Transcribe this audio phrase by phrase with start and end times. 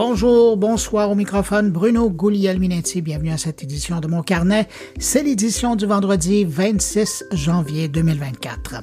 [0.00, 3.02] Bonjour, bonsoir au microphone, Bruno Guglielminetti.
[3.02, 4.68] Bienvenue à cette édition de mon carnet.
[5.00, 8.76] C'est l'édition du vendredi 26 janvier 2024.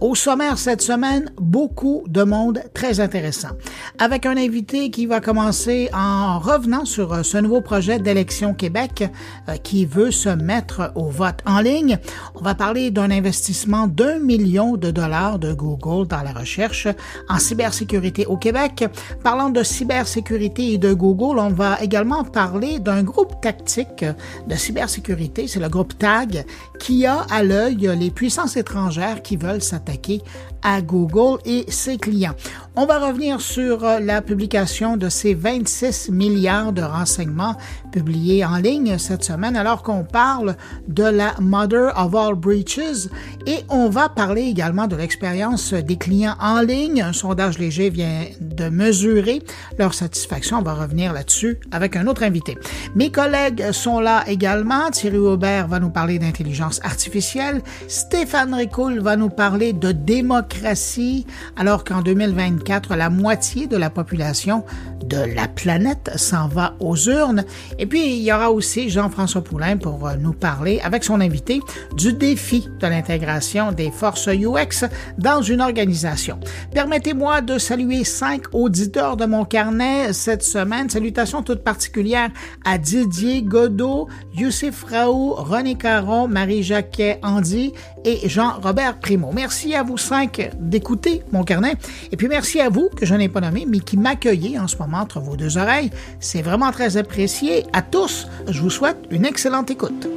[0.00, 3.50] Au sommaire cette semaine, beaucoup de monde très intéressant.
[3.98, 9.04] Avec un invité qui va commencer en revenant sur euh, ce nouveau projet d'élection Québec
[9.50, 11.98] euh, qui veut se mettre au vote en ligne.
[12.34, 16.88] On va parler d'un investissement d'un million de dollars de Google dans la recherche
[17.28, 18.86] en cybersécurité au Québec.
[19.22, 24.04] Parlant de cybersécurité, de Google, on va également parler d'un groupe tactique
[24.46, 26.44] de cybersécurité, c'est le groupe TAG,
[26.78, 30.22] qui a à l'œil les puissances étrangères qui veulent s'attaquer
[30.62, 32.34] à Google et ses clients.
[32.76, 37.56] On va revenir sur la publication de ces 26 milliards de renseignements
[37.90, 40.56] publiés en ligne cette semaine alors qu'on parle
[40.88, 43.08] de la Mother of All Breaches
[43.46, 47.02] et on va parler également de l'expérience des clients en ligne.
[47.02, 49.42] Un sondage léger vient de mesurer
[49.78, 50.51] leur satisfaction.
[50.52, 52.58] On va revenir là-dessus avec un autre invité.
[52.94, 54.90] Mes collègues sont là également.
[54.90, 57.62] Thierry Aubert va nous parler d'intelligence artificielle.
[57.88, 64.64] Stéphane Ricoul va nous parler de démocratie alors qu'en 2024, la moitié de la population
[65.04, 67.44] de la planète s'en va aux urnes.
[67.78, 71.60] Et puis, il y aura aussi Jean-François Poulain pour euh, nous parler, avec son invité,
[71.96, 74.86] du défi de l'intégration des forces UX
[75.18, 76.38] dans une organisation.
[76.72, 80.12] Permettez-moi de saluer cinq auditeurs de mon carnet
[80.42, 80.90] semaine.
[80.90, 82.30] Salutations toutes particulières
[82.64, 87.72] à Didier Godot, Youssef Raoult, René Caron, Marie Jacquet Andy
[88.04, 89.30] et Jean-Robert Primo.
[89.32, 91.74] Merci à vous cinq d'écouter mon carnet.
[92.10, 94.76] Et puis merci à vous, que je n'ai pas nommé, mais qui m'accueillez en ce
[94.76, 95.90] moment entre vos deux oreilles.
[96.20, 97.64] C'est vraiment très apprécié.
[97.72, 100.08] À tous, je vous souhaite une excellente écoute.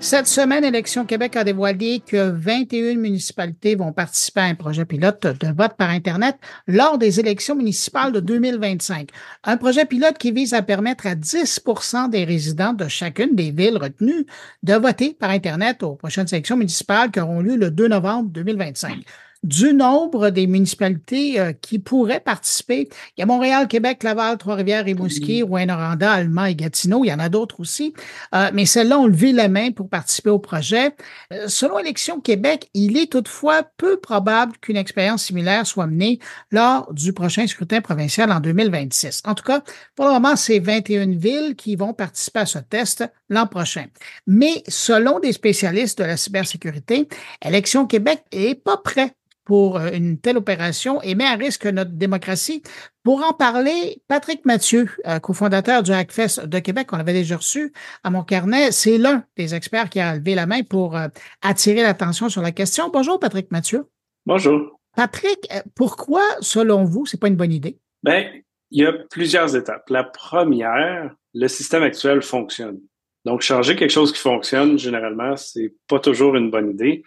[0.00, 5.26] Cette semaine, Élection Québec a dévoilé que 21 municipalités vont participer à un projet pilote
[5.26, 6.36] de vote par Internet
[6.68, 9.10] lors des élections municipales de 2025.
[9.42, 13.76] Un projet pilote qui vise à permettre à 10% des résidents de chacune des villes
[13.76, 14.24] retenues
[14.62, 19.04] de voter par Internet aux prochaines élections municipales qui auront lieu le 2 novembre 2025
[19.44, 22.88] du nombre des municipalités euh, qui pourraient participer.
[23.16, 27.04] Il y a Montréal, Québec, Laval, Trois-Rivières, Rimouski, Rouyn-Noranda, Allemand et Gatineau.
[27.04, 27.94] Il y en a d'autres aussi.
[28.34, 30.90] Euh, mais celles-là ont levé la main pour participer au projet.
[31.32, 36.18] Euh, selon Élection Québec, il est toutefois peu probable qu'une expérience similaire soit menée
[36.50, 39.22] lors du prochain scrutin provincial en 2026.
[39.24, 39.62] En tout cas,
[39.94, 43.86] pour le moment, c'est 21 villes qui vont participer à ce test l'an prochain.
[44.26, 47.08] Mais selon des spécialistes de la cybersécurité,
[47.44, 49.14] Élection Québec est pas prêt
[49.48, 52.62] pour euh, une telle opération et met à risque notre démocratie.
[53.02, 57.72] Pour en parler, Patrick Mathieu, euh, cofondateur du Hackfest de Québec, on avait déjà reçu
[58.04, 61.08] à mon carnet, c'est l'un des experts qui a levé la main pour euh,
[61.40, 62.90] attirer l'attention sur la question.
[62.92, 63.86] Bonjour, Patrick Mathieu.
[64.26, 64.78] Bonjour.
[64.94, 67.78] Patrick, pourquoi, selon vous, c'est pas une bonne idée?
[68.02, 68.30] Bien,
[68.70, 69.88] il y a plusieurs étapes.
[69.88, 72.80] La première, le système actuel fonctionne.
[73.24, 77.02] Donc, changer quelque chose qui fonctionne, généralement, c'est pas toujours une bonne idée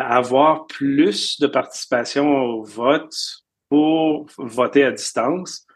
[0.00, 3.14] avoir plus de participation au vote
[3.68, 5.66] pour voter à distance.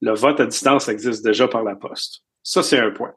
[0.00, 2.22] Le vote à distance existe déjà par la poste.
[2.42, 3.14] Ça, c'est un point.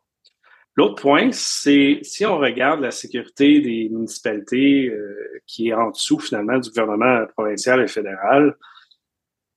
[0.75, 6.19] L'autre point, c'est si on regarde la sécurité des municipalités euh, qui est en dessous
[6.19, 8.55] finalement du gouvernement provincial et fédéral,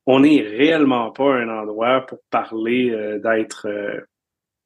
[0.06, 4.00] on n'est réellement pas un endroit pour parler euh, d'être euh,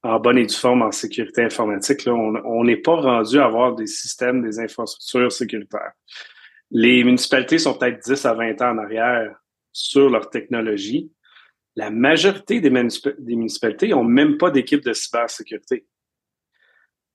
[0.04, 2.02] en bonne et due forme en sécurité informatique.
[2.06, 5.92] On n'est pas rendu à avoir des systèmes, des infrastructures sécuritaires.
[6.70, 9.34] Les municipalités sont peut-être 10 à 20 ans en arrière
[9.72, 11.10] sur leur technologie.
[11.74, 15.86] La majorité des, municipalités n'ont même pas d'équipe de cybersécurité.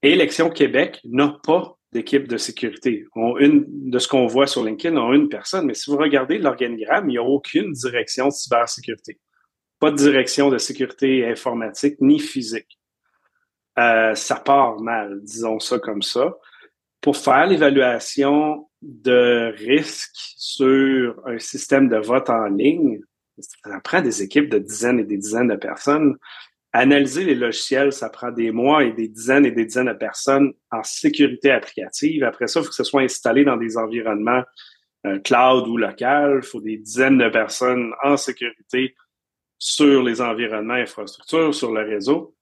[0.02, 3.04] Élection Québec n'a pas d'équipe de sécurité.
[3.14, 5.96] On, une, de ce qu'on voit sur LinkedIn, on a une personne, mais si vous
[5.96, 9.18] regardez l'organigramme, il n'y a aucune direction de cybersécurité.
[9.78, 12.79] Pas de direction de sécurité informatique ni physique.
[13.78, 16.36] Euh, ça part mal, disons ça comme ça.
[17.00, 23.00] Pour faire l'évaluation de risque sur un système de vote en ligne,
[23.38, 26.16] ça prend des équipes de dizaines et des dizaines de personnes.
[26.72, 30.52] Analyser les logiciels, ça prend des mois et des dizaines et des dizaines de personnes
[30.70, 32.22] en sécurité applicative.
[32.22, 34.42] Après ça, il faut que ce soit installé dans des environnements
[35.06, 36.40] euh, cloud ou local.
[36.42, 38.94] Il faut des dizaines de personnes en sécurité
[39.58, 42.36] sur les environnements infrastructures, sur le réseau.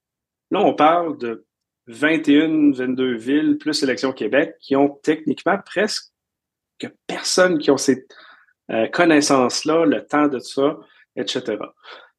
[0.51, 1.45] Là, on parle de
[1.87, 6.11] 21, 22 villes, plus Élection Québec, qui ont techniquement presque
[6.77, 8.05] que personne qui ont ces
[8.71, 10.77] euh, connaissances-là, le temps de ça,
[11.15, 11.57] etc.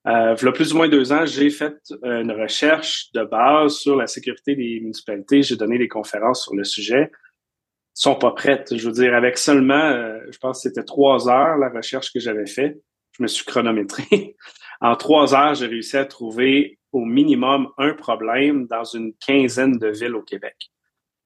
[0.07, 3.75] Euh, il y a plus ou moins deux ans, j'ai fait une recherche de base
[3.75, 5.43] sur la sécurité des municipalités.
[5.43, 7.11] J'ai donné des conférences sur le sujet.
[7.13, 8.75] Ils sont pas prêtes.
[8.75, 12.21] Je veux dire, avec seulement, euh, je pense que c'était trois heures la recherche que
[12.21, 12.81] j'avais fait.
[13.13, 14.37] Je me suis chronométré.
[14.81, 19.89] En trois heures, j'ai réussi à trouver au minimum un problème dans une quinzaine de
[19.89, 20.57] villes au Québec.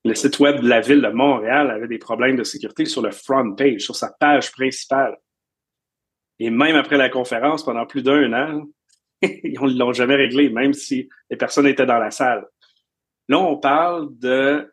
[0.04, 3.10] Le site web de la ville de Montréal avait des problèmes de sécurité sur le
[3.10, 5.16] front page, sur sa page principale.
[6.38, 8.64] Et même après la conférence, pendant plus d'un an,
[9.22, 12.44] ils ne l'ont jamais réglé, même si les personnes étaient dans la salle.
[13.28, 14.70] Là, on parle de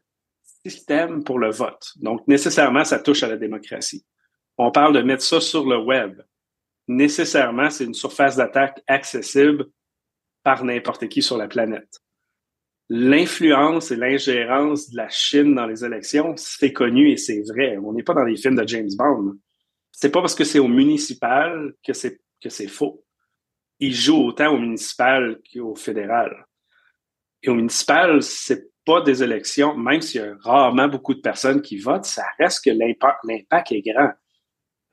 [0.66, 1.94] système pour le vote.
[1.98, 4.06] Donc, nécessairement, ça touche à la démocratie.
[4.58, 6.22] On parle de mettre ça sur le web.
[6.88, 9.68] Nécessairement, c'est une surface d'attaque accessible
[10.44, 12.02] par n'importe qui sur la planète.
[12.90, 17.78] L'influence et l'ingérence de la Chine dans les élections, c'est connu et c'est vrai.
[17.78, 19.38] On n'est pas dans les films de James Bond.
[19.92, 23.06] C'est pas parce que c'est au municipal que c'est faux.
[23.80, 26.46] Ils jouent autant au municipal qu'au fédéral.
[27.44, 31.62] Et au municipal, c'est pas des élections, même s'il y a rarement beaucoup de personnes
[31.62, 34.12] qui votent, ça reste que l'impact est grand.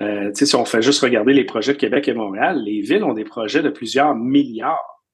[0.00, 3.14] Euh, si on fait juste regarder les projets de Québec et Montréal, les villes ont
[3.14, 5.04] des projets de plusieurs milliards.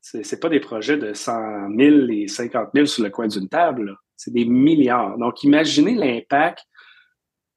[0.00, 3.48] C'est, c'est pas des projets de 100 000 et 50 000 sur le coin d'une
[3.48, 3.96] table.
[4.16, 5.18] C'est des milliards.
[5.18, 6.60] Donc, imaginez l'impact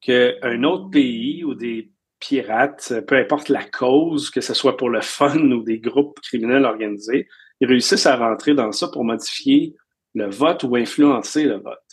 [0.01, 5.01] qu'un autre pays ou des pirates, peu importe la cause, que ce soit pour le
[5.01, 7.28] fun ou des groupes criminels organisés,
[7.60, 9.75] ils réussissent à rentrer dans ça pour modifier
[10.13, 11.93] le vote ou influencer le vote.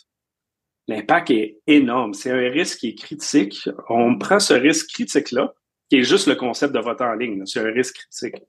[0.87, 2.13] L'impact est énorme.
[2.13, 3.69] C'est un risque qui est critique.
[3.89, 5.53] On prend ce risque critique-là,
[5.89, 7.45] qui est juste le concept de vote en ligne.
[7.45, 8.41] C'est un risque critique.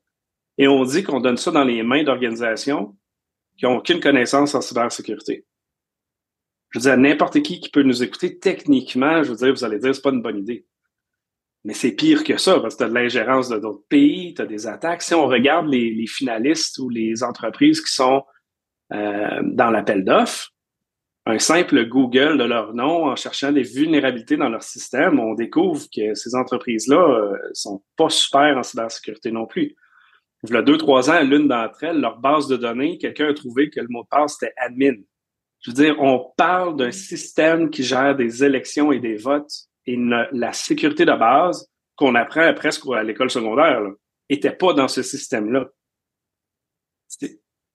[0.58, 2.96] Et on dit qu'on donne ça dans les mains d'organisations
[3.58, 5.44] qui n'ont aucune connaissance en cybersécurité.
[6.70, 9.78] Je veux dire, n'importe qui qui peut nous écouter, techniquement, je veux dire, vous allez
[9.78, 10.66] dire, c'est pas une bonne idée.
[11.64, 14.42] Mais c'est pire que ça, parce que tu as de l'ingérence de d'autres pays, tu
[14.42, 15.02] as des attaques.
[15.02, 18.24] Si on regarde les, finalistes ou les entreprises qui sont
[18.92, 20.51] euh, dans l'appel d'offres,
[21.24, 25.86] un simple Google de leur nom en cherchant des vulnérabilités dans leur système, on découvre
[25.94, 29.76] que ces entreprises-là euh, sont pas super en cybersécurité non plus.
[30.42, 33.34] Il y a deux, trois ans, l'une d'entre elles, leur base de données, quelqu'un a
[33.34, 34.94] trouvé que le mot de passe était admin.
[35.60, 39.52] Je veux dire, on parle d'un système qui gère des élections et des votes
[39.86, 39.96] et
[40.32, 43.80] la sécurité de base qu'on apprend presque à l'école secondaire
[44.28, 45.68] n'était pas dans ce système-là.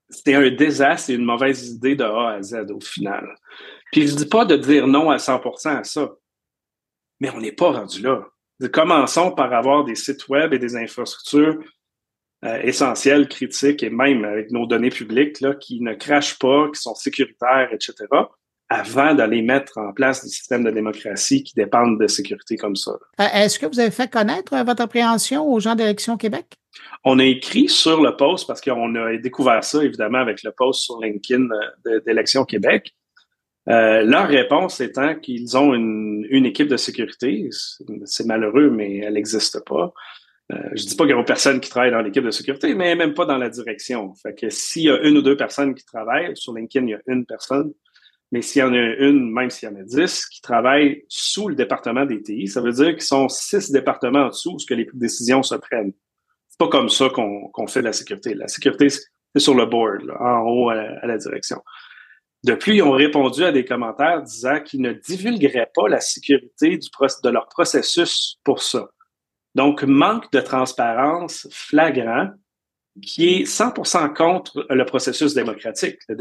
[0.10, 3.36] C'était un désastre et une mauvaise idée de A à Z au final.
[3.92, 6.12] Puis je dis pas de dire non à 100% à ça,
[7.20, 8.26] mais on n'est pas rendu là.
[8.72, 11.60] Commençons par avoir des sites web et des infrastructures
[12.46, 16.82] euh, essentielles, critiques et même avec nos données publiques là, qui ne crachent pas, qui
[16.82, 18.08] sont sécuritaires, etc
[18.70, 22.92] avant d'aller mettre en place des systèmes de démocratie qui dépendent de sécurité comme ça.
[23.20, 26.46] Euh, est-ce que vous avez fait connaître votre appréhension aux gens d'Élection Québec?
[27.04, 30.82] On a écrit sur le post parce qu'on a découvert ça évidemment avec le post
[30.82, 31.48] sur LinkedIn
[31.88, 32.94] euh, d'Élection Québec.
[33.66, 37.50] leur réponse étant qu'ils ont une, équipe de sécurité.
[38.06, 39.94] C'est malheureux, mais elle n'existe pas.
[40.54, 42.96] Euh, je dis pas qu'il y a personne qui travaille dans l'équipe de sécurité, mais
[42.96, 44.14] même pas dans la direction.
[44.16, 46.94] Fait que s'il y a une ou deux personnes qui travaillent, sur LinkedIn, il y
[46.94, 47.74] a une personne,
[48.32, 51.50] mais s'il y en a une, même s'il y en a dix, qui travaillent sous
[51.50, 54.88] le département des TI, ça veut dire qu'ils sont six départements en dessous où les
[54.94, 55.94] décisions se prennent.
[56.58, 58.34] Pas comme ça qu'on fait de la sécurité.
[58.34, 61.62] La sécurité, c'est sur le board, en haut à la, direction.
[62.44, 66.90] Depuis, ils ont répondu à des commentaires disant qu'ils ne divulgueraient pas la sécurité du,
[66.90, 68.90] de leur processus pour ça.
[69.56, 72.30] Donc, manque de transparence flagrant
[73.02, 75.98] qui est 100% contre le processus démocratique.
[76.10, 76.16] Le,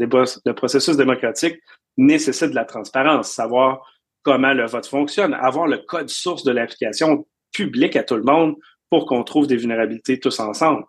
[0.45, 1.59] le processus démocratique
[1.97, 3.81] nécessite de la transparence, savoir
[4.23, 8.55] comment le vote fonctionne, avoir le code source de l'application public à tout le monde
[8.89, 10.83] pour qu'on trouve des vulnérabilités tous ensemble.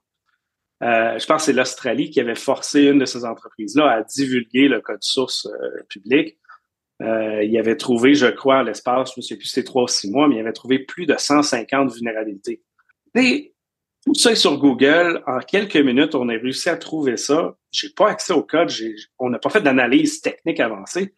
[0.83, 4.69] Euh, je pense que c'est l'Australie qui avait forcé une de ces entreprises-là à divulguer
[4.69, 6.39] le code source euh, public.
[7.03, 9.89] Euh, il avait trouvé, je crois, l'espace, je ne sais plus si c'était trois ou
[9.89, 12.63] six mois, mais il avait trouvé plus de 150 vulnérabilités.
[13.17, 13.55] Et
[14.05, 15.23] tout ça est sur Google.
[15.27, 17.57] En quelques minutes, on a réussi à trouver ça.
[17.73, 18.71] J'ai pas accès au code.
[19.19, 21.15] On n'a pas fait d'analyse technique avancée.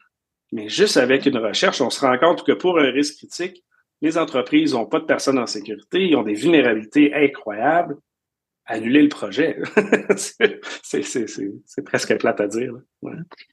[0.53, 3.63] Mais juste avec une recherche, on se rend compte que pour un risque critique,
[4.03, 7.97] les entreprises n'ont pas de personnes en sécurité, ils ont des vulnérabilités incroyables.
[8.67, 9.59] Annuler le projet,
[10.17, 12.73] c'est presque plate à dire.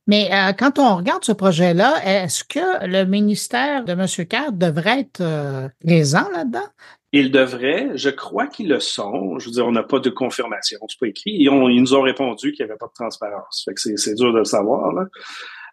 [0.05, 4.27] Mais euh, quand on regarde ce projet-là, est-ce que le ministère de M.
[4.27, 6.67] Card devrait être euh, présent là-dedans?
[7.13, 9.39] Ils devraient, je crois qu'ils le sont.
[9.39, 11.31] Je veux dire, on n'a pas de confirmation, c'est pas écrit.
[11.31, 13.63] Ils, ils nous ont répondu qu'il n'y avait pas de transparence.
[13.65, 14.93] Fait que c'est dur de le savoir.
[14.93, 15.07] Là.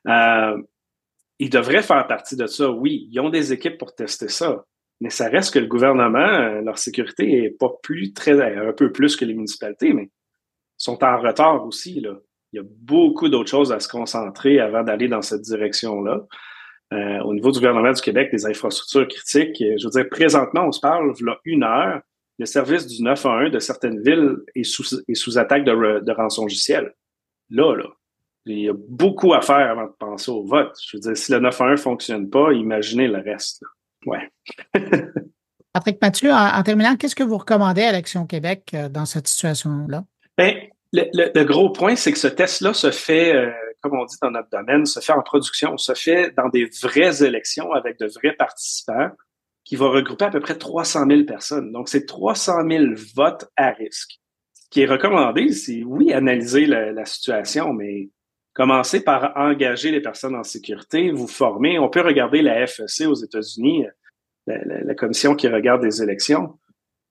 [0.07, 0.63] Euh,
[1.45, 3.07] ils devraient faire partie de ça, oui.
[3.13, 4.65] Ils ont des équipes pour tester ça.
[5.03, 8.93] Mais ça reste que le gouvernement, euh, leur sécurité est pas plus très, un peu
[8.93, 10.09] plus que les municipalités, mais
[10.79, 12.01] sont en retard aussi.
[12.01, 12.15] Là.
[12.53, 16.23] Il y a beaucoup d'autres choses à se concentrer avant d'aller dans cette direction-là.
[16.95, 19.61] Euh, au niveau du gouvernement du Québec, des infrastructures critiques.
[19.61, 22.01] Euh, je veux dire, présentement, on se parle, a une heure,
[22.39, 26.95] le service du 911 de certaines villes est sous, est sous attaque de, de rançongiciel.
[27.51, 27.91] Là, là,
[28.47, 30.77] il y a beaucoup à faire avant de penser au vote.
[30.87, 33.63] Je veux dire, si le 911 fonctionne pas, imaginez le reste.
[34.07, 34.31] Ouais.
[35.73, 40.05] Patrick Mathieu, en, terminant, qu'est-ce que vous recommandez à l'Action Québec euh, dans cette situation-là?
[40.39, 40.55] Bien,
[40.93, 43.51] le, gros point, c'est que ce test-là se fait, euh,
[43.83, 47.25] comme on dit dans notre domaine, se fait en production, se fait dans des vraies
[47.25, 49.11] élections avec de vrais participants
[49.65, 51.73] qui va regrouper à peu près 300 000 personnes.
[51.73, 52.85] Donc, c'est 300 000
[53.17, 54.21] votes à risque.
[54.53, 58.11] Ce qui est recommandé, c'est oui, analyser la, situation, mais
[58.55, 61.79] commencer par engager les personnes en sécurité, vous former.
[61.79, 63.87] On peut regarder la FEC aux États-Unis,
[64.47, 66.59] la, commission qui regarde les élections.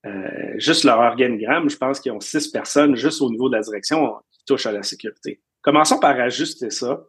[0.06, 3.62] Euh, juste leur organigramme, je pense qu'ils ont six personnes juste au niveau de la
[3.62, 5.42] direction qui touchent à la sécurité.
[5.62, 7.04] Commençons par ajuster ça.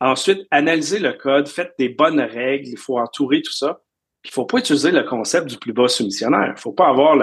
[0.00, 3.80] Ensuite, analyser le code, faites des bonnes règles, il faut entourer tout ça.
[4.24, 6.54] Il faut pas utiliser le concept du plus bas soumissionnaire.
[6.56, 7.16] Il faut pas avoir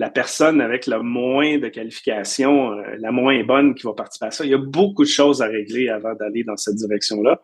[0.00, 4.30] la personne avec le moins de qualification, euh, la moins bonne qui va participer à
[4.30, 4.44] ça.
[4.46, 7.42] Il y a beaucoup de choses à régler avant d'aller dans cette direction-là.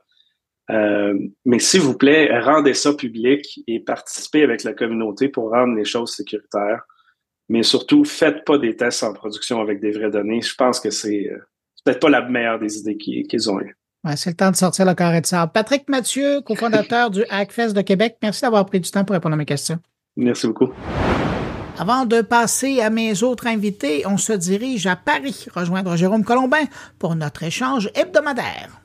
[0.71, 5.75] Euh, mais s'il vous plaît, rendez ça public et participez avec la communauté pour rendre
[5.77, 6.81] les choses sécuritaires.
[7.51, 10.41] Mais surtout, faites pas des tests en production avec des vraies données.
[10.41, 11.37] Je pense que c'est euh,
[11.85, 13.77] peut-être pas la meilleure des idées qu'ils ont eues
[14.15, 15.51] c'est le temps de sortir le carré de sable.
[15.53, 19.37] Patrick Mathieu, cofondateur du Hackfest de Québec, merci d'avoir pris du temps pour répondre à
[19.37, 19.79] mes questions.
[20.17, 20.73] Merci beaucoup.
[21.79, 26.65] Avant de passer à mes autres invités, on se dirige à Paris rejoindre Jérôme Colombin
[26.99, 28.81] pour notre échange hebdomadaire.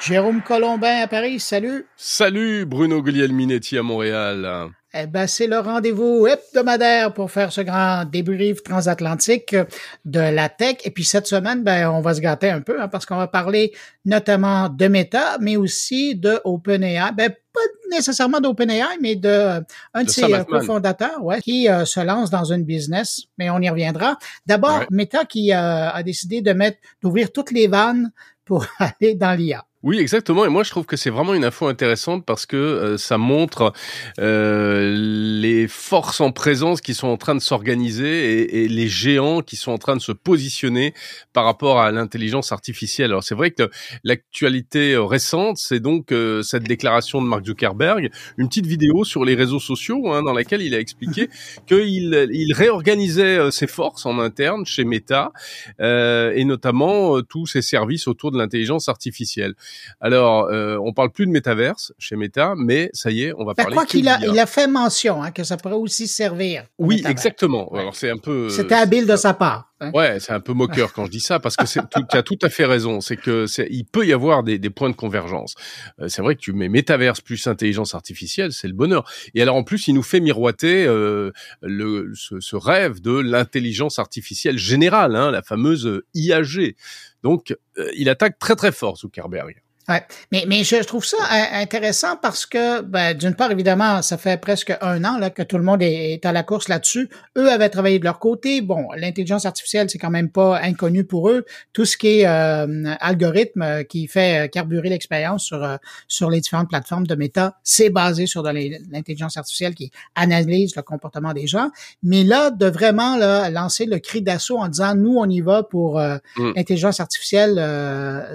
[0.00, 1.86] Jérôme Colombin à Paris, salut.
[1.96, 4.72] Salut Bruno Guglielminetti à Montréal.
[4.94, 9.56] Eh ben, c'est le rendez-vous hebdomadaire pour faire ce grand débrief transatlantique
[10.04, 10.76] de la tech.
[10.84, 13.26] Et puis cette semaine, ben, on va se gâter un peu hein, parce qu'on va
[13.26, 13.72] parler
[14.04, 17.12] notamment de Meta, mais aussi de OpenAI.
[17.16, 19.60] Ben, pas nécessairement d'OpenAI, mais de euh,
[19.94, 23.22] un de, ses euh, cofondateurs, ouais, qui euh, se lance dans une business.
[23.38, 24.18] Mais on y reviendra.
[24.44, 28.12] D'abord, Meta qui a décidé de mettre, d'ouvrir toutes les vannes
[28.44, 29.64] pour aller dans l'IA.
[29.82, 30.44] Oui, exactement.
[30.44, 33.72] Et moi, je trouve que c'est vraiment une info intéressante parce que euh, ça montre
[34.20, 39.42] euh, les forces en présence qui sont en train de s'organiser et, et, les géants
[39.42, 40.94] qui sont en train de se positionner
[41.32, 43.10] par rapport à l'intelligence artificielle.
[43.10, 43.68] Alors, c'est vrai que
[44.04, 48.08] l'actualité euh, récente, c'est donc euh, cette déclaration de Mark Zuckerberg,
[48.38, 51.28] une petite vidéo sur les réseaux sociaux hein, dans laquelle il a expliqué
[51.66, 55.32] qu'il il réorganisait ses forces en interne chez Meta
[55.80, 59.54] et notamment tous ses services autour de l'intelligence artificielle.
[60.00, 63.54] Alors, euh, on parle plus de métaverse chez Meta, mais ça y est, on va
[63.54, 63.74] parler.
[63.74, 66.64] Quoi qu'il a, il a fait mention hein, que ça pourrait aussi servir.
[66.78, 67.70] Oui, exactement.
[67.74, 68.48] Alors c'est un peu.
[68.48, 69.71] C'était habile de sa part.
[69.82, 69.90] Hein.
[69.92, 72.48] Ouais, c'est un peu moqueur quand je dis ça parce que tu as tout à
[72.48, 73.00] fait raison.
[73.00, 75.54] C'est que il peut y avoir des, des points de convergence.
[76.00, 79.10] Euh, c'est vrai que tu mets métaverse plus intelligence artificielle, c'est le bonheur.
[79.34, 83.98] Et alors en plus, il nous fait miroiter euh, le, ce, ce, rêve de l'intelligence
[83.98, 86.76] artificielle générale, hein, la fameuse IAG.
[87.22, 89.62] Donc, euh, il attaque très très fort Zuckerberg.
[89.88, 90.02] Ouais.
[90.30, 91.16] Mais, mais je trouve ça
[91.52, 95.58] intéressant parce que, ben, d'une part, évidemment, ça fait presque un an là, que tout
[95.58, 97.08] le monde est, à la course là-dessus.
[97.36, 98.60] Eux avaient travaillé de leur côté.
[98.60, 101.44] Bon, l'intelligence artificielle, c'est quand même pas inconnu pour eux.
[101.72, 106.40] Tout ce qui est euh, algorithme euh, qui fait euh, carburer l'expérience sur, sur les
[106.40, 108.50] différentes plateformes de méta, c'est basé sur de
[108.90, 111.70] l'intelligence artificielle qui analyse le comportement des gens.
[112.02, 115.62] Mais là, de vraiment là, lancer le cri d'assaut en disant, nous, on y va
[115.64, 116.52] pour mm.
[116.56, 117.54] l'intelligence artificielle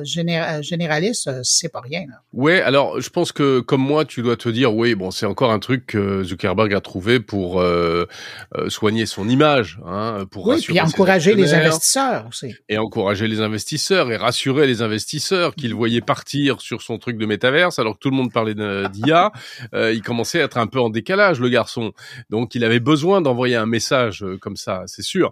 [0.04, 2.06] généraliste, c'est pas rien.
[2.08, 2.22] Là.
[2.34, 5.52] Ouais, alors je pense que comme moi, tu dois te dire, oui, bon, c'est encore
[5.52, 8.06] un truc que Zuckerberg a trouvé pour euh,
[8.56, 12.56] euh soigner son image, hein, pour oui, puis encourager les investisseurs aussi.
[12.70, 17.26] Et encourager les investisseurs et rassurer les investisseurs qu'il voyait partir sur son truc de
[17.26, 19.32] métaverse, alors que tout le monde parlait d'IA,
[19.74, 21.92] euh, il commençait à être un peu en décalage, le garçon.
[22.30, 25.32] Donc il avait besoin d'envoyer un message comme ça, c'est sûr.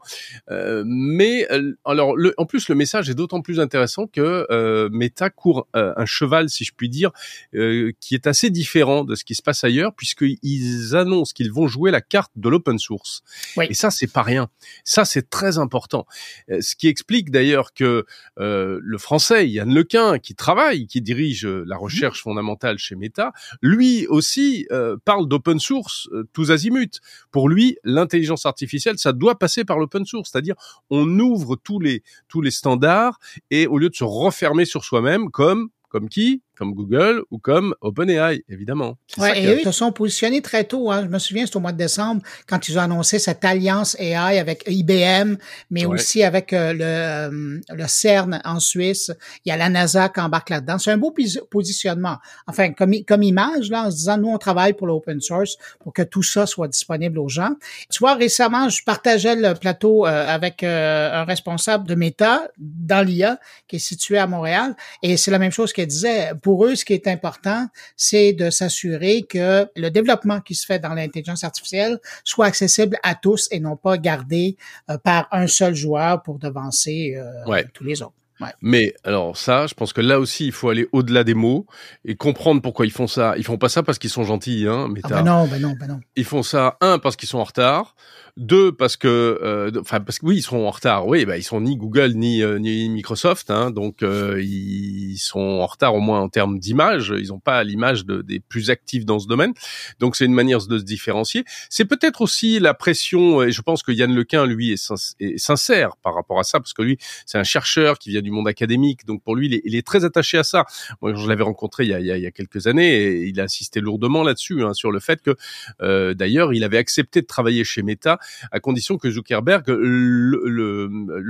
[0.50, 1.48] Euh, mais
[1.84, 6.50] alors, le, en plus, le message est d'autant plus intéressant que Meta court un cheval,
[6.50, 7.12] si je puis dire,
[7.54, 11.68] euh, qui est assez différent de ce qui se passe ailleurs, puisqu'ils annoncent qu'ils vont
[11.68, 13.24] jouer la carte de l'open source.
[13.70, 14.50] Et ça, c'est pas rien.
[14.84, 16.06] Ça, c'est très important.
[16.50, 18.06] Euh, ce qui explique d'ailleurs que
[18.40, 24.08] euh, le français Yann Lequin, qui travaille, qui dirige la recherche fondamentale chez Meta, lui
[24.08, 24.68] aussi
[25.06, 27.00] parle d'open source tous azimuts.
[27.32, 30.56] Pour lui, l'intelligence artificielle, ça doit passer par l'open source, c'est-à-dire
[30.90, 33.20] on ouvre tous les tous les standards
[33.52, 37.76] et au lieu de se refermer sur soi-même, comme comme qui comme Google ou comme
[37.82, 38.98] OpenAI, évidemment.
[39.18, 40.92] Ouais, et eux, ils se sont positionnés très tôt.
[40.92, 41.04] Hein.
[41.04, 44.40] Je me souviens, c'était au mois de décembre, quand ils ont annoncé cette alliance AI
[44.40, 45.36] avec IBM,
[45.70, 49.12] mais aussi avec euh, le, euh, le CERN en Suisse.
[49.46, 50.78] Il y a la NASA qui embarque là-dedans.
[50.78, 51.14] C'est un beau
[51.50, 52.18] positionnement.
[52.48, 55.94] Enfin, comme, comme image, là, en se disant, nous, on travaille pour l'open source pour
[55.94, 57.56] que tout ça soit disponible aux gens.
[57.90, 63.40] Tu vois, récemment, je partageais le plateau euh, avec un responsable de Meta dans l'IA
[63.68, 66.86] qui est situé à Montréal, et c'est la même chose qu'elle disait pour eux, ce
[66.86, 67.66] qui est important,
[67.98, 73.16] c'est de s'assurer que le développement qui se fait dans l'intelligence artificielle soit accessible à
[73.16, 74.56] tous et non pas gardé
[74.92, 78.14] euh, par un seul joueur pour devancer euh, tous les autres.
[78.62, 81.66] Mais alors ça, je pense que là aussi, il faut aller au-delà des mots
[82.04, 83.34] et comprendre pourquoi ils font ça.
[83.38, 84.88] Ils font pas ça parce qu'ils sont gentils, hein.
[84.92, 86.00] Mais ah ben non, ben non, ben non.
[86.16, 87.96] Ils font ça un parce qu'ils sont en retard,
[88.38, 91.08] deux, parce que, euh, enfin, parce que oui, ils sont en retard.
[91.08, 95.40] Oui, bah, ils sont ni Google ni euh, ni Microsoft, hein, donc euh, ils sont
[95.40, 97.14] en retard au moins en termes d'image.
[97.18, 99.54] Ils n'ont pas l'image de, des plus actifs dans ce domaine.
[100.00, 101.46] Donc c'est une manière de se différencier.
[101.70, 103.42] C'est peut-être aussi la pression.
[103.42, 106.82] Et je pense que Yann Lequin, lui, est, sincère par rapport à ça, parce que
[106.82, 109.06] lui, c'est un chercheur qui vient du monde académique.
[109.06, 110.66] Donc pour lui, il est, très attaché à ça.
[111.02, 113.44] Moi, je l'avais rencontré il y, a, il y, a, quelques années et il a
[113.44, 117.82] insisté lourdement là-dessus, hein, sur le fait que, d'ailleurs, il avait accepté de travailler chez
[117.82, 118.20] Meta
[118.52, 119.66] à condition que Zuckerberg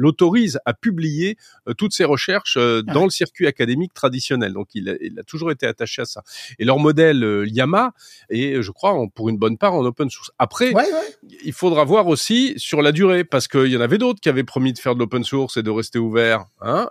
[0.06, 1.38] l'autorise à publier
[1.68, 4.54] euh, toutes ses recherches euh, dans le circuit académique traditionnel.
[4.54, 6.24] Donc il a, toujours été attaché à ça.
[6.60, 7.94] Et leur modèle euh, Llama
[8.30, 10.32] est, je crois, pour une bonne part en open source.
[10.40, 10.74] Après,
[11.44, 14.44] il faudra voir aussi sur la durée, parce qu'il y en avait d'autres qui avaient
[14.44, 16.46] promis de faire de l'open source et de rester ouverts.
[16.62, 16.88] Hein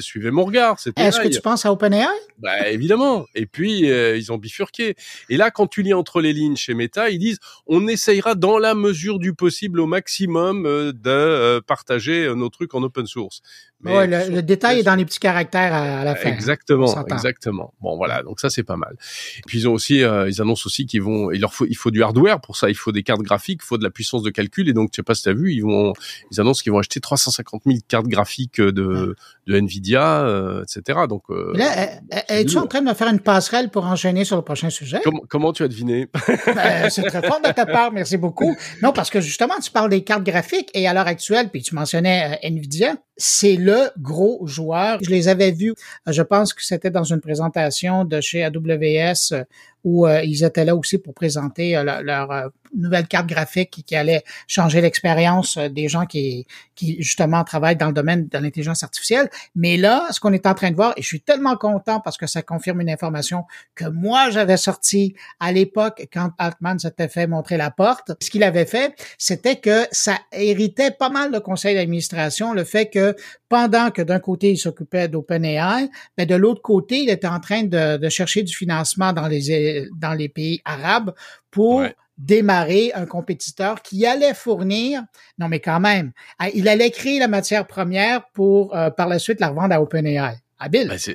[0.00, 0.76] suivez mon regard.
[0.96, 2.06] Est-ce que tu penses à OpenAI?
[2.38, 3.26] Bah évidemment.
[3.34, 4.94] Et puis ils ont bifurqué.
[5.28, 8.58] Et là, quand tu lis entre les lignes chez Meta, ils disent on essayera dans
[8.58, 13.06] la mesure du possible au maximum euh, de euh, partager euh, nos trucs en open
[13.06, 13.40] source.
[13.80, 16.28] Mais le, détail est dans les petits caractères à, la fin.
[16.30, 17.74] Exactement, exactement.
[17.80, 18.96] Bon voilà, donc ça c'est pas mal.
[19.38, 21.90] Et puis ils ont aussi, ils annoncent aussi qu'ils vont, il leur faut, il faut
[21.90, 24.30] du hardware pour ça, il faut des cartes graphiques, il faut de la puissance de
[24.30, 25.92] calcul et donc je sais pas si t'as vu, ils vont,
[26.32, 29.14] ils annoncent qu'ils vont acheter 350 000 cartes graphiques de,
[29.46, 31.00] de Nvidia, etc.
[31.08, 34.70] Donc là, es-tu en train de me faire une passerelle pour enchaîner sur le prochain
[34.70, 35.00] sujet?
[35.04, 36.08] Comment, comment tu as deviné?
[36.46, 38.56] Ben, C'est très fort de ta part, merci beaucoup.
[38.82, 41.74] Non, parce que justement tu parles des cartes graphiques et à l'heure actuelle, puis tu
[41.74, 44.98] mentionnais euh, Nvidia, c'est le gros joueur.
[45.02, 45.74] Je les avais vus,
[46.06, 49.44] je pense que c'était dans une présentation de chez AWS euh,
[49.84, 55.56] où ils étaient là aussi pour présenter leur, nouvelle carte graphique qui, allait changer l'expérience
[55.56, 59.30] des gens qui, qui justement travaillent dans le domaine de l'intelligence artificielle.
[59.54, 62.16] Mais là, ce qu'on est en train de voir, et je suis tellement content parce
[62.16, 67.26] que ça confirme une information que moi j'avais sortie à l'époque quand Altman s'était fait
[67.26, 68.12] montrer la porte.
[68.20, 72.90] Ce qu'il avait fait, c'était que ça héritait pas mal le conseil d'administration, le fait
[72.90, 73.16] que
[73.48, 77.64] pendant que d'un côté il s'occupait d'OpenAI, mais de l'autre côté il était en train
[77.64, 79.50] de, chercher du financement dans les
[79.96, 81.14] dans les pays arabes
[81.50, 81.84] pour
[82.16, 85.02] démarrer un compétiteur qui allait fournir,
[85.38, 86.12] non mais quand même,
[86.52, 90.36] il allait créer la matière première pour euh, par la suite la revendre à OpenAI.
[90.58, 90.88] Habile.
[90.88, 91.14] Ben,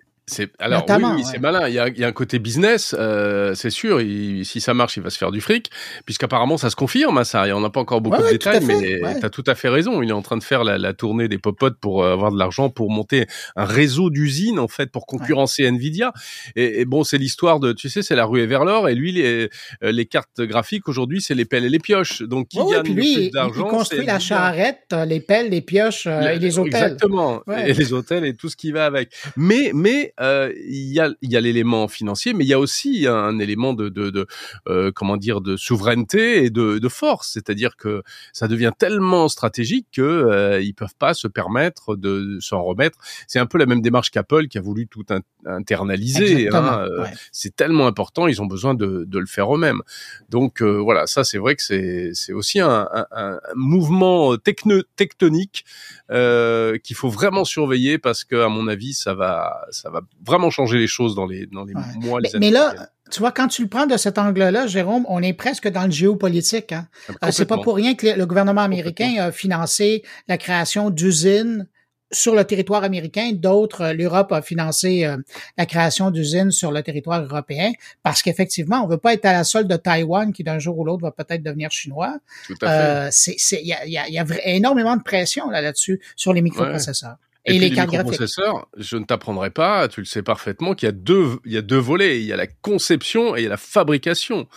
[0.60, 1.68] alors oui, c'est malin.
[1.68, 4.00] Il y, a, il y a, un côté business, euh, c'est sûr.
[4.00, 5.70] si ça marche, il va se faire du fric,
[6.06, 7.18] puisqu'apparemment ça se confirme.
[7.18, 9.68] Hein, ça, on n'a pas encore beaucoup de détails, mais tu as tout à fait
[9.68, 10.02] raison.
[10.02, 12.38] Il est en train de faire la, la tournée des popotes pour euh, avoir de
[12.38, 16.14] l'argent pour monter un réseau d'usines en fait pour concurrencer Nvidia.
[16.56, 18.88] Et, et bon, c'est l'histoire de, tu sais, c'est la rue vers l'or.
[18.88, 19.50] Et lui, les,
[19.84, 22.22] euh, les cartes graphiques aujourd'hui, c'est les pelles et les pioches.
[22.22, 25.62] Donc qui gagne puis lui, plus d'argent, il construit la charrette, euh, les pelles, les
[25.62, 26.94] pioches et les hôtels.
[26.94, 27.42] Exactement.
[27.66, 29.10] Et les hôtels et tout ce qui va avec.
[29.36, 33.08] Mais mais euh, il y a, y a l'élément financier, mais il y a aussi
[33.08, 34.28] un élément de, de, de
[34.68, 37.32] euh, comment dire, de souveraineté et de, de force.
[37.34, 42.64] C'est-à-dire que ça devient tellement stratégique que euh, ils peuvent pas se permettre de s'en
[42.64, 42.98] remettre.
[43.28, 45.06] C'est un peu la même démarche qu'Apple qui a voulu tout
[45.46, 46.50] internaliser.
[46.54, 49.82] Hein, euh, c'est tellement important, ils ont besoin de, de le faire eux-mêmes.
[50.30, 55.66] Donc voilà, ça c'est vrai que c'est c'est aussi un, un, un mouvement tectonique
[56.10, 60.78] qu'il faut vraiment surveiller parce que à mon avis ça va ça va vraiment changer
[60.78, 62.74] les choses dans les, dans les mois, les mais, Mais là,
[63.12, 65.92] tu vois, quand tu le prends de cet angle-là, Jérôme, on est presque dans le
[65.92, 66.72] géopolitique.
[66.72, 66.88] Hein?
[67.22, 71.68] Ah, euh, c'est pas pour rien que le gouvernement américain a financé la création d'usines
[72.12, 73.32] sur le territoire américain.
[73.34, 75.18] D'autres, euh, l'Europe a financé euh,
[75.58, 77.72] la création d'usines sur le territoire européen
[78.04, 80.86] parce qu'effectivement, on veut pas être à la solde de Taïwan qui d'un jour ou
[80.86, 82.18] l'autre va peut-être devenir chinois.
[82.48, 83.36] Tout à fait.
[83.62, 87.18] Il y, a, y, a, y, a, énormément de pression là-dessus sur les microprocesseurs.
[87.46, 90.94] Et, les, cartes microprocesseurs, je ne t'apprendrai pas, tu le sais parfaitement, qu'il y a
[90.94, 92.22] deux, il y a deux volets.
[92.22, 94.48] Il y a la conception et il y a la fabrication.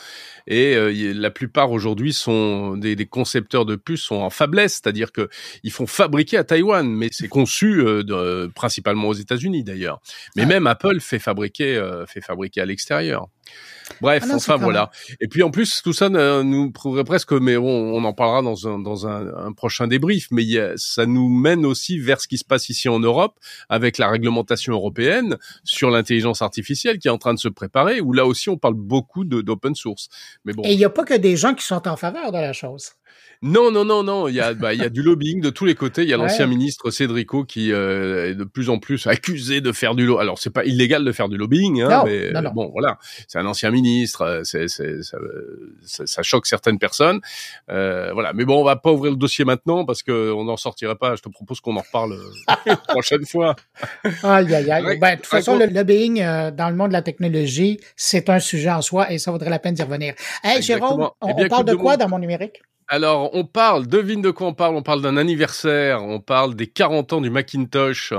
[0.47, 5.11] Et euh, la plupart aujourd'hui sont des, des, concepteurs de puces sont en fabless, c'est-à-dire
[5.11, 5.29] que
[5.65, 10.01] ils font fabriquer à Taïwan, mais c'est conçu euh, de, principalement aux États-Unis d'ailleurs.
[10.37, 10.47] Mais ah.
[10.47, 13.27] même Apple fait fabriquer, euh, fait fabriquer à l'extérieur.
[14.01, 14.91] Bref, ah enfin voilà.
[15.21, 18.79] Et puis en plus, tout ça nous prouverait presque, mais on, en parlera dans un,
[18.79, 20.45] dans un, un prochain débrief, mais
[20.77, 24.73] ça nous mène aussi vers ce qui se passe ici en Europe avec la réglementation
[24.73, 28.59] européenne sur l'intelligence artificielle qui est en train de se préparer, où là aussi on
[28.59, 30.09] parle beaucoup d'open source.
[30.45, 30.63] Mais bon.
[30.65, 32.91] Et il n'y a pas que des gens qui sont en faveur de la chose.
[33.43, 34.29] Non, non, non, non.
[34.29, 36.03] Il y a, bah, il y a du lobbying de tous les côtés.
[36.03, 39.73] Il y a l'ancien ministre Cédrico qui euh, est de plus en plus accusé de
[39.73, 40.23] faire du lobbying.
[40.23, 42.99] Alors, c'est pas illégal de faire du lobbying, hein, mais bon, voilà.
[43.29, 44.23] C'est un ancien ministre.
[44.23, 45.19] Euh, c'est, c'est, ça,
[46.07, 47.21] ça, choque certaines personnes.
[47.71, 48.33] Euh, voilà.
[48.33, 51.15] Mais bon, on va pas ouvrir le dossier maintenant parce que on n'en sortirait pas.
[51.17, 52.19] Je te propose qu'on en reparle
[52.67, 53.55] la prochaine fois.
[54.23, 54.99] Aïe, aïe, aïe.
[54.99, 56.21] Ben, de toute façon, le lobbying
[56.53, 59.59] dans le monde de la technologie, c'est un sujet en soi et ça vaudrait la
[59.59, 60.15] peine d'y revenir.
[60.43, 62.63] Hey, Jérôme, on, eh parle de quoi dans mon numérique?
[62.89, 66.69] Alors, on parle, devine de quoi on parle, on parle d'un anniversaire, on parle des
[66.69, 68.13] 40 ans du Macintosh.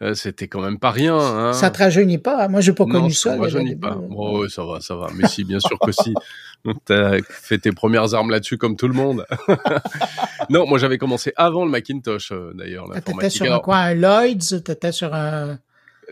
[0.00, 1.18] Euh, c'était quand même pas rien.
[1.18, 1.52] Hein.
[1.52, 2.48] Ça te rajeunit pas, hein?
[2.48, 3.34] moi j'ai pas connu ça.
[3.34, 3.98] Ça rajeunit pas.
[4.10, 5.08] Oh, ça va, ça va.
[5.16, 6.14] Mais si, bien sûr que si.
[6.84, 9.26] T'as fait tes premières armes là-dessus comme tout le monde.
[10.50, 12.86] non, moi j'avais commencé avant le Macintosh euh, d'ailleurs.
[12.94, 14.62] Ah, t'étais sur quoi, un Lloyd's?
[14.64, 15.58] T'étais sur un...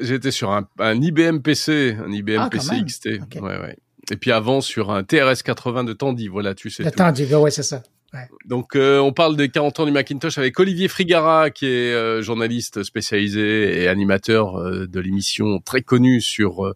[0.00, 3.06] J'étais sur un, IBM PC, un IBM ah, PC XT.
[3.40, 3.76] Ouais, ouais.
[4.10, 6.84] Et puis avant sur un TRS 80 de Tandy, voilà, tu sais.
[6.84, 7.82] De Tandy, ouais, c'est ça.
[8.46, 12.22] Donc euh, on parle des 40 ans du Macintosh avec Olivier Frigara qui est euh,
[12.22, 16.72] journaliste spécialisé et animateur euh, de l'émission très connue sur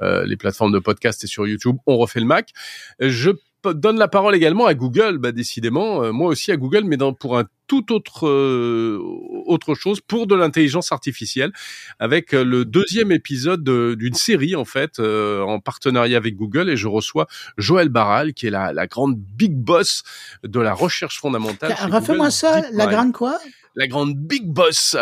[0.00, 1.76] les plateformes de podcast et sur YouTube.
[1.86, 2.52] On refait le Mac.
[3.00, 3.30] Je
[3.64, 7.12] donne la parole également à Google, bah, décidément, euh, moi aussi à Google, mais dans,
[7.12, 8.98] pour un tout autre euh,
[9.46, 11.52] autre chose, pour de l'intelligence artificielle,
[11.98, 16.88] avec euh, le deuxième épisode d'une série en fait, en partenariat avec Google, et je
[16.88, 20.02] reçois Joël Barral, qui est la, la grande big boss
[20.44, 21.74] de la recherche fondamentale.
[21.90, 23.38] Refais-moi ça, la grande quoi?
[23.74, 24.96] La grande big boss.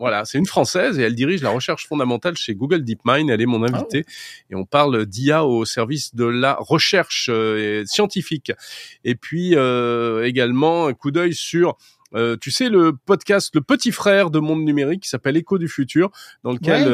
[0.00, 3.28] Voilà, c'est une Française et elle dirige la recherche fondamentale chez Google DeepMind.
[3.28, 4.50] Elle est mon invitée oh.
[4.50, 8.50] et on parle d'IA au service de la recherche euh, scientifique.
[9.04, 11.76] Et puis euh, également un coup d'œil sur
[12.14, 15.68] euh, tu sais le podcast Le Petit Frère de Monde Numérique qui s'appelle Écho du
[15.68, 16.10] futur,
[16.44, 16.88] dans lequel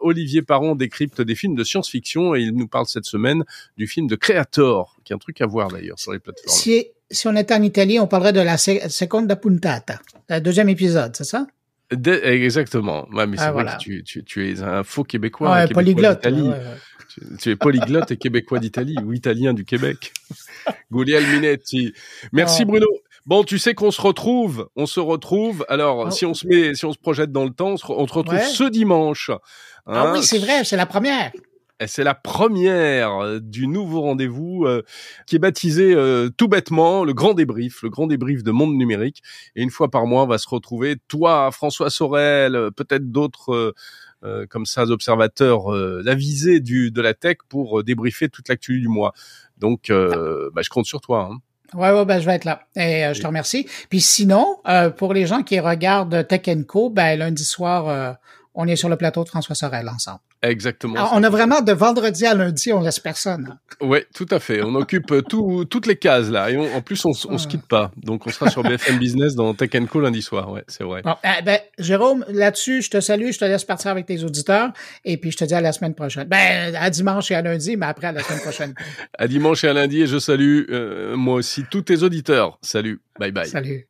[0.00, 3.44] Olivier Parent décrypte des films de science-fiction et il nous parle cette semaine
[3.76, 6.58] du film de Creator, qui est un truc à voir d'ailleurs sur les plateformes.
[6.58, 11.14] Si, si on était en Italie, on parlerait de la seconda puntata, le deuxième épisode,
[11.14, 11.46] c'est ça?
[11.90, 13.08] Exactement.
[13.12, 15.52] Ouais, mais c'est ah, vrai que tu, tu, tu, es un faux Québécois.
[15.52, 16.26] Ouais, polyglotte.
[17.38, 20.12] Tu, es polyglotte et Québécois d'Italie ou Italien du Québec.
[20.92, 21.92] Gouliel Minetti.
[22.32, 22.86] Merci Bruno.
[23.26, 25.64] Bon, tu sais qu'on se retrouve, on se retrouve.
[25.68, 26.10] Alors, oh.
[26.10, 28.64] si on se met, si on se projette dans le temps, on se, retrouve ce
[28.64, 29.30] dimanche.
[29.86, 30.22] ah oui, hein.
[30.22, 31.32] c'est vrai, c'est la première.
[31.86, 34.82] C'est la première euh, du nouveau rendez-vous euh,
[35.26, 39.22] qui est baptisé euh, tout bêtement le grand débrief, le grand débrief de monde numérique.
[39.54, 43.74] Et une fois par mois, on va se retrouver, toi, François Sorel, peut-être d'autres
[44.50, 45.68] comme ça observateurs
[46.08, 49.12] avisés du de la tech pour débriefer toute l'actu du mois.
[49.58, 51.30] Donc, bah, je compte sur toi.
[51.30, 51.38] Hein.
[51.78, 52.62] Ouais, ouais, ben, je vais être là.
[52.74, 53.68] Et je te remercie.
[53.90, 54.56] Puis sinon,
[54.96, 58.16] pour les gens qui regardent Tech Co, ben, lundi soir,
[58.60, 60.18] on est sur le plateau de François Sorel ensemble.
[60.42, 61.10] Exactement.
[61.14, 63.56] on a vraiment de vendredi à lundi, on laisse personne.
[63.80, 64.62] Oui, tout à fait.
[64.62, 66.50] On occupe euh, tout, toutes les cases là.
[66.50, 67.92] Et en plus, on, on se quitte pas.
[67.96, 70.50] Donc, on sera sur BFM Business dans Tech Co lundi soir.
[70.50, 71.02] Ouais, c'est vrai.
[71.24, 74.72] Eh ben, Jérôme, là-dessus, je te salue, je te laisse partir avec tes auditeurs.
[75.04, 76.24] Et puis, je te dis à la semaine prochaine.
[76.24, 78.74] Ben, à dimanche et à lundi, mais après, à la semaine prochaine.
[79.18, 80.02] à dimanche et à lundi.
[80.02, 82.58] Et je salue, euh, moi aussi, tous tes auditeurs.
[82.62, 83.00] Salut.
[83.20, 83.46] Bye bye.
[83.46, 83.86] Salut.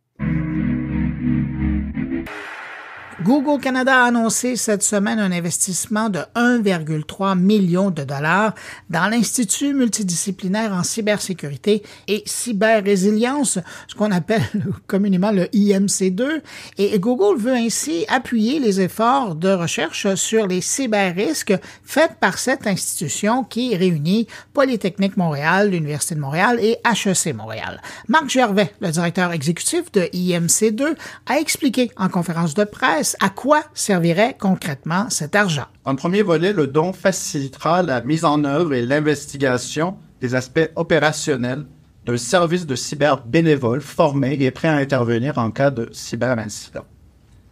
[3.28, 8.54] Google Canada a annoncé cette semaine un investissement de 1,3 million de dollars
[8.88, 14.40] dans l'Institut multidisciplinaire en cybersécurité et cyberrésilience, ce qu'on appelle
[14.86, 16.40] communément le IMC2.
[16.78, 21.52] Et Google veut ainsi appuyer les efforts de recherche sur les cyberrisques
[21.84, 27.82] faits par cette institution qui réunit Polytechnique Montréal, l'Université de Montréal et HEC Montréal.
[28.08, 33.62] Marc Gervais, le directeur exécutif de IMC2, a expliqué en conférence de presse à quoi
[33.74, 35.66] servirait concrètement cet argent?
[35.84, 41.66] En premier volet, le don facilitera la mise en œuvre et l'investigation des aspects opérationnels
[42.06, 46.84] d'un service de cyber bénévole formé et prêt à intervenir en cas de cyberincident.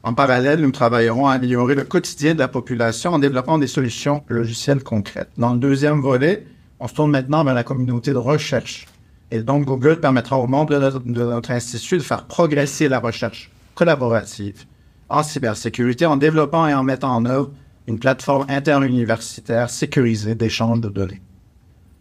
[0.02, 4.22] En parallèle, nous travaillerons à améliorer le quotidien de la population en développant des solutions
[4.28, 5.30] logicielles concrètes.
[5.36, 6.46] Dans le deuxième volet,
[6.78, 8.86] on se tourne maintenant vers la communauté de recherche.
[9.32, 14.64] Et donc, Google permettra aux membres de notre institut de faire progresser la recherche collaborative
[15.08, 17.50] en cybersécurité en développant et en mettant en œuvre
[17.86, 21.22] une plateforme interuniversitaire sécurisée d'échange de données.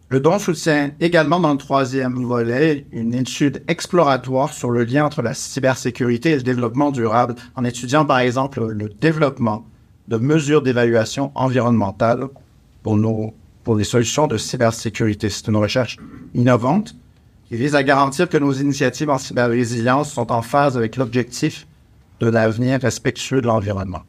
[0.08, 5.20] Le don soutient également dans le troisième volet une étude exploratoire sur le lien entre
[5.20, 9.66] la cybersécurité et le développement durable en étudiant par exemple le développement
[10.06, 12.28] de mesures d'évaluation environnementale
[12.82, 15.28] pour nos pour les solutions de cybersécurité.
[15.28, 15.96] C'est une recherche
[16.34, 16.94] innovante
[17.48, 21.66] qui vise à garantir que nos initiatives en cyber-résilience sont en phase avec l'objectif
[22.20, 24.02] de l'avenir respectueux de l'environnement.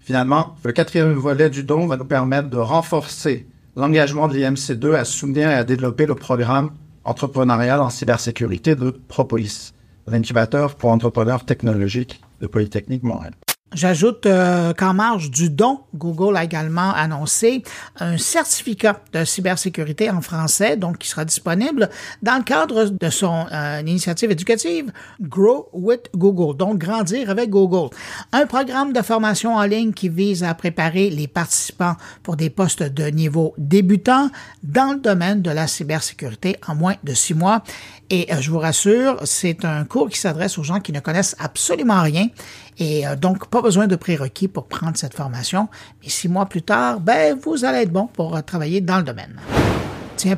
[0.00, 5.04] Finalement, le quatrième volet du don va nous permettre de renforcer l'engagement de l'IMC2 à
[5.04, 6.70] soutenir et à développer le programme
[7.04, 9.72] entrepreneurial en cybersécurité de Propolis,
[10.06, 13.34] l'incubateur pour entrepreneurs technologiques de Polytechnique Montréal.
[13.74, 17.64] J'ajoute euh, qu'en marge du don, Google a également annoncé
[17.98, 21.90] un certificat de cybersécurité en français, donc qui sera disponible
[22.22, 27.90] dans le cadre de son euh, initiative éducative Grow with Google, donc grandir avec Google.
[28.32, 32.84] Un programme de formation en ligne qui vise à préparer les participants pour des postes
[32.84, 34.30] de niveau débutant
[34.62, 37.64] dans le domaine de la cybersécurité en moins de six mois.
[38.08, 41.34] Et euh, je vous rassure, c'est un cours qui s'adresse aux gens qui ne connaissent
[41.40, 42.28] absolument rien
[42.78, 45.68] et euh, donc, pas besoin de prérequis pour prendre cette formation.
[46.02, 49.04] Et six mois plus tard, ben, vous allez être bon pour euh, travailler dans le
[49.04, 49.40] domaine.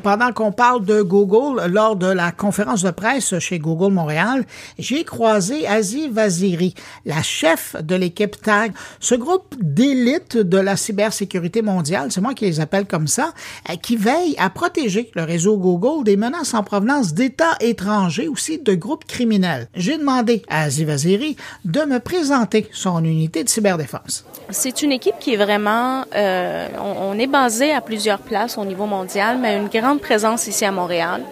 [0.03, 4.45] Pendant qu'on parle de Google, lors de la conférence de presse chez Google Montréal,
[4.77, 11.61] j'ai croisé Aziz Vaziri, la chef de l'équipe TAG, ce groupe d'élite de la cybersécurité
[11.61, 13.31] mondiale, c'est moi qui les appelle comme ça,
[13.69, 18.59] euh, qui veille à protéger le réseau Google des menaces en provenance d'États étrangers, aussi
[18.59, 19.69] de groupes criminels.
[19.73, 24.25] J'ai demandé à Aziz Vaziri de me présenter son unité de cyberdéfense.
[24.49, 28.65] C'est une équipe qui est vraiment, euh, on, on, est basé à plusieurs places au
[28.65, 31.23] niveau mondial, mais une grande présence ici à Montréal.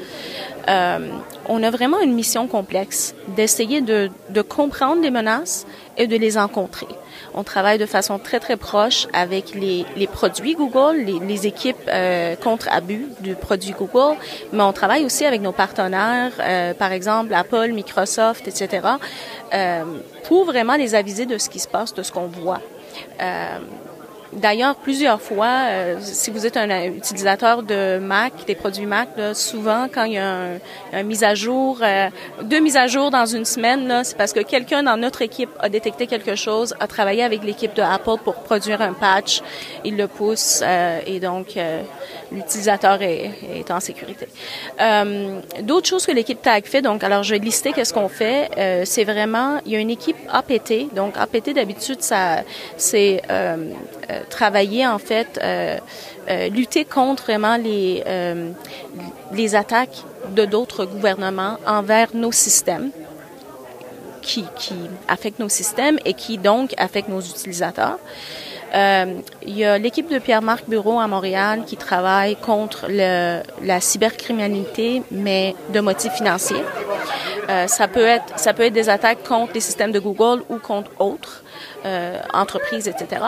[0.67, 1.09] Euh,
[1.47, 4.09] on a vraiment une mission complexe d'essayer de,
[4.41, 6.87] comprendre les menaces et de les rencontrer.
[7.33, 12.67] On travaille de façon très très proche avec les, produits Google, les, équipes euh, contre
[12.71, 14.17] abus du produit Google,
[14.53, 18.87] mais on travaille aussi avec nos partenaires, euh, par exemple Apple, Microsoft, etc.,
[20.23, 22.61] pour vraiment les aviser de ce qui se passe, de ce qu'on voit.
[24.35, 29.87] D'ailleurs, plusieurs fois, euh, si vous êtes un utilisateur de Mac, des produits Mac, souvent
[29.93, 30.59] quand il y a un,
[30.91, 32.09] un mise à jour, euh,
[32.43, 35.69] deux mises à jour dans une semaine, c'est parce que quelqu'un dans notre équipe a
[35.69, 39.41] détecté quelque chose, a travaillé avec l'équipe de Apple pour produire un patch,
[39.85, 41.57] il le pousse euh, et donc
[42.31, 44.27] l'utilisateur est, en sécurité.
[45.61, 48.49] D'autres choses que l'équipe TAG fait, donc alors je vais lister qu'est-ce qu'on fait.
[48.85, 52.43] c'est vraiment, il y a une équipe APT, donc APT d'habitude ça,
[52.77, 53.21] c'est
[54.29, 55.77] travailler en fait, euh,
[56.29, 58.51] euh, lutter contre vraiment les euh,
[59.31, 62.91] les attaques de d'autres gouvernements envers nos systèmes.
[64.21, 64.73] Qui, qui
[65.07, 67.99] affectent nos systèmes et qui donc affectent nos utilisateurs.
[68.75, 75.01] Euh, il y a l'équipe de Pierre-Marc Bureau à Montréal qui travaille contre la cybercriminalité,
[75.11, 76.63] mais de motifs financiers.
[77.49, 80.57] Euh, ça peut être ça peut être des attaques contre les systèmes de Google ou
[80.57, 81.43] contre autres
[81.85, 83.21] euh, entreprises, etc.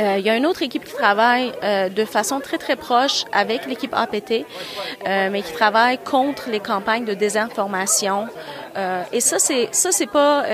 [0.00, 3.24] Euh, il y a une autre équipe qui travaille euh, de façon très très proche
[3.32, 4.46] avec l'équipe APT,
[5.06, 8.28] euh, mais qui travaille contre les campagnes de désinformation.
[9.12, 10.44] Et ça c'est ça c'est pas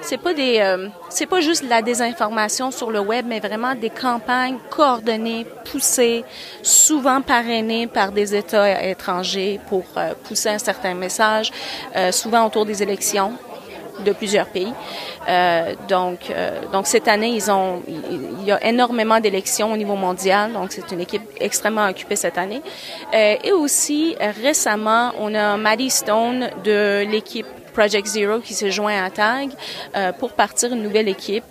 [0.00, 0.76] c'est pas des
[1.10, 6.24] c'est pas juste la désinformation sur le web, mais vraiment des campagnes coordonnées, poussées,
[6.62, 9.84] souvent parrainées par des États étrangers pour
[10.24, 11.52] pousser un certain message,
[12.10, 13.34] souvent autour des élections
[14.04, 14.72] de plusieurs pays.
[15.28, 19.96] Euh, donc, euh, donc cette année, ils ont, il y a énormément d'élections au niveau
[19.96, 20.52] mondial.
[20.52, 22.62] Donc, c'est une équipe extrêmement occupée cette année.
[23.14, 29.02] Euh, et aussi, récemment, on a Maddie Stone de l'équipe Project Zero qui s'est joint
[29.02, 29.50] à TAG
[30.18, 31.44] pour partir une nouvelle équipe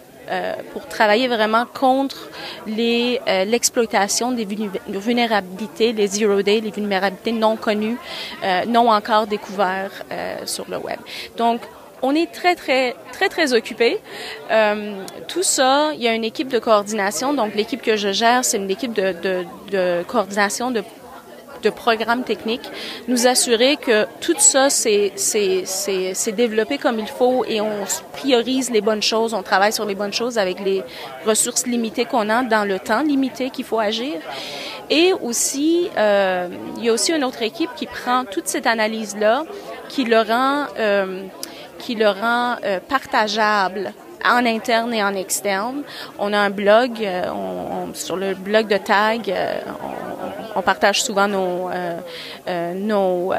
[0.74, 2.30] pour travailler vraiment contre
[2.68, 4.46] les l'exploitation des
[4.90, 7.98] vulnérabilités, les zero day, les vulnérabilités non connues,
[8.68, 10.04] non encore découvertes
[10.46, 11.00] sur le web.
[11.38, 11.62] Donc
[12.02, 14.00] on est très, très, très, très occupé.
[14.52, 17.34] Euh, tout ça, il y a une équipe de coordination.
[17.34, 20.84] Donc, l'équipe que je gère, c'est une équipe de, de, de coordination de
[21.64, 22.70] de programmes techniques,
[23.08, 25.12] nous assurer que tout ça c'est
[26.36, 27.84] développé comme il faut et on
[28.14, 30.84] priorise les bonnes choses, on travaille sur les bonnes choses avec les
[31.26, 34.16] ressources limitées qu'on a dans le temps limité qu'il faut agir.
[34.90, 39.16] Et aussi, euh, il y a aussi une autre équipe qui prend toute cette analyse
[39.18, 39.44] là,
[39.88, 41.24] qui le rend euh,
[41.80, 45.84] qui le rend euh, partageable en interne et en externe.
[46.20, 49.60] On a un blog, euh, on, sur le blog de Tag, euh,
[50.56, 51.70] on, partage souvent nos,
[52.76, 53.34] nos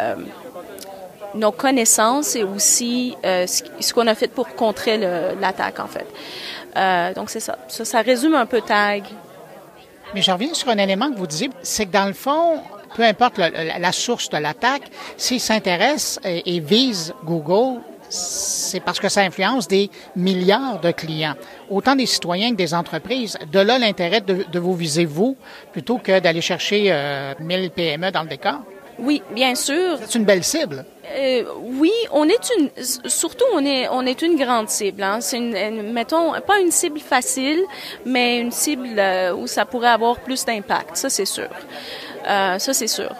[1.33, 4.99] nos connaissances et aussi ce, qu'on a fait pour contrer
[5.41, 7.15] l'attaque, en fait.
[7.15, 7.57] Donc, c'est ça.
[7.69, 8.01] ça.
[8.01, 9.05] résume un peu TAG.
[10.15, 12.61] Mais je reviens sur un élément que vous disiez, c'est que dans le fond,
[12.95, 19.23] peu importe la, source de l'attaque, s'il s'intéresse et, vise Google, c'est parce que ça
[19.23, 21.35] influence des milliards de clients,
[21.71, 23.39] autant des citoyens que des entreprises.
[23.53, 25.37] De là l'intérêt de, vous viser vous
[25.73, 28.61] plutôt que d'aller chercher euh, 1000 PME dans le décor.
[28.99, 29.99] Oui, bien sûr.
[30.05, 30.85] C'est une belle cible.
[31.17, 32.71] Euh, oui, on est une,
[33.09, 35.03] surtout on est, on est une grande cible.
[35.03, 35.21] Hein.
[35.21, 37.61] C'est une, mettons, pas une cible facile,
[38.05, 40.97] mais une cible euh, où ça pourrait avoir plus d'impact.
[40.97, 41.49] Ça, c'est sûr.
[42.29, 43.11] Euh, ça, c'est sûr.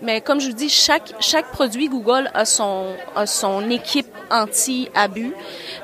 [0.00, 4.08] Euh, mais comme je vous dis, chaque, chaque produit Google a son, a son équipe
[4.30, 5.34] anti-abus.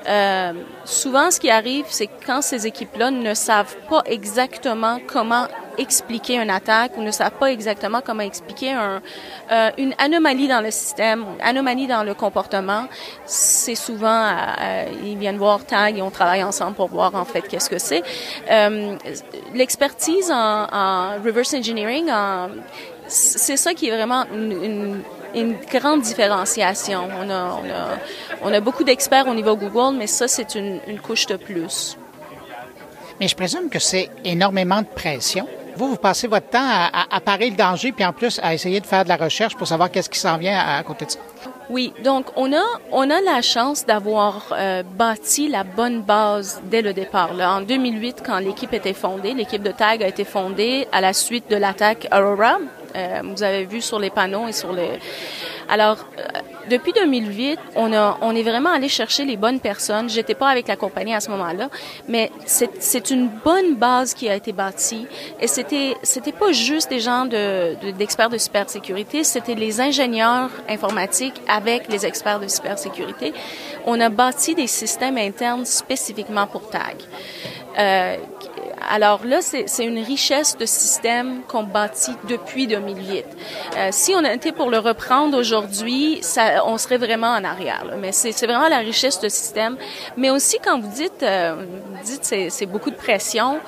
[0.09, 0.53] Euh,
[0.85, 5.47] souvent, ce qui arrive, c'est quand ces équipes-là ne savent pas exactement comment
[5.79, 9.03] expliquer une attaque ou ne savent pas exactement comment expliquer un,
[9.53, 12.87] euh, une anomalie dans le système, une anomalie dans le comportement,
[13.25, 17.43] c'est souvent, euh, ils viennent voir TAG et on travaille ensemble pour voir en fait
[17.43, 18.03] qu'est-ce que c'est.
[18.51, 18.97] Euh,
[19.55, 22.49] L'expertise en, en, reverse engineering, en,
[23.09, 25.03] c'est ça qui est vraiment une,
[25.71, 27.09] grande différenciation.
[27.21, 27.61] On a,
[28.43, 31.97] on a, beaucoup d'experts au niveau Google, mais ça, c'est une, couche de plus.
[33.21, 35.47] Mais je présume que c'est énormément de pression.
[35.77, 38.81] Vous, vous passez votre temps à, à, parer le danger, puis en plus à essayer
[38.81, 41.19] de faire de la recherche pour savoir qu'est-ce qui s'en vient à, côté de ça.
[41.69, 46.81] Oui, donc on a on a la chance d'avoir euh, bâti la bonne base dès
[46.81, 47.35] le départ.
[47.35, 51.13] Là, en 2008, quand l'équipe était fondée, l'équipe de TAG a été fondée à la
[51.13, 52.59] suite de l'attaque Aurora,
[52.97, 54.99] euh, vous avez vu sur les panneaux et sur les.
[55.69, 56.23] Alors, euh,
[56.71, 60.09] depuis 2008, on a, on est vraiment allé chercher les bonnes personnes.
[60.09, 61.69] J'étais pas avec la compagnie à ce moment-là,
[62.09, 65.07] mais c'est une bonne base qui a été bâtie.
[65.41, 71.41] Et c'était, c'était pas juste des gens de, d'experts de, cybersécurité, c'était les ingénieurs informatiques
[71.49, 73.33] avec les experts de cybersécurité.
[73.87, 76.97] On a bâti des systèmes internes spécifiquement pour TAG.
[77.79, 78.17] Euh,
[78.81, 83.25] alors là, c'est une richesse de système qu'on bâtit depuis 2008.
[83.77, 86.21] Euh, si on était pour le reprendre aujourd'hui,
[86.65, 87.85] on serait vraiment en arrière.
[87.99, 89.77] Mais c'est vraiment la richesse de système.
[90.17, 91.65] Mais aussi, quand vous dites, euh,
[92.05, 93.59] dites c'est beaucoup de pression,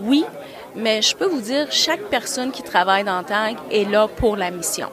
[0.00, 0.24] oui,
[0.74, 4.50] mais je peux vous dire, chaque personne qui travaille dans Tag est là pour la
[4.50, 4.88] mission.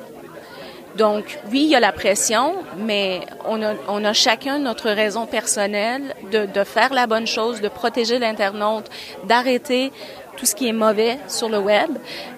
[1.00, 6.64] Donc, oui, il y a la pression, mais on a, chacun notre raison personnelle de,
[6.66, 8.90] faire la bonne chose, de protéger l'internaute,
[9.26, 9.94] d'arrêter
[10.36, 11.90] tout ce qui est mauvais sur le web.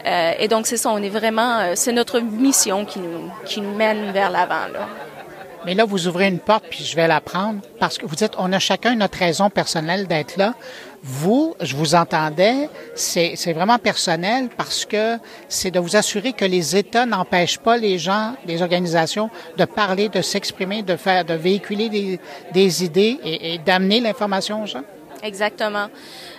[0.06, 4.12] Euh, et donc, c'est ça, on est vraiment, euh, c'est notre mission qui nous, mène
[4.12, 4.68] vers l'avant.
[5.66, 8.34] Mais là, vous ouvrez une porte, puis je vais la prendre, parce que vous dites,
[8.38, 10.54] on a chacun notre raison personnelle d'être là.
[11.04, 15.18] Vous, je vous entendais, c'est vraiment personnel parce que
[15.50, 20.10] c'est de vous assurer que les États n'empêchent pas les gens, les organisations de parler,
[20.10, 22.20] de s'exprimer, de faire, de véhiculer des,
[22.54, 24.84] des idées et, et d'amener l'information aux gens.
[25.24, 25.88] Exactement.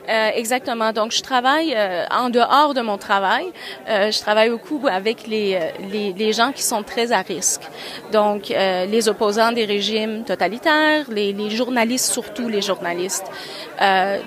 [0.08, 0.92] Euh, exactement.
[0.92, 3.46] Donc, je travaille euh, en dehors de mon travail.
[3.88, 5.58] Euh, je travaille beaucoup avec les,
[5.92, 7.62] les, les, gens qui sont très à risque.
[8.10, 13.26] Donc, les opposants des régimes totalitaires, les, les journalistes, surtout les journalistes.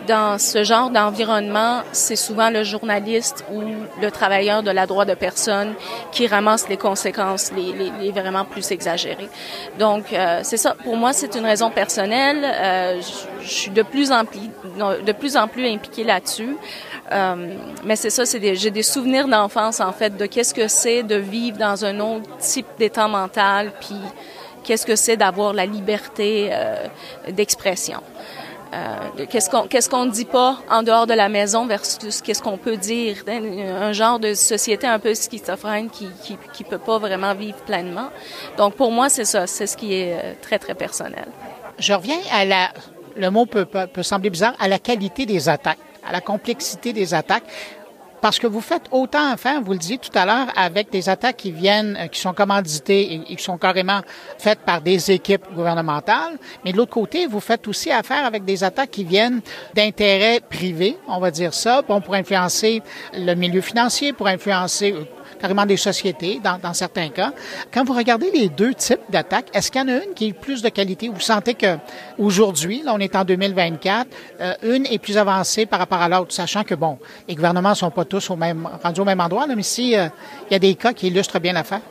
[0.08, 3.62] dans ce genre d'environnement, c'est souvent le journaliste ou
[4.02, 5.74] le travailleur de la droit de personne
[6.12, 9.30] qui ramasse les conséquences les, les, les vraiment plus exagérées.
[9.80, 10.06] Donc,
[10.44, 10.76] c'est ça.
[10.84, 12.42] Pour moi, c'est une raison personnelle.
[13.02, 14.40] Je, je suis de plus en plus,
[15.06, 16.58] de plus en plus impliqué là-dessus.
[17.12, 21.16] Euh, mais c'est ça, j'ai des souvenirs d'enfance en fait de qu'est-ce que c'est de
[21.16, 23.96] vivre dans un autre type d'état mental, puis
[24.64, 26.88] qu'est-ce que c'est d'avoir la liberté euh,
[27.30, 28.02] d'expression.
[28.74, 32.42] Euh, qu'est-ce qu'on qu'est-ce qu'on ne dit pas en dehors de la maison versus qu'est-ce
[32.42, 33.18] qu'on peut dire?
[33.28, 38.10] Un genre de société un peu schizophrène qui qui qui peut pas vraiment vivre pleinement
[38.58, 41.28] donc pour moi c'est ça c'est ce qui est très très personnel
[41.78, 42.72] je reviens à la
[43.16, 47.14] le mot peut, peut, sembler bizarre, à la qualité des attaques, à la complexité des
[47.14, 47.46] attaques.
[48.22, 51.38] Parce que vous faites autant affaire, vous le disiez tout à l'heure, avec des attaques
[51.38, 54.02] qui viennent, euh, qui sont commanditées et qui sont carrément
[54.40, 56.40] faites par des équipes gouvernementales.
[56.64, 59.42] Mais de l'autre côté, vous faites aussi affaire avec des attaques qui viennent
[59.76, 62.82] d'intérêts privés, on va dire ça, bon, pour influencer
[63.14, 65.04] le milieu financier, pour influencer euh,
[65.40, 67.32] carrément des sociétés dans, certains cas.
[67.74, 70.34] Quand vous regardez les deux types d'attaques, est-ce qu'il y en a une qui est
[70.34, 71.10] plus de qualité?
[71.10, 71.78] Vous sentez que
[72.18, 74.08] aujourd'hui, là, on est en 2024,
[74.42, 77.92] euh, une est plus avancée par rapport à l'autre, sachant que, bon, les gouvernements sont
[77.92, 80.08] pas tous au même, rendus au même endroit, là, mais si euh,
[80.50, 81.82] il y a des cas qui illustrent bien l'affaire.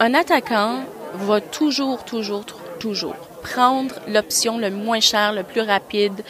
[0.00, 0.80] Un attaquant
[1.14, 2.44] va toujours, toujours,
[2.78, 6.24] toujours prendre l'option le moins cher, le plus rapide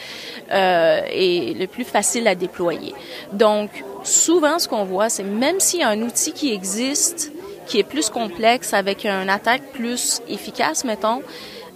[0.50, 2.94] euh, et le plus facile à déployer.
[3.32, 3.70] Donc,
[4.02, 7.30] souvent, ce qu'on voit, c'est même s'il y a un outil qui existe
[7.66, 11.22] qui est plus complexe avec une attaque plus efficace, mettons,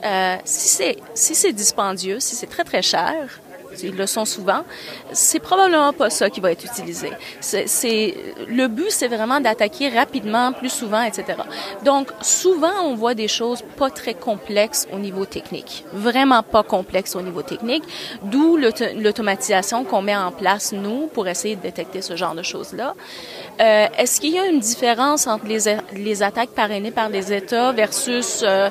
[0.05, 3.41] euh, si c'est si c'est dispendieux, si c'est très très cher,
[3.82, 4.62] ils le sont souvent,
[5.12, 7.10] c'est probablement pas ça qui va être utilisé.
[7.40, 8.14] C'est
[8.48, 11.38] le but, c'est vraiment d'attaquer rapidement, plus souvent, etc.
[11.84, 17.16] Donc souvent, on voit des choses pas très complexes au niveau technique, vraiment pas complexes
[17.16, 17.84] au niveau technique,
[18.22, 22.72] d'où l'automatisation qu'on met en place nous pour essayer de détecter ce genre de choses
[22.72, 22.94] là.
[23.60, 28.42] Euh, Est-ce qu'il y a une différence entre les, attaques parrainées par les États versus
[28.42, 28.70] euh,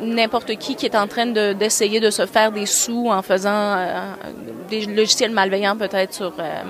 [0.00, 4.12] n'importe qui qui est en train d'essayer de, se faire des sous en faisant euh,
[4.68, 6.62] des logiciels malveillants peut-être sur, euh,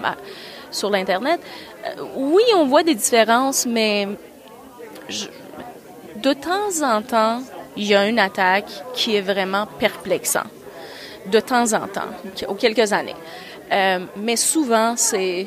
[0.70, 1.40] sur l'Internet.
[1.86, 4.08] Euh, oui, on voit des différences, mais
[6.16, 7.42] de temps en temps,
[7.76, 10.48] il y a une attaque qui est vraiment perplexante.
[11.26, 12.08] De temps en temps,
[12.48, 13.16] aux quelques années.
[14.16, 15.46] mais souvent, c'est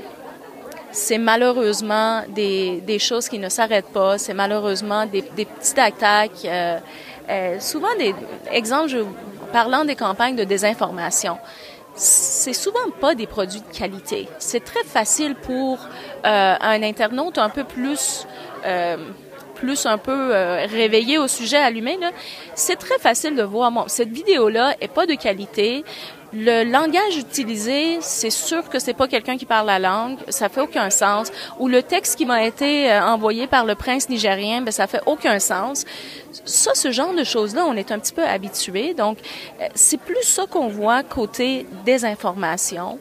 [0.92, 4.20] c'est malheureusement des, des, choses qui ne s'arrêtent pas.
[4.20, 6.46] C'est malheureusement des, petites attaques
[7.60, 8.14] souvent, des
[8.52, 9.06] exemples,
[9.52, 11.38] parlant des campagnes de désinformation,
[11.96, 14.28] c'est souvent pas des produits de qualité.
[14.40, 15.80] C'est très facile pour
[16.26, 18.26] euh, un internaute un peu plus
[18.66, 18.98] euh,
[19.56, 21.98] plus un peu euh, réveillé au sujet allumé,
[22.54, 25.86] c'est très facile de voir, cette vidéo-là est pas de qualité.
[26.36, 30.62] Le langage utilisé, c'est sûr que c'est pas quelqu'un qui parle la langue, ça fait
[30.62, 31.32] aucun sens.
[31.60, 35.02] Ou le texte qui m'a été euh, envoyé par le prince nigérien, ben ça fait
[35.06, 35.86] aucun sens.
[36.44, 38.96] Ça, ce genre de choses-là, on est un petit peu habitué.
[38.96, 39.20] Donc,
[39.62, 42.98] euh, c'est plus ça qu'on voit côté désinformation.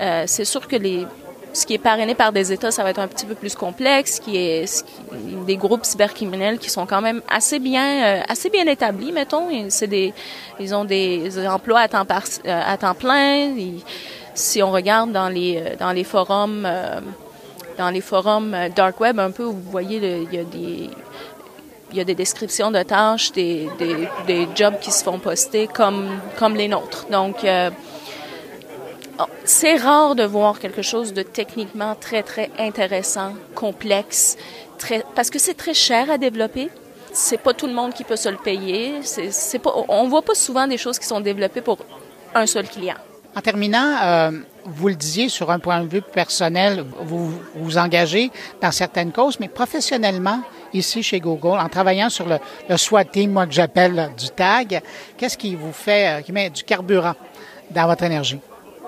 [0.00, 1.06] Euh, c'est sûr que les
[1.54, 4.18] ce qui est parrainé par des États, ça va être un petit peu plus complexe,
[4.18, 4.84] qui est,
[5.46, 9.48] des groupes cybercriminels qui sont quand même assez bien, euh, assez bien établis, mettons.
[9.50, 12.04] Ils ont des emplois à temps,
[12.46, 13.54] euh, plein.
[14.34, 16.68] si on regarde dans les, euh, dans les forums,
[18.02, 20.34] forums dark web un peu, vous voyez, il
[21.96, 23.68] y a des, descriptions de tâches, des,
[24.56, 27.06] jobs qui se font poster comme, les nôtres.
[27.12, 27.46] Donc,
[29.44, 34.36] c'est rare de voir quelque chose de techniquement très, très intéressant, complexe,
[35.14, 36.68] parce que c'est très cher à développer.
[37.12, 38.94] C'est pas tout le monde qui peut se le payer.
[39.62, 41.78] Pas, on voit pas souvent des choses qui sont développées pour
[42.34, 42.96] un seul client.
[43.36, 44.30] En terminant, euh,
[44.64, 49.40] vous le disiez sur un point de vue personnel, vous vous engagez dans certaines causes,
[49.40, 50.40] mais professionnellement,
[50.72, 52.38] ici chez Google, en travaillant sur le,
[52.68, 54.80] le SWAT team, moi que j'appelle du tag,
[55.16, 57.14] qu'est-ce qui vous fait, euh, qui met du carburant
[57.70, 58.38] dans votre énergie?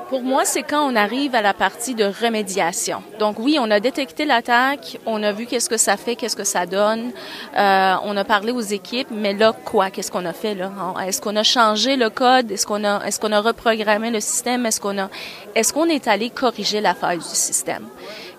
[0.09, 3.03] Pour moi, c'est quand on arrive à la partie de remédiation.
[3.19, 6.45] Donc oui, on a détecté l'attaque, on a vu qu'est-ce que ça fait, qu'est-ce que
[6.45, 7.11] ça donne,
[7.57, 9.91] euh, on a parlé aux équipes, mais là quoi?
[9.91, 10.71] Qu'est-ce qu'on a fait là?
[11.05, 12.53] Est-ce qu'on a changé le code?
[12.53, 14.65] Est-ce qu'on a est-ce qu'on a reprogrammé le système?
[14.65, 15.11] Est-ce qu'on a
[15.57, 17.87] est-ce qu'on est allé corriger la faille du système?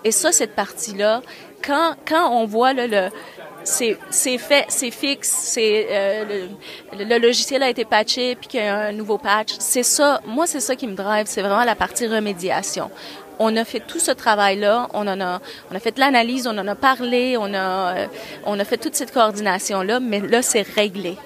[0.04, 1.20] Et ça, cette partie-là,
[1.62, 3.10] quand quand on voit là, le
[3.64, 6.46] c'est fait, c'est fixe, c'est euh,
[6.98, 9.54] le, logiciel a été patché puis qu'il y a un nouveau patch.
[9.58, 12.90] C'est ça, moi c'est ça qui me drive, c'est vraiment la partie remédiation.
[13.38, 15.40] On a fait tout ce travail-là, on en a,
[15.70, 18.06] on a fait de l'analyse, on en a parlé, on a, euh,
[18.44, 21.16] on a fait toute cette coordination-là, mais là c'est réglé.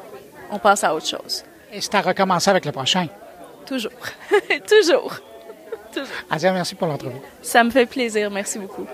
[0.51, 1.45] On passe à autre chose.
[1.73, 3.07] Et c'est à recommencer avec le prochain?
[3.65, 3.93] Toujours,
[4.69, 5.17] toujours.
[5.93, 6.09] toujours.
[6.31, 7.17] Azia, merci pour l'entrevue.
[7.41, 8.87] Ça me fait plaisir, merci beaucoup.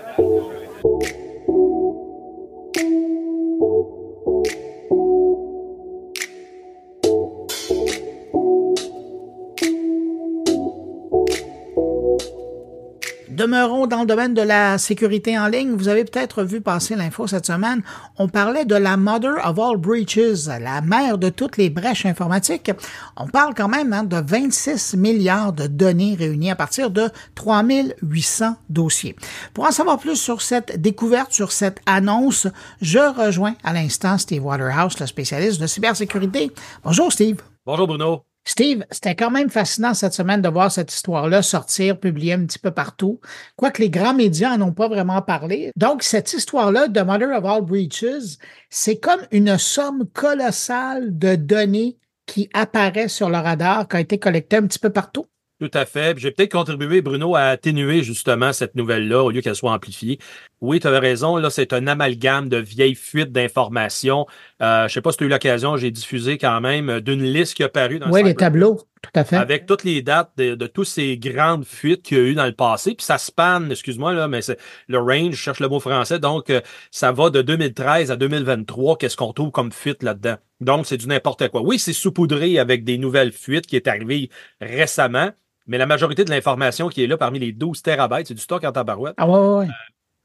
[13.39, 15.71] Demeurons dans le domaine de la sécurité en ligne.
[15.71, 17.83] Vous avez peut-être vu passer l'info cette semaine.
[18.17, 22.69] On parlait de la mother of all breaches, la mère de toutes les brèches informatiques.
[23.15, 28.57] On parle quand même hein, de 26 milliards de données réunies à partir de 3800
[28.67, 29.15] dossiers.
[29.53, 32.45] Pour en savoir plus sur cette découverte, sur cette annonce,
[32.81, 36.51] je rejoins à l'instant Steve Waterhouse, le spécialiste de cybersécurité.
[36.83, 37.37] Bonjour Steve.
[37.65, 38.25] Bonjour Bruno.
[38.45, 42.59] Steve, c'était quand même fascinant cette semaine de voir cette histoire-là sortir, publier un petit
[42.59, 43.19] peu partout,
[43.55, 45.71] quoique les grands médias n'en ont pas vraiment parlé.
[45.75, 48.37] Donc, cette histoire-là de Mother of All Breaches,
[48.69, 54.19] c'est comme une somme colossale de données qui apparaît sur le radar, qui a été
[54.19, 55.27] collectée un petit peu partout.
[55.59, 56.17] Tout à fait.
[56.17, 60.17] J'ai peut-être contribué, Bruno, à atténuer justement cette nouvelle-là au lieu qu'elle soit amplifiée.
[60.61, 61.37] Oui, tu avais raison.
[61.37, 64.25] Là, c'est un amalgame de vieilles fuites d'informations.
[64.61, 67.53] Euh, je sais pas si tu as eu l'occasion, j'ai diffusé quand même d'une liste
[67.53, 69.37] qui a paru dans Oui, les tableaux, tout à fait.
[69.37, 72.45] Avec toutes les dates de, de toutes ces grandes fuites qu'il y a eu dans
[72.45, 72.93] le passé.
[72.93, 76.19] Puis ça spanne, excuse-moi, là, mais c'est le range, je cherche le mot français.
[76.19, 76.59] Donc, euh,
[76.91, 78.97] ça va de 2013 à 2023.
[78.97, 80.35] Qu'est-ce qu'on trouve comme fuite là-dedans?
[80.59, 81.61] Donc, c'est du n'importe quoi.
[81.61, 84.29] Oui, c'est saupoudré avec des nouvelles fuites qui est arrivé
[84.59, 85.31] récemment
[85.69, 88.63] mais la majorité de l'information qui est là parmi les 12 terabytes, c'est du stock
[88.63, 89.13] en tabarouette.
[89.17, 89.65] Ah ouais, ouais.
[89.65, 89.69] Euh,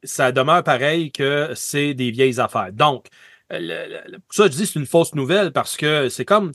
[0.05, 2.73] ça demeure pareil que c'est des vieilles affaires.
[2.73, 3.07] Donc,
[3.51, 3.59] ça,
[4.45, 6.53] je dis c'est une fausse nouvelle parce que c'est comme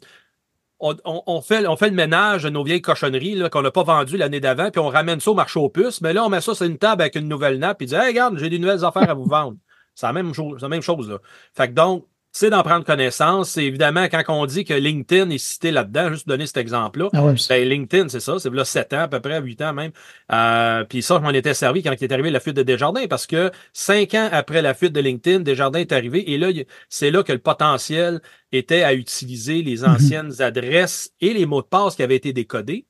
[0.79, 4.79] on, fait, le ménage de nos vieilles cochonneries qu'on n'a pas vendues l'année d'avant, puis
[4.79, 7.01] on ramène ça au marché aux puces, mais là, on met ça sur une table
[7.01, 9.57] avec une nouvelle nappe, puis dit Hey, regarde, j'ai des nouvelles affaires à vous vendre.
[9.93, 11.19] C'est la même chose, la même chose.
[11.53, 13.51] Fait que donc, c'est d'en prendre connaissance.
[13.51, 17.09] C'est évidemment quand on dit que LinkedIn est cité là-dedans, juste donner cet exemple-là.
[17.13, 19.91] Ah ben, LinkedIn, c'est ça, c'est là 7 ans, à peu près, 8 ans même.
[20.31, 23.07] Euh, puis ça, je m'en étais servi quand il est arrivé la fuite de Desjardins,
[23.07, 26.49] parce que cinq ans après la fuite de LinkedIn, Desjardins est arrivé et là,
[26.89, 28.21] c'est là que le potentiel
[28.51, 29.89] était à utiliser les mhm.
[29.89, 32.85] anciennes adresses et les mots de passe qui avaient été décodés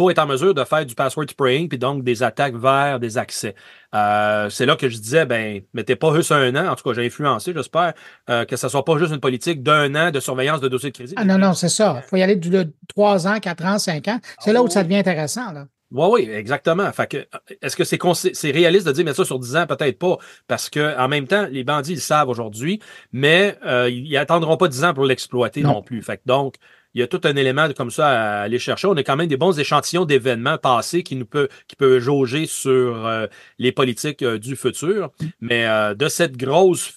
[0.00, 3.18] pour être en mesure de faire du password spraying, puis donc des attaques vers des
[3.18, 3.54] accès.
[3.94, 6.94] Euh, c'est là que je disais, ben, mettez pas juste un an, en tout cas,
[6.94, 7.92] j'ai influencé, j'espère,
[8.30, 10.96] euh, que ça soit pas juste une politique d'un an de surveillance de dossiers de
[10.96, 11.12] crédit.
[11.18, 12.00] Ah non, non, c'est ça.
[12.02, 14.18] Il faut y aller de trois ans, quatre ans, cinq ans.
[14.38, 15.52] C'est là où ça devient intéressant.
[15.52, 15.66] Là.
[15.92, 16.90] Oui, oui, exactement.
[16.92, 17.26] Fait que,
[17.60, 17.98] est-ce que c'est
[18.32, 19.66] c'est réaliste de dire mettre ça sur 10 ans?
[19.66, 20.16] Peut-être pas.
[20.46, 22.80] Parce que en même temps, les bandits le savent aujourd'hui,
[23.12, 25.74] mais euh, ils attendront pas 10 ans pour l'exploiter non.
[25.74, 25.82] non.
[25.82, 26.00] plus.
[26.00, 26.54] Fait que donc,
[26.94, 28.88] il y a tout un élément comme ça à aller chercher.
[28.88, 33.06] On a quand même des bons échantillons d'événements passés qui nous peut, qui jauger sur
[33.06, 33.26] euh,
[33.58, 35.10] les politiques euh, du futur.
[35.40, 36.92] Mais euh, de cette grosse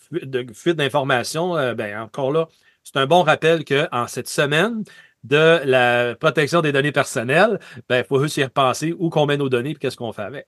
[0.54, 2.48] fuite d'informations, ben, encore là,
[2.84, 4.84] c'est un bon rappel qu'en cette semaine
[5.24, 9.48] de la protection des données personnelles, ben, il faut aussi repenser où qu'on met nos
[9.48, 10.48] données et qu'est-ce qu'on fait avec.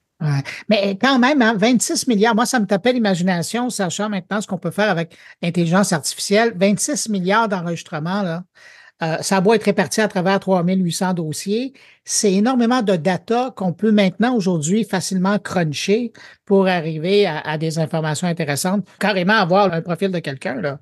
[0.68, 4.58] Mais quand même, 26 hein, milliards, moi, ça me tapait l'imagination, sachant maintenant ce qu'on
[4.58, 6.52] peut faire avec l'intelligence artificielle.
[6.56, 8.42] 26 milliards d'enregistrements, là.
[9.02, 11.72] Euh, ça doit être réparti à travers 3800 dossiers.
[12.04, 16.12] C'est énormément de data qu'on peut maintenant, aujourd'hui, facilement cruncher
[16.46, 20.60] pour arriver à, des informations intéressantes, carrément avoir un profil de quelqu'un.
[20.60, 20.78] Là.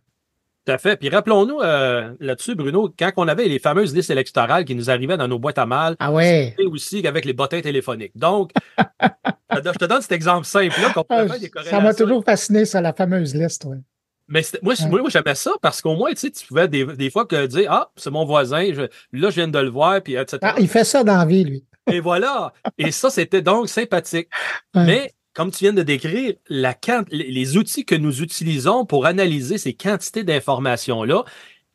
[0.65, 0.97] Tout à fait.
[0.97, 5.17] Puis rappelons-nous euh, là-dessus, Bruno, quand on avait les fameuses listes électorales qui nous arrivaient
[5.17, 6.55] dans nos boîtes à mal, ah ouais.
[6.71, 8.17] aussi avec les bottins téléphoniques.
[8.17, 8.53] Donc,
[9.53, 10.95] je te donne cet exemple simple-là.
[11.11, 11.27] Ah,
[11.65, 13.67] ça m'a toujours fasciné, ça, la fameuse liste.
[14.29, 17.27] Mais moi, moi, j'aimais ça parce qu'au moins, tu sais, tu pouvais des, des fois
[17.27, 20.39] que dire Ah, c'est mon voisin, là, je viens de le voir, puis etc.
[20.43, 21.65] Ah, il fait ça dans la vie, lui.
[21.91, 22.53] Et voilà.
[22.79, 24.29] Et ça, c'était donc sympathique.
[24.75, 26.75] Mais comme tu viens de décrire, la,
[27.11, 31.25] les outils que nous utilisons pour analyser ces quantités d'informations-là,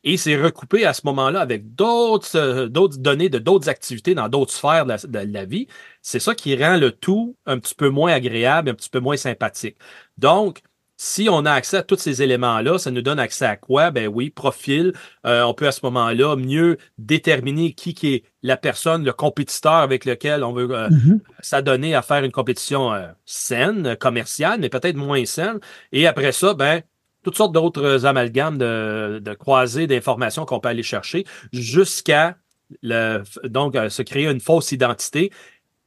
[0.02, 4.30] et c'est recoupé à ce moment-là avec d'autres euh, d'autres données de d'autres activités dans
[4.30, 5.66] d'autres sphères de la, de la vie,
[6.00, 9.18] c'est ça qui rend le tout un petit peu moins agréable, un petit peu moins
[9.18, 9.76] sympathique.
[10.16, 10.62] Donc,
[11.02, 13.90] si on a accès à tous ces éléments-là, ça nous donne accès à quoi?
[13.90, 14.92] Ben oui, profil.
[15.24, 19.76] Euh, on peut à ce moment-là mieux déterminer qui, qui est la personne, le compétiteur
[19.76, 21.20] avec lequel on veut euh, mm-hmm.
[21.40, 25.58] s'adonner à faire une compétition euh, saine, commerciale, mais peut-être moins saine.
[25.92, 26.82] Et après ça, ben,
[27.22, 32.36] toutes sortes d'autres amalgames de, de croisées d'informations qu'on peut aller chercher jusqu'à
[33.44, 35.32] donc se créer une fausse identité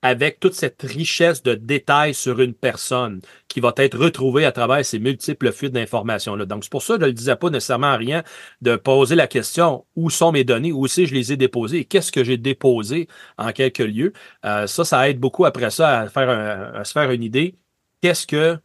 [0.03, 4.85] avec toute cette richesse de détails sur une personne qui va être retrouvée à travers
[4.85, 6.45] ces multiples fuites d'informations-là.
[6.45, 8.23] Donc, c'est pour ça que je ne disais pas nécessairement rien
[8.61, 11.85] de poser la question où sont mes données, où si je les ai déposées et
[11.85, 14.13] qu'est-ce que j'ai déposé en quelques lieux.
[14.45, 16.29] Euh, ça, ça aide beaucoup après ça à, faire
[16.75, 17.55] à se faire une idée.
[18.01, 18.59] Qu'est-ce que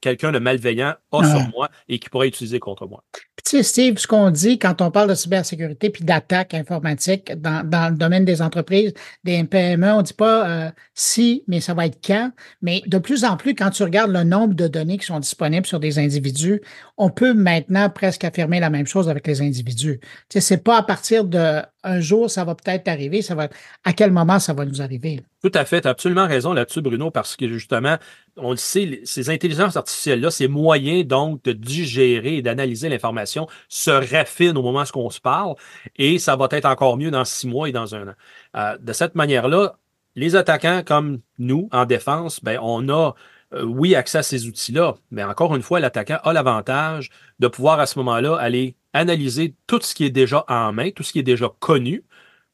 [0.00, 3.04] quelqu'un de malveillant a sur moi et qui pourrait utiliser contre moi.
[3.44, 7.66] Tu sais, Steve, ce qu'on dit quand on parle de cybersécurité puis d'attaque informatique dans,
[7.66, 8.92] dans, le domaine des entreprises,
[9.24, 12.32] des PME, on dit pas euh, si, mais ça va être quand.
[12.60, 15.66] Mais de plus en plus, quand tu regardes le nombre de données qui sont disponibles
[15.66, 16.60] sur des individus,
[16.98, 20.00] on peut maintenant presque affirmer la même chose avec les individus.
[20.00, 23.48] Tu sais, c'est pas à partir de un jour, ça va peut-être arriver, ça va
[23.84, 25.22] à quel moment ça va nous arriver.
[25.42, 27.96] Tout à fait, absolument raison là-dessus, Bruno, parce que justement,
[28.36, 33.90] on le sait, ces intelligences artificielles-là, ces moyens donc de digérer et d'analyser l'information se
[33.90, 35.54] raffinent au moment où on se parle
[35.96, 38.14] et ça va être encore mieux dans six mois et dans un an.
[38.56, 39.78] Euh, de cette manière-là,
[40.16, 43.14] les attaquants comme nous, en défense, ben, on a
[43.52, 47.10] euh, oui, accès à ces outils-là, mais encore une fois, l'attaquant a l'avantage
[47.40, 51.02] de pouvoir à ce moment-là aller analyser tout ce qui est déjà en main, tout
[51.02, 52.04] ce qui est déjà connu,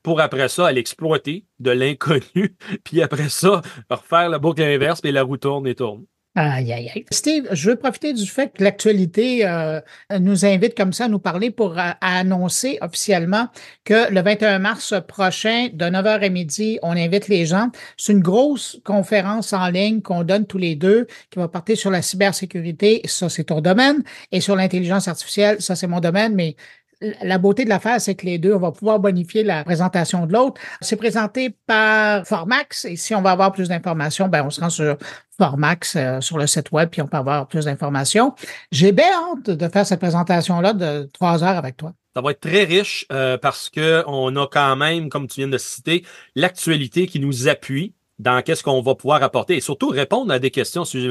[0.02, 5.12] pour après ça aller exploiter de l'inconnu, puis après ça, refaire la boucle inverse, puis
[5.12, 6.06] la roue tourne et tourne.
[6.38, 7.04] Aïe, aïe, aïe.
[7.10, 9.80] Steve, je veux profiter du fait que l'actualité euh,
[10.20, 13.48] nous invite comme ça à nous parler pour euh, annoncer officiellement
[13.84, 17.70] que le 21 mars prochain, de 9h à midi, on invite les gens.
[17.96, 21.90] C'est une grosse conférence en ligne qu'on donne tous les deux qui va porter sur
[21.90, 26.54] la cybersécurité, ça c'est ton domaine, et sur l'intelligence artificielle, ça c'est mon domaine, mais
[27.00, 30.32] la beauté de l'affaire, c'est que les deux, on va pouvoir bonifier la présentation de
[30.32, 30.60] l'autre.
[30.80, 34.70] C'est présenté par Formax et si on va avoir plus d'informations, ben on se rend
[34.70, 34.96] sur
[35.36, 38.34] Formax euh, sur le site web puis on peut avoir plus d'informations.
[38.72, 41.92] J'ai bien hâte de faire cette présentation-là de trois heures avec toi.
[42.14, 45.48] Ça va être très riche euh, parce que on a quand même, comme tu viens
[45.48, 46.02] de citer,
[46.34, 50.50] l'actualité qui nous appuie dans qu'est-ce qu'on va pouvoir apporter et surtout répondre à des
[50.50, 50.84] questions.
[50.84, 51.08] Si,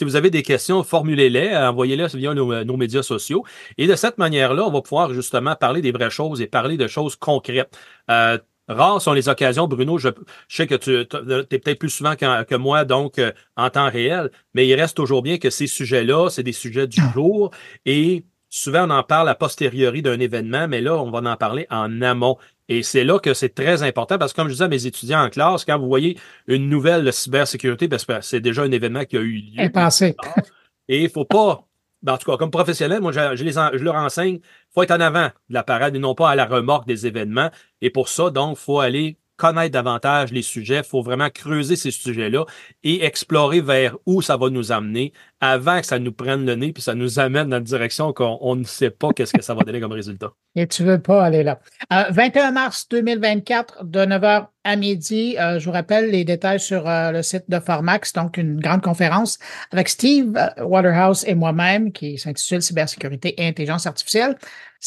[0.00, 3.44] vous avez des questions, formulez-les, envoyez-les via nos, nos, médias sociaux.
[3.78, 6.86] Et de cette manière-là, on va pouvoir justement parler des vraies choses et parler de
[6.86, 7.76] choses concrètes.
[8.10, 8.38] Euh,
[8.68, 9.98] Rares sont les occasions, Bruno.
[9.98, 10.08] Je,
[10.48, 14.66] sais que tu es peut-être plus souvent que, moi, donc euh, en temps réel, mais
[14.66, 17.50] il reste toujours bien que ces sujets-là, c'est des sujets du jour
[17.84, 21.66] et souvent on en parle a posteriori d'un événement, mais là, on va en parler
[21.70, 22.38] en amont.
[22.68, 25.22] Et c'est là que c'est très important parce que, comme je disais à mes étudiants
[25.22, 29.04] en classe, quand vous voyez une nouvelle de cybersécurité, parce que c'est déjà un événement
[29.04, 29.62] qui a eu lieu.
[30.88, 31.66] Et il faut pas
[32.02, 34.92] ben, en tout cas, comme professionnel, moi, je, les je leur enseigne, il faut être
[34.92, 37.50] en avant de la parade et non pas à la remorque des événements.
[37.80, 41.76] Et pour ça, donc, il faut aller connaître davantage les sujets, il faut vraiment creuser
[41.76, 42.44] ces sujets-là
[42.82, 46.72] et explorer vers où ça va nous amener avant que ça nous prenne le nez
[46.72, 49.62] puis ça nous amène dans une direction qu'on ne sait pas qu'est-ce que ça va
[49.62, 50.32] donner comme résultat.
[50.54, 51.60] Et tu veux pas aller là.
[51.90, 56.88] 21 euh, mars 2024, de 9h à midi, euh, je vous rappelle les détails sur
[56.88, 59.38] euh, le site de Formax, donc une grande conférence
[59.70, 64.36] avec Steve Waterhouse et moi-même qui s'intitule Cybersécurité et intelligence artificielle.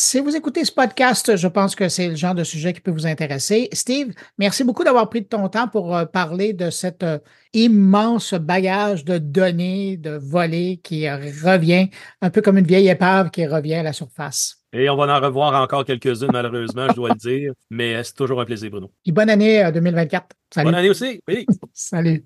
[0.01, 2.89] Si vous écoutez ce podcast, je pense que c'est le genre de sujet qui peut
[2.89, 3.67] vous intéresser.
[3.73, 7.19] Steve, merci beaucoup d'avoir pris de ton temps pour euh, parler de cet euh,
[7.51, 11.89] immense bagage de données, de volets qui revient
[12.21, 14.63] un peu comme une vieille épave qui revient à la surface.
[14.71, 17.51] Et on va en revoir encore quelques-unes, malheureusement, je dois le dire.
[17.69, 18.93] Mais c'est toujours un plaisir, Bruno.
[19.05, 20.23] Et bonne année 2024.
[20.23, 20.65] Euh, Salut.
[20.65, 21.19] Bonne année aussi.
[21.27, 21.45] Oui.
[21.73, 22.23] Salut.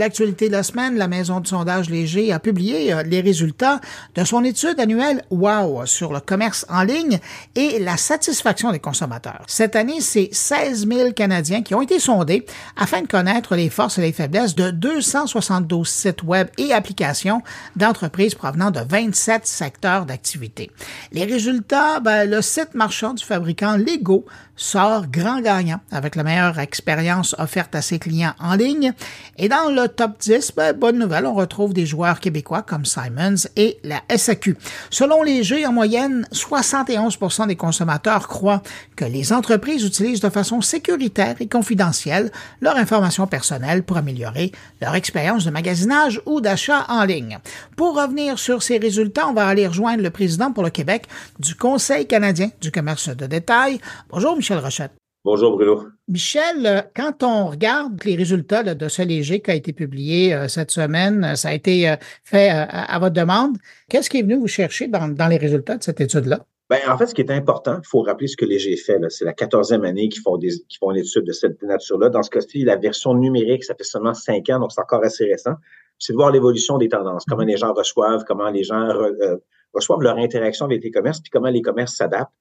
[0.00, 3.80] L'actualité de la semaine, la maison de sondage Léger a publié euh, les résultats
[4.14, 7.18] de son étude annuelle WOW sur le commerce en ligne
[7.54, 9.44] et la satisfaction des consommateurs.
[9.46, 12.46] Cette année, c'est 16 000 Canadiens qui ont été sondés
[12.76, 17.42] afin de connaître les forces et les faiblesses de 272 sites web et applications
[17.76, 20.70] d'entreprises provenant de 27 secteurs d'activité.
[21.12, 24.24] Les résultats, ben, le site marchand du fabricant Lego
[24.56, 28.92] sort grand gagnant avec la meilleure expérience offerte à ses clients en ligne.
[29.38, 33.48] Et dans le top 10, ben, bonne nouvelle, on retrouve des joueurs québécois comme Simons
[33.56, 34.56] et la SAQ.
[34.90, 38.62] Selon les jeux, en moyenne, 71 des consommateurs croient
[38.96, 42.30] que les entreprises utilisent de façon sécuritaire et confidentielle
[42.60, 47.38] leur information personnelle pour améliorer leur expérience de magasinage ou d'achat en ligne.
[47.76, 51.06] Pour revenir sur ces résultats, on va aller rejoindre le président pour le Québec
[51.38, 53.80] du Conseil canadien du commerce de détail.
[54.10, 54.99] Bonjour, Michel Rochette.
[55.22, 55.82] Bonjour Bruno.
[56.08, 60.48] Michel, euh, quand on regarde les résultats de ce léger qui a été publié euh,
[60.48, 61.94] cette semaine, euh, ça a été
[62.24, 63.58] fait à votre demande.
[63.90, 66.46] Qu'est-ce qui est venu vous chercher dans, les résultats de cette étude-là?
[66.70, 68.98] Ben, en fait, ce qui est important, il faut rappeler ce que Léger fait.
[69.10, 72.08] C'est la quatorzième année qu'ils font, des, font une étude de cette nature-là.
[72.08, 75.26] Dans ce cas-ci, la version numérique, ça fait seulement cinq ans, donc c'est encore assez
[75.26, 75.54] récent.
[75.98, 78.88] C'est de voir l'évolution des tendances, comment les gens reçoivent, comment les gens
[79.74, 82.32] reçoivent leur interaction avec les commerces, puis comment les commerces s'adaptent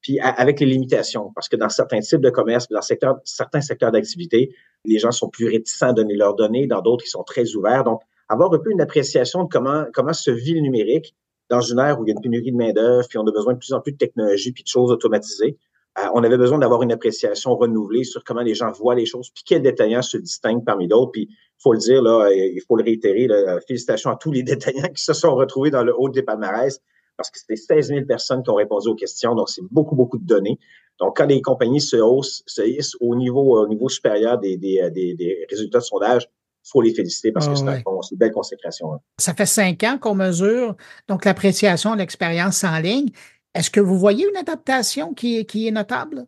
[0.00, 4.54] puis avec les limitations, parce que dans certains types de commerce, dans certains secteurs d'activité,
[4.84, 7.84] les gens sont plus réticents à donner leurs données, dans d'autres, ils sont très ouverts.
[7.84, 11.14] Donc, avoir un peu une appréciation de comment, comment se vit le numérique
[11.50, 13.54] dans une ère où il y a une pénurie de main-d'œuvre, puis on a besoin
[13.54, 15.56] de plus en plus de technologie, puis de choses automatisées.
[15.98, 19.30] Euh, on avait besoin d'avoir une appréciation renouvelée sur comment les gens voient les choses,
[19.30, 21.12] puis quels détaillants se distinguent parmi d'autres.
[21.12, 24.42] Puis, il faut le dire, là, il faut le réitérer, là, félicitations à tous les
[24.44, 26.80] détaillants qui se sont retrouvés dans le haut des palmarès
[27.18, 30.16] parce que c'était 16 000 personnes qui ont répondu aux questions, donc c'est beaucoup, beaucoup
[30.16, 30.58] de données.
[31.00, 34.90] Donc, quand les compagnies se, haussent, se hissent au niveau, au niveau supérieur des, des,
[34.90, 36.28] des, résultats de sondage,
[36.64, 38.94] il faut les féliciter parce que c'est une belle consécration.
[38.94, 39.00] Hein.
[39.18, 40.76] Ça fait cinq ans qu'on mesure
[41.08, 43.10] donc l'appréciation de l'expérience en ligne.
[43.54, 46.26] Est-ce que vous voyez une adaptation qui, qui est notable?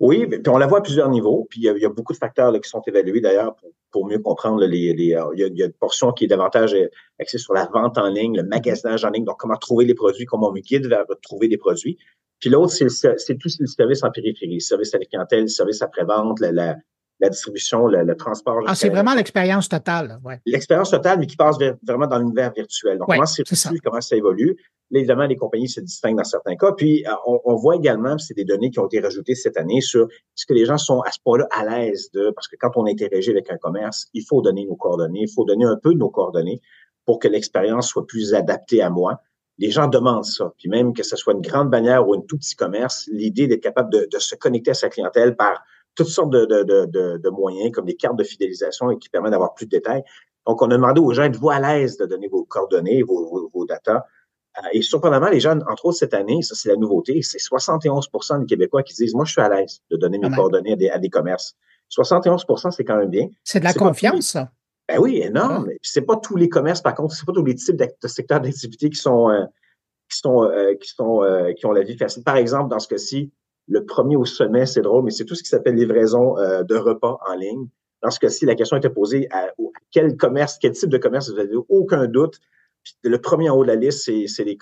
[0.00, 1.46] Oui, puis on la voit à plusieurs niveaux.
[1.50, 4.94] Puis il y a, beaucoup de facteurs qui sont évalués d'ailleurs pour, mieux comprendre les.
[4.94, 6.88] les euh, il, y a, une portion qui est davantage euh,
[7.20, 10.26] axée sur la vente en ligne, le magasinage en ligne, donc comment trouver les produits,
[10.26, 11.98] comment on me guide vers trouver des produits.
[12.40, 15.82] Puis l'autre, c'est, c'est tout le service en périphérie, service à la clientèle, le service
[15.82, 16.76] après-vente, la
[17.20, 18.62] distribution, le, transport.
[18.66, 20.18] Ah, c'est vraiment l'expérience totale.
[20.24, 20.40] Ouais.
[20.46, 21.56] L'expérience totale, mais qui passe
[21.86, 22.98] vraiment dans l'univers virtuel.
[22.98, 23.44] Donc, comment c'est
[23.84, 24.56] comment ça évolue?
[24.90, 26.72] Là, évidemment, les compagnies se distinguent dans certains cas.
[26.72, 29.80] Puis, euh, on, on voit également, c'est des données qui ont été rajoutées cette année
[29.80, 32.70] sur est-ce que les gens sont à ce point-là à l'aise de, parce que quand
[32.76, 35.92] on interagit avec un commerce, il faut donner nos coordonnées, il faut donner un peu
[35.92, 36.62] de nos coordonnées
[37.08, 39.22] pour que l'expérience soit plus adaptée à moi.
[39.56, 40.52] les gens demandent ça.
[40.58, 43.62] Puis même que ce soit une grande bannière ou un tout petit commerce, l'idée d'être
[43.62, 45.64] capable de, se connecter à sa clientèle par
[45.98, 49.66] toutes sortes de, de, moyens, comme des cartes de fidélisation et qui permettent d'avoir plus
[49.66, 50.04] de détails.
[50.46, 53.50] Donc, on a demandé aux gens, êtes-vous à l'aise de donner vos coordonnées, vos, vos,
[53.52, 54.04] vos datas?
[54.58, 58.40] Euh, et surprenamment, les gens, entre autres cette année, ça c'est la nouveauté, c'est 71%
[58.40, 61.10] des Québécois qui disent, moi je suis à l'aise de donner mes coordonnées à des,
[61.10, 61.56] commerces.
[61.90, 63.26] 71% c'est quand même bien.
[63.42, 64.50] C'est de la confiance, ça?
[64.88, 65.68] Ben oui, énorme.
[65.82, 68.40] Ce C'est pas tous les commerces, par contre, c'est pas tous les types de secteurs
[68.40, 69.44] d'activité qui sont euh,
[70.08, 72.22] qui sont euh, qui sont qui ont la vie facile.
[72.22, 73.32] Par exemple, dans ce cas-ci,
[73.68, 77.18] le premier au sommet, c'est drôle, mais c'est tout ce qui s'appelle livraison de repas
[77.28, 77.66] en ligne.
[78.02, 79.48] Dans ce cas-ci, la question était posée à,
[79.90, 82.40] quel commerce, quel type de commerce vous avez aucun doute
[83.02, 84.56] le premier en haut de la liste, c'est les,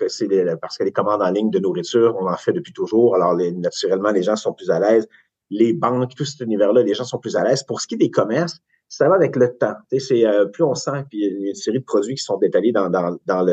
[0.61, 3.15] parce que les commandes en ligne de nourriture, on en fait depuis toujours.
[3.15, 5.09] Alors, les, naturellement, les gens sont plus à l'aise.
[5.51, 7.63] Les banques, tout cet univers-là, les gens sont plus à l'aise.
[7.63, 9.75] Pour ce qui est des commerces, ça va avec le temps.
[9.99, 12.39] C'est euh, plus on sent, puis il y a une série de produits qui sont
[12.39, 13.47] détaillés dans, dans, dans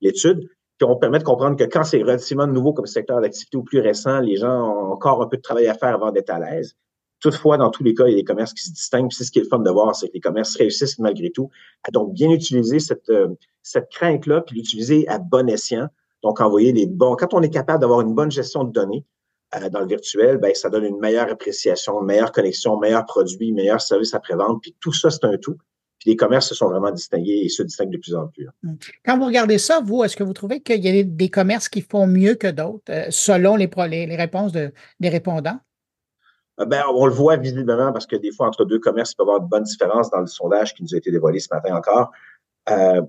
[0.00, 0.48] l'étude,
[0.78, 3.80] qui vont permettre de comprendre que quand c'est relativement nouveau comme secteur d'activité ou plus
[3.80, 6.76] récent, les gens ont encore un peu de travail à faire avant d'être à l'aise.
[7.20, 9.10] Toutefois, dans tous les cas, il y a des commerces qui se distinguent.
[9.10, 11.50] C'est ce qui est le fun de voir, c'est que les commerces réussissent malgré tout
[11.82, 13.28] à donc bien utiliser cette, euh,
[13.62, 15.88] cette crainte-là, puis l'utiliser à bon escient.
[16.22, 17.16] Donc, envoyer les bons.
[17.16, 19.04] Quand on est capable d'avoir une bonne gestion de données
[19.54, 23.52] euh, dans le virtuel, ben, ça donne une meilleure appréciation, une meilleure connexion, meilleur produit,
[23.52, 24.60] meilleur service après-vente.
[24.60, 25.56] Puis tout ça, c'est un tout.
[26.06, 28.48] Les commerces se sont vraiment distingués et se distinguent de plus en plus.
[28.62, 28.74] Mmh.
[29.04, 31.82] Quand vous regardez ça, vous, est-ce que vous trouvez qu'il y a des commerces qui
[31.82, 35.58] font mieux que d'autres, euh, selon les, les, réponses des répondants?
[36.60, 39.24] Euh, ben, on le voit visiblement parce que des fois, entre deux commerces, il peut
[39.24, 41.76] y avoir de bonnes différences dans le sondage qui nous a été dévoilé ce matin
[41.76, 42.10] encore.
[42.70, 43.02] Euh,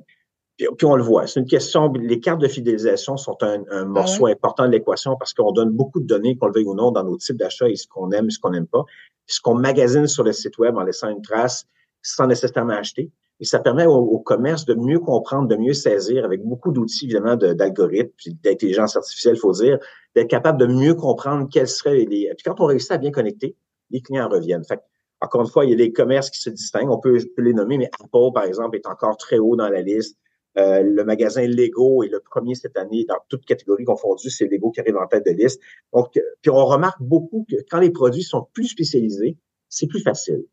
[0.58, 1.28] puis, on le voit.
[1.28, 1.92] C'est une question.
[1.94, 6.00] Les cartes de fidélisation sont un, ah morceau important de l'équation parce qu'on donne beaucoup
[6.00, 8.32] de données, qu'on le veuille ou non, dans nos types d'achats et ce qu'on aime,
[8.32, 8.84] ce qu'on n'aime pas.
[9.28, 11.66] Ce qu'on magasine sur le site web en laissant une trace
[12.08, 13.12] sans nécessairement acheter.
[13.40, 17.36] Et ça permet au, commerce de mieux comprendre, de mieux saisir avec beaucoup d'outils, évidemment,
[17.36, 19.78] d'algorithmes, puis d'intelligence artificielle, il faut dire,
[20.16, 22.32] d'être capable de mieux comprendre quels seraient les.
[22.36, 23.56] Puis quand on réussit à bien connecter,
[23.92, 24.64] les clients reviennent.
[24.64, 24.82] Fait
[25.22, 26.90] encore une fois, il y a des commerces qui se distinguent.
[26.90, 30.18] On peut, les nommer, mais Apple, par exemple, est encore très haut dans la liste.
[30.58, 34.30] Euh, le magasin Lego est le premier cette année dans toute catégorie confondue.
[34.30, 35.62] C'est Lego qui arrive en tête de liste.
[35.94, 39.38] Donc, puis on remarque beaucoup que quand les produits sont plus spécialisés,
[39.70, 40.44] c'est plus facile.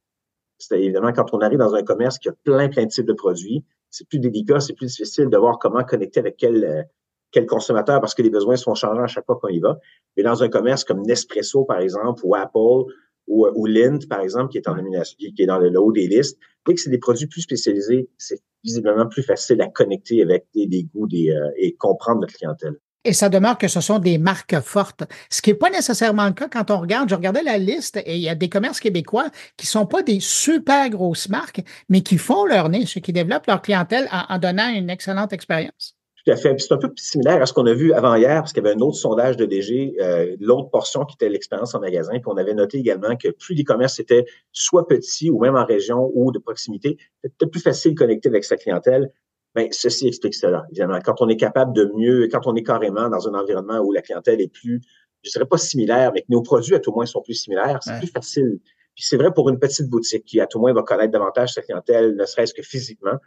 [0.59, 3.13] C'est évidemment quand on arrive dans un commerce qui a plein, plein de types de
[3.13, 6.83] produits, c'est plus délicat, c'est plus difficile de voir comment connecter avec quel, euh,
[7.31, 9.79] quel consommateur parce que les besoins sont changeants à chaque fois qu'on y va.
[10.17, 12.91] Mais dans un commerce comme Nespresso, par exemple, ou Apple,
[13.27, 16.07] ou, ou Lind, par exemple, qui est en nomination, qui est dans le haut des
[16.07, 20.47] listes, dès que c'est des produits plus spécialisés, c'est visiblement plus facile à connecter avec
[20.55, 22.77] des, goûts des, euh, et comprendre notre clientèle.
[23.07, 25.05] Et ça demeure que ce sont des marques fortes.
[25.29, 27.11] Ce qui n'est pas nécessairement le cas quand on regarde.
[27.11, 29.27] Je regardais la liste et il y a des commerces québécois
[29.59, 33.47] qui sont pas des super grosses marques, mais qui font leur niche et qui développent
[33.47, 35.97] leur clientèle en, donnant une excellente expérience.
[36.25, 36.59] Tout à fait.
[36.59, 38.75] C'est un peu similaire à ce qu'on a vu avant hier, parce qu'il y avait
[38.75, 42.13] un autre sondage de DG, euh, l'autre portion qui était l'expérience en magasin.
[42.13, 45.67] Puis on avait noté également que plus les commerces étaient soit petits ou même en
[45.67, 49.11] région ou de proximité, c'était plus facile de connecter avec sa clientèle.
[49.55, 50.99] Bien, ceci explique cela, évidemment.
[51.05, 54.03] Quand on est capable de mieux, quand on est carrément dans un environnement où la
[54.03, 54.81] clientèle est plus,
[55.23, 57.99] je dirais pas similaire, mais que nos produits à tout moins sont plus similaires, c'est
[57.99, 58.61] plus facile.
[58.95, 61.63] Puis c'est vrai pour une petite boutique qui à tout moins va connaître davantage sa
[61.63, 63.19] clientèle, ne serait-ce que physiquement.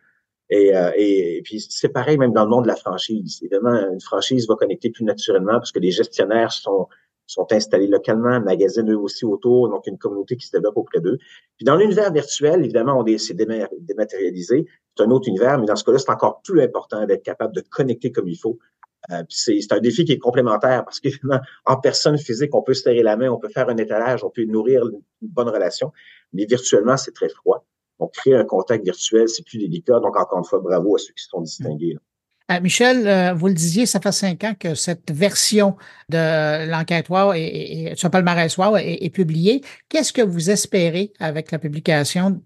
[0.49, 3.39] Et, euh, et, puis c'est pareil même dans le monde de la franchise.
[3.41, 6.87] Évidemment, une franchise va connecter plus naturellement parce que les gestionnaires sont
[7.27, 11.17] sont installés localement, magasinent eux aussi autour, donc une communauté qui se développe auprès d'eux.
[11.57, 14.65] Puis dans l'univers virtuel, évidemment, on est, dématérialisé,
[14.95, 17.61] c'est un autre univers, mais dans ce cas-là, c'est encore plus important d'être capable de
[17.61, 18.57] connecter comme il faut.
[19.11, 22.83] Euh, c'est un défi qui est complémentaire parce qu'évidemment, en personne physique, on peut se
[22.83, 25.91] serrer la main, on peut faire un étalage, on peut nourrir une bonne relation,
[26.33, 27.65] mais virtuellement, c'est très froid.
[27.99, 29.99] Donc, créer un contact virtuel, c'est plus délicat.
[29.99, 31.97] Donc, encore une fois, bravo à ceux qui se sont distingués.
[32.49, 35.75] Euh, Michel, euh, vous le disiez, ça fait cinq ans que cette version
[36.09, 39.61] de l'enquête WOW et, ce palmarès WOW est, est publiée.
[39.89, 42.41] Qu'est-ce que vous espérez avec la publication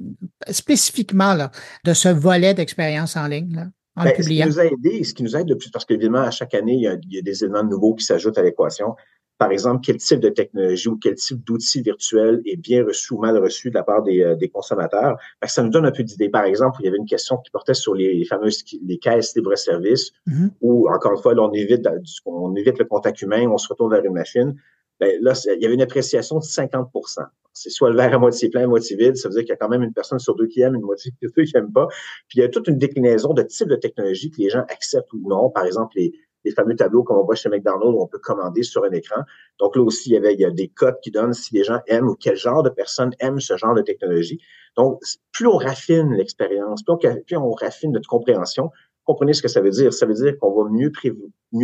[0.49, 1.51] spécifiquement là,
[1.85, 3.55] de ce volet d'expérience en ligne?
[3.55, 5.85] Là, en ben, Ce qui nous a aidé, ce qui nous aide le plus, parce
[5.85, 8.37] qu'évidemment, à chaque année, il y, a, il y a des éléments nouveaux qui s'ajoutent
[8.39, 8.95] à l'équation
[9.41, 13.17] par exemple, quel type de technologie ou quel type d'outil virtuel est bien reçu ou
[13.17, 15.17] mal reçu de la part des, euh, consommateurs.
[15.45, 16.29] ça nous donne un peu d'idée.
[16.29, 20.11] Par exemple, il y avait une question qui portait sur les, fameuses les caisses libre-service,
[20.27, 20.49] mm-hmm.
[20.61, 21.89] où, encore une fois, on évite,
[22.27, 24.53] on évite le contact humain, on se retourne vers une machine.
[24.99, 28.47] Ben, là, il y avait une appréciation de 50% C'est soit le verre à moitié
[28.51, 29.17] plein, à moitié vide.
[29.17, 30.83] Ça veut dire qu'il y a quand même une personne sur deux qui aime, une
[30.83, 31.87] moitié sur deux qui n'aime pas.
[32.27, 35.11] Puis il y a toute une déclinaison de types de technologies que les gens acceptent
[35.13, 35.49] ou non.
[35.49, 36.13] Par exemple, les,
[36.43, 39.21] les fameux tableaux comme on voit chez McDonald's où on peut commander sur un écran.
[39.59, 42.15] Donc là aussi, il y avait des codes qui donnent si les gens aiment ou
[42.15, 44.39] quel genre de personnes aiment ce genre de technologie.
[44.77, 48.71] Donc, plus on raffine l'expérience, plus, on raffine notre compréhension,
[49.03, 49.93] comprenez ce que ça veut dire.
[49.93, 50.91] Ça veut dire qu'on va mieux,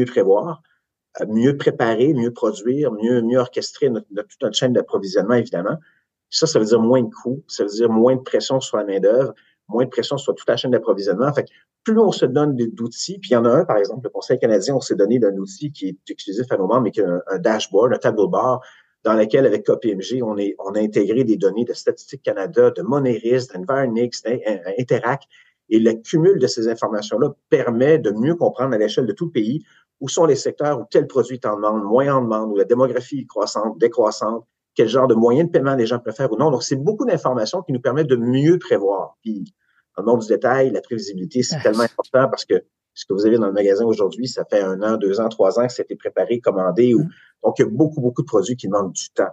[0.06, 0.62] prévoir,
[1.22, 5.78] euh, mieux préparer, mieux produire, mieux, orchestrer toute notre chaîne d'approvisionnement, évidemment.
[6.30, 8.84] Ça, ça veut dire moins de coûts, ça veut dire moins de pression sur la
[8.84, 9.34] main-d'œuvre,
[9.68, 11.32] moins de pression sur toute la chaîne d'approvisionnement.
[11.34, 11.46] Fait
[11.84, 14.40] plus on se donne d'outils, puis il y en a un, par exemple, le Conseil
[14.40, 17.06] canadien, on s'est donné d'un outil qui est exclusif à nos membres, mais qui est
[17.06, 18.62] un, dashboard, un tableau bord,
[19.04, 22.82] dans lequel, avec KPMG, on, est, on a intégré des données de Statistique Canada, de
[22.82, 25.28] Moneris, d'Environix, d'Interac,
[25.70, 29.32] et le cumul de ces informations-là permet de mieux comprendre à l'échelle de tout le
[29.32, 29.64] pays
[30.00, 32.66] où sont les secteurs où tel produit est en demande, moins en demande, où la
[32.66, 34.46] démographie est croissante, décroissante,
[34.78, 36.52] quel genre de moyens de paiement les gens préfèrent ou non.
[36.52, 39.18] Donc, c'est beaucoup d'informations qui nous permettent de mieux prévoir.
[39.24, 39.44] Puis,
[39.98, 42.64] dans le monde du détail, la prévisibilité, c'est tellement important parce que
[42.94, 45.60] ce que vous avez dans le magasin aujourd'hui, ça fait un an, deux ans, trois
[45.60, 46.94] ans que c'était préparé, commandé.
[46.94, 47.00] Ou...
[47.00, 47.10] Mm.
[47.44, 49.32] Donc, il y a beaucoup, beaucoup de produits qui demandent du temps.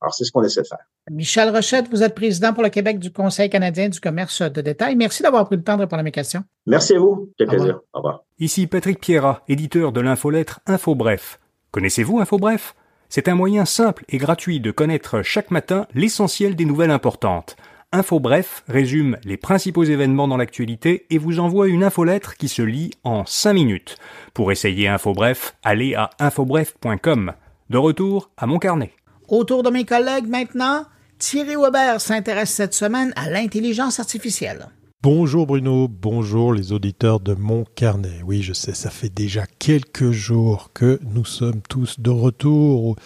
[0.00, 0.78] Alors, c'est ce qu'on essaie de faire.
[1.10, 4.96] Michel Rochette, vous êtes président pour le Québec du Conseil canadien du commerce de détail.
[4.96, 6.42] Merci d'avoir pris le temps de répondre à mes questions.
[6.66, 7.30] Merci à vous.
[7.36, 7.80] Quel plaisir.
[7.92, 8.24] Au revoir.
[8.38, 11.38] Ici Patrick Pierrat, éditeur de l'infolettre InfoBref.
[11.70, 12.74] Connaissez-vous InfoBref?
[13.08, 17.56] C'est un moyen simple et gratuit de connaître chaque matin l'essentiel des nouvelles importantes.
[17.92, 22.90] InfoBref résume les principaux événements dans l'actualité et vous envoie une infolettre qui se lit
[23.04, 23.96] en 5 minutes.
[24.34, 27.32] Pour essayer InfoBref, allez à infobref.com.
[27.70, 28.92] De retour à mon carnet.
[29.28, 30.84] Autour de mes collègues maintenant,
[31.18, 34.68] Thierry Weber s'intéresse cette semaine à l'intelligence artificielle.
[35.08, 38.22] Bonjour Bruno, bonjour les auditeurs de mon carnet.
[38.26, 42.96] Oui, je sais, ça fait déjà quelques jours que nous sommes tous de retour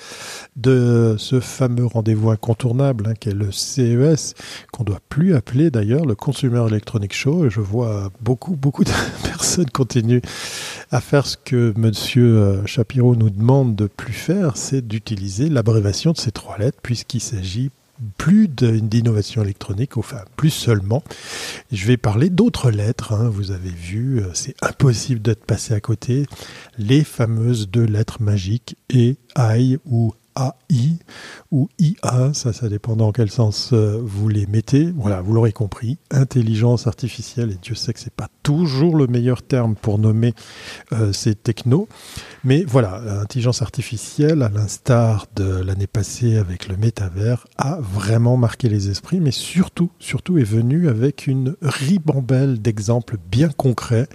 [0.57, 4.33] de ce fameux rendez-vous incontournable hein, qu'est le CES,
[4.73, 7.51] qu'on doit plus appeler d'ailleurs le Consumer Electronic Show.
[7.51, 8.93] Je vois beaucoup, beaucoup de
[9.23, 10.23] personnes continuent
[10.91, 16.13] à faire ce que Monsieur euh, Shapiro nous demande de plus faire, c'est d'utiliser l'abréviation
[16.13, 17.71] de ces trois lettres, puisqu'il s'agit
[18.17, 21.03] plus d'innovation électronique, enfin plus seulement.
[21.73, 23.29] Je vais parler d'autres lettres, hein.
[23.29, 26.27] vous avez vu, euh, c'est impossible d'être passé à côté.
[26.79, 30.99] Les fameuses deux lettres magiques E, I ou AI
[31.51, 34.93] ou IA, ça, ça dépend dans quel sens euh, vous les mettez.
[34.97, 39.43] Voilà, vous l'aurez compris, intelligence artificielle, et Dieu sait que c'est pas toujours le meilleur
[39.43, 40.35] terme pour nommer
[40.93, 41.89] euh, ces technos,
[42.45, 48.69] mais voilà, l'intelligence artificielle, à l'instar de l'année passée avec le métavers, a vraiment marqué
[48.69, 54.09] les esprits, mais surtout, surtout est venue avec une ribambelle d'exemples bien concrets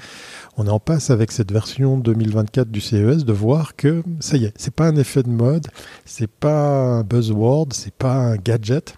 [0.57, 4.53] on en passe avec cette version 2024 du CES de voir que ça y est,
[4.55, 5.67] c'est pas un effet de mode,
[6.17, 8.95] c'est pas un buzzword, c'est pas un gadget.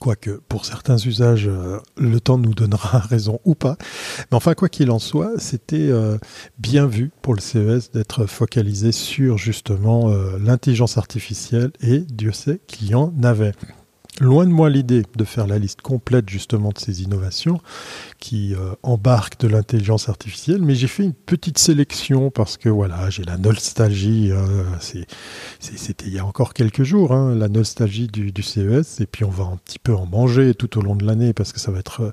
[0.00, 3.76] Quoique pour certains usages, euh, le temps nous donnera raison ou pas.
[4.32, 6.18] Mais enfin, quoi qu'il en soit, c'était euh,
[6.58, 12.60] bien vu pour le CES d'être focalisé sur justement euh, l'intelligence artificielle et Dieu sait
[12.66, 13.52] qu'il en avait.
[14.18, 17.60] Loin de moi l'idée de faire la liste complète justement de ces innovations
[18.18, 23.10] qui euh, embarquent de l'intelligence artificielle, mais j'ai fait une petite sélection parce que voilà,
[23.10, 24.64] j'ai la nostalgie, euh,
[25.60, 29.30] c'était il y a encore quelques jours, hein, la nostalgie du, CES, et puis on
[29.30, 31.80] va un petit peu en manger tout au long de l'année parce que ça va
[31.80, 32.10] être euh,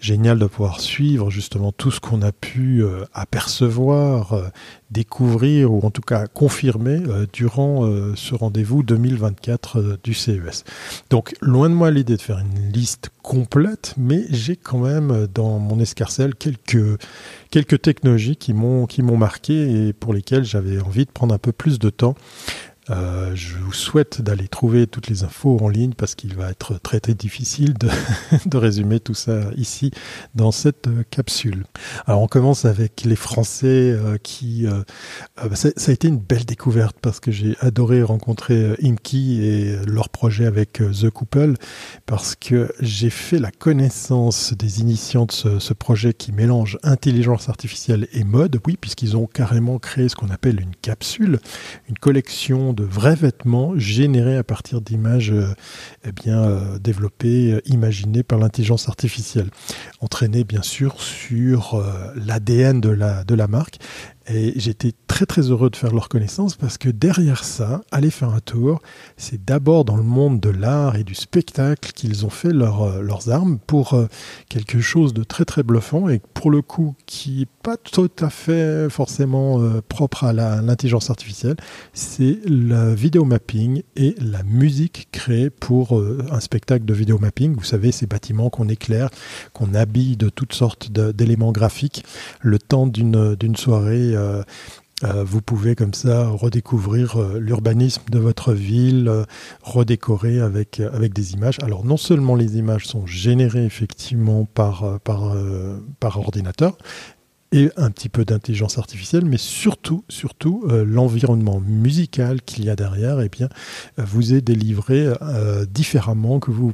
[0.00, 2.82] génial de pouvoir suivre justement tout ce qu'on a pu
[3.12, 4.50] apercevoir,
[4.90, 7.02] découvrir ou en tout cas confirmer
[7.34, 10.64] durant ce rendez-vous 2024 du CES.
[11.10, 15.58] Donc loin de moi l'idée de faire une liste complète, mais j'ai quand même dans
[15.58, 17.00] mon escarcelle quelques
[17.50, 21.38] quelques technologies qui m'ont qui m'ont marqué et pour lesquelles j'avais envie de prendre un
[21.38, 22.14] peu plus de temps
[22.90, 26.78] euh, je vous souhaite d'aller trouver toutes les infos en ligne parce qu'il va être
[26.80, 27.88] très très difficile de,
[28.46, 29.92] de, résumer tout ça ici
[30.34, 31.64] dans cette euh, capsule.
[32.06, 34.66] Alors on commence avec les Français euh, qui...
[35.36, 40.08] Bah, ça, a été une belle découverte parce que j'ai adoré rencontrer Inky et leur
[40.08, 41.54] projet avec The Couple
[42.06, 47.48] parce que j'ai fait la connaissance des initiants de ce, ce projet qui mélange intelligence
[47.48, 51.40] artificielle et mode, oui, puisqu'ils ont carrément créé ce qu'on appelle une capsule,
[51.88, 55.54] une collection de de vrais vêtements générés à partir d'images euh,
[56.04, 59.50] eh bien euh, développées, euh, imaginées par l'intelligence artificielle,
[60.00, 61.82] entraînées bien sûr sur
[62.16, 63.78] l'ADN de la, de la marque
[64.28, 68.30] et j'étais très très heureux de faire leur connaissance parce que derrière ça, aller faire
[68.30, 68.80] un tour,
[69.16, 73.02] c'est d'abord dans le monde de l'art et du spectacle qu'ils ont fait leur, euh,
[73.02, 74.06] leurs armes pour euh,
[74.48, 78.30] quelque chose de très très bluffant et pour le coup qui n'est pas tout à
[78.30, 81.56] fait forcément euh, propre à l'intelligence artificielle,
[81.92, 87.54] c'est le vidéo mapping et la musique créée pour un spectacle de vidéo mapping.
[87.54, 89.10] Vous savez, ces bâtiments qu'on éclaire,
[89.52, 92.04] qu'on habille de toutes sortes d'éléments graphiques
[92.40, 94.42] le temps d'une soirée euh,
[95.04, 99.10] euh, vous pouvez comme ça redécouvrir euh, l'urbanisme de votre ville,
[99.62, 101.58] redécorer avec, avec des images.
[101.62, 105.34] Alors non seulement les images sont générées effectivement par, par,
[106.00, 106.76] par ordinateur,
[107.52, 112.76] et un petit peu d'intelligence artificielle, mais surtout, surtout euh, l'environnement musical qu'il y a
[112.76, 113.48] derrière, eh bien,
[113.98, 116.72] euh, vous est délivré euh, différemment que vous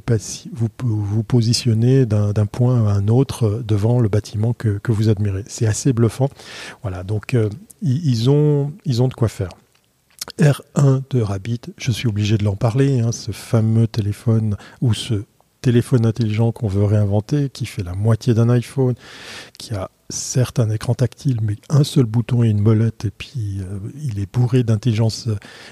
[0.83, 5.43] vous positionnez d'un point à un autre devant le bâtiment que, que vous admirez.
[5.47, 6.29] C'est assez bluffant.
[6.83, 7.35] Voilà, donc
[7.81, 9.49] ils, ont, ils ont de quoi faire.
[10.39, 15.23] R1 de Rabbit, je suis obligé de l'en parler, hein, ce fameux téléphone ou ce
[15.61, 18.95] téléphone intelligent qu'on veut réinventer, qui fait la moitié d'un iPhone,
[19.57, 23.59] qui a certes un écran tactile, mais un seul bouton et une molette, et puis
[23.59, 25.27] euh, il est bourré d'intelligence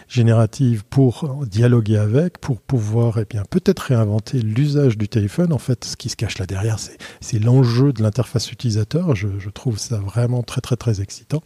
[0.07, 5.53] générative pour dialoguer avec, pour pouvoir eh bien peut-être réinventer l'usage du téléphone.
[5.53, 6.77] En fait, ce qui se cache là derrière,
[7.21, 9.15] c'est l'enjeu de l'interface utilisateur.
[9.15, 11.41] Je, trouve ça vraiment très très très excitant.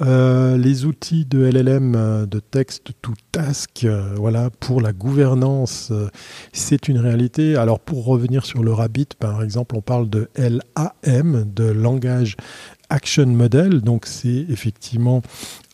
[0.00, 5.92] Euh, les outils de LLM euh, de texte to task, voilà, pour la gouvernance,
[6.52, 7.56] c'est une réalité.
[7.56, 12.36] Alors pour revenir sur le Rabbit, par exemple, on parle de LAM, de langage voyage
[12.90, 13.80] Action Model.
[13.80, 15.22] Donc c'est effectivement,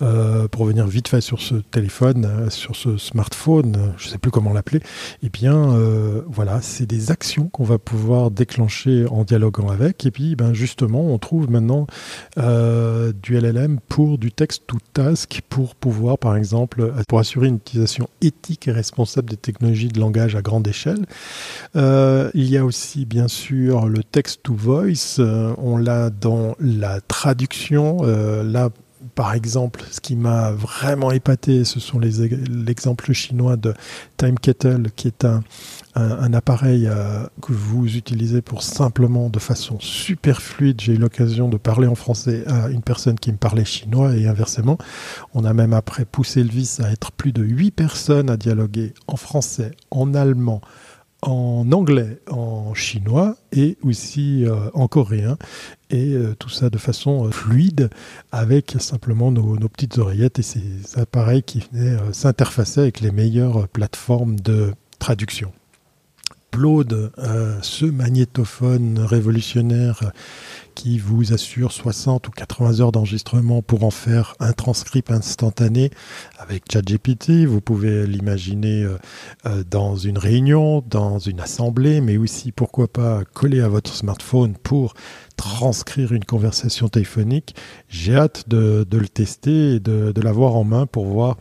[0.02, 4.12] euh, pour revenir vite fait sur ce téléphone, euh, sur ce smartphone, euh, je ne
[4.12, 5.50] sais plus comment l'appeler, et eh bien
[6.26, 10.06] voilà, c'est des actions qu'on va pouvoir déclencher en dialoguant avec.
[10.06, 11.86] Et puis ben, justement, on trouve maintenant
[12.36, 18.08] du LLM pour du text to task, pour pouvoir par exemple, pour assurer une utilisation
[18.20, 21.06] éthique et responsable des technologies de langage à grande échelle.
[21.74, 25.20] il y a aussi bien sûr le text to voice,
[25.58, 27.98] on l'a dans la traduction.
[28.02, 28.70] Euh, là,
[29.14, 33.74] par exemple, ce qui m'a vraiment épaté, ce sont les l'exemple chinois de
[34.16, 35.42] Time Kettle, qui est un,
[36.32, 41.56] appareil euh, que vous utilisez pour simplement, de façon super fluide, j'ai eu l'occasion de
[41.56, 44.78] parler en français à une personne qui me parlait chinois et inversement.
[45.34, 48.94] On a même après poussé le vice à être plus de 8 personnes à dialoguer
[49.06, 50.60] en français, en allemand,
[51.22, 55.36] en anglais, en chinois et aussi euh, en coréen.
[55.90, 57.90] Et euh, tout ça de façon euh, fluide
[58.32, 60.62] avec simplement nos, petites oreillettes et ces
[60.96, 65.52] appareils qui venaient s'interfacer avec les meilleures plateformes de traduction.
[66.50, 67.12] Plaude,
[67.62, 70.12] ce magnétophone révolutionnaire
[70.74, 75.90] qui vous assure 60 ou 80 heures d'enregistrement pour en faire un transcript instantané
[76.38, 77.44] avec ChatGPT.
[77.44, 78.98] Vous pouvez l'imaginer euh,
[79.46, 84.54] euh, dans une réunion, dans une assemblée, mais aussi pourquoi pas coller à votre smartphone
[84.62, 84.94] pour
[85.36, 87.54] transcrire une conversation téléphonique.
[87.88, 91.36] J'ai hâte de, le tester et de, l'avoir en main pour voir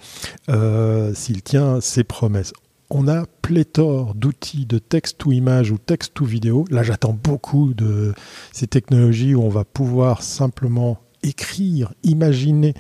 [0.50, 2.54] euh, s'il tient ses promesses
[2.90, 6.66] on a pléthore d'outils de texte ou image ou texte ou vidéo.
[6.70, 8.14] Là, j'attends beaucoup de
[8.52, 12.74] ces technologies où on va pouvoir simplement écrire, imaginer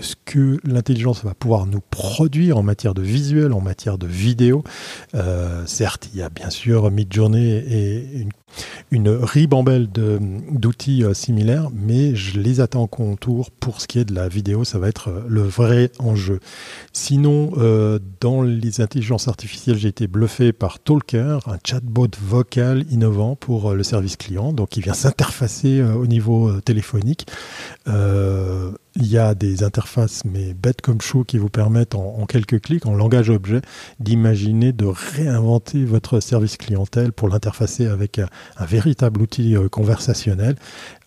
[0.00, 4.64] ce que l'intelligence va pouvoir nous produire en matière de visuel, en matière de vidéo.
[5.14, 8.30] Euh, certes, il y a bien sûr Midjourney et une,
[8.90, 13.50] une ribambelle d'outils euh, similaires, mais je les attends en contour.
[13.50, 16.40] Pour ce qui est de la vidéo, ça va être euh, le vrai enjeu.
[16.92, 17.52] Sinon,
[18.20, 23.82] dans les intelligences artificielles, j'ai été bluffé par Talker, un chatbot vocal innovant pour le
[23.82, 27.26] service client, donc il vient s'interfacer au niveau téléphonique.
[28.94, 32.84] Il y a des interfaces, mais bêtes comme chaud, qui vous permettent en, quelques clics,
[32.84, 33.62] en langage objet,
[34.00, 38.28] d'imaginer, de réinventer votre service clientèle pour l'interfacer avec un,
[38.60, 40.56] véritable outil euh, conversationnel.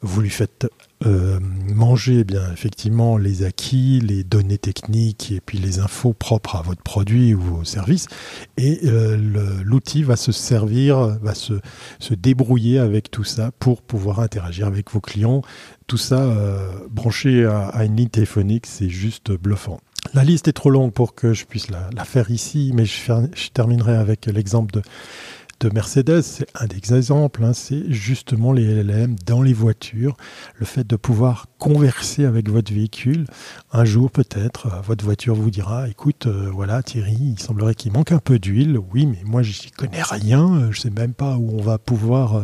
[0.02, 0.68] Vous lui faites
[1.06, 6.56] euh, manger eh bien effectivement les acquis, les données techniques et puis les infos propres
[6.56, 8.08] à votre produit ou vos services.
[8.58, 9.18] Et euh,
[9.64, 11.54] l'outil va se servir, va se
[12.12, 15.42] débrouiller avec tout ça pour pouvoir interagir avec vos clients.
[15.88, 19.80] Tout ça euh, branché à, une ligne téléphonique, c'est juste bluffant.
[20.14, 23.96] La liste est trop longue pour que je puisse la, faire ici, mais je, terminerai
[23.96, 24.82] avec l'exemple de
[25.62, 30.18] de Mercedes, c'est un des exemples, hein, c'est justement les LLM dans les voitures,
[30.58, 33.26] le fait de pouvoir converser avec votre véhicule.
[33.72, 37.94] Un jour peut-être, euh, votre voiture vous dira, écoute, euh, voilà Thierry, il semblerait qu'il
[37.94, 41.14] manque un peu d'huile, oui, mais moi je n'y connais rien, je ne sais même
[41.14, 42.44] pas où on va pouvoir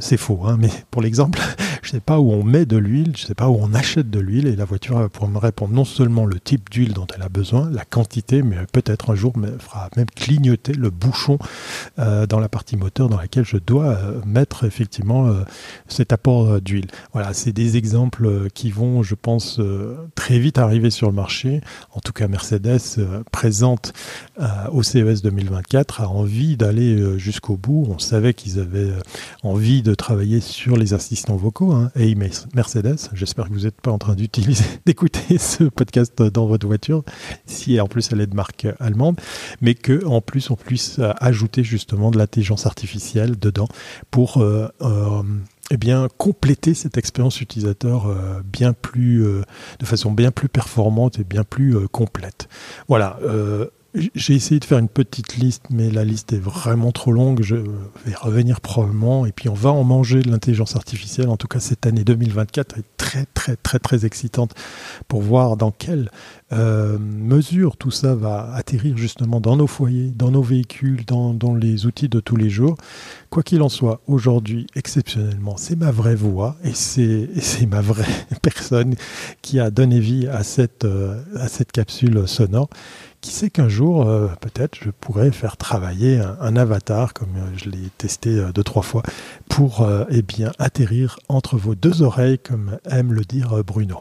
[0.00, 1.38] c'est faux, hein, mais pour l'exemple,
[1.82, 3.74] je ne sais pas où on met de l'huile, je ne sais pas où on
[3.74, 6.92] achète de l'huile, et la voiture va pouvoir me répondre non seulement le type d'huile
[6.92, 10.90] dont elle a besoin, la quantité, mais peut-être un jour me fera même clignoter le
[10.90, 11.38] bouchon
[11.98, 15.28] euh, dans la partie moteur dans laquelle je dois euh, mettre effectivement
[15.88, 16.86] cet apport d'huile.
[17.12, 19.60] Voilà, c'est des exemples qui vont, je pense,
[20.14, 21.60] très vite arriver sur le marché.
[21.92, 22.98] En tout cas, Mercedes
[23.32, 23.92] présente
[24.72, 27.86] au CES 2024 a envie d'aller jusqu'au bout.
[27.88, 28.92] On savait qu'ils avaient
[29.42, 31.67] envie de travailler sur les assistants vocaux.
[31.72, 31.90] Hein.
[31.94, 34.14] Hey Mercedes, j'espère que vous n'êtes pas en train
[34.86, 37.02] d'écouter ce podcast dans votre voiture,
[37.46, 39.20] si en plus elle est de marque allemande,
[39.60, 43.68] mais que en plus on puisse ajouter justement de l'intelligence artificielle dedans
[44.10, 45.22] pour euh, euh,
[45.70, 45.76] eh
[46.16, 49.42] compléter cette expérience utilisateur euh, bien plus, euh,
[49.78, 52.48] de façon bien plus performante et bien plus euh, complète.
[52.88, 53.18] Voilà.
[54.14, 57.42] J'ai essayé de faire une petite liste, mais la liste est vraiment trop longue.
[57.42, 59.26] Je vais revenir probablement.
[59.26, 61.28] Et puis, on va en manger de l'intelligence artificielle.
[61.28, 64.54] En tout cas, cette année 2024 est très, très, très, très excitante
[65.06, 66.10] pour voir dans quelle
[66.50, 72.08] mesure tout ça va atterrir justement dans nos foyers, dans nos véhicules, dans, les outils
[72.08, 72.76] de tous les jours.
[73.30, 78.04] Quoi qu'il en soit, aujourd'hui, exceptionnellement, c'est ma vraie voix et c'est ma vraie
[78.42, 78.94] personne
[79.42, 82.68] qui a donné vie à cette, euh, à cette capsule sonore.
[83.20, 87.68] Qui sait qu'un jour, euh, peut-être, je pourrais faire travailler un, avatar, comme euh, je
[87.68, 89.02] l'ai testé deux, trois fois,
[89.48, 94.00] pour eh bien, atterrir entre vos deux oreilles, comme aime le dire Bruno.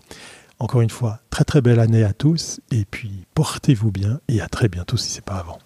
[0.60, 4.48] Encore une fois, très très belle année à tous, et puis portez-vous bien, et à
[4.48, 5.60] très bientôt si ce n'est pas avant.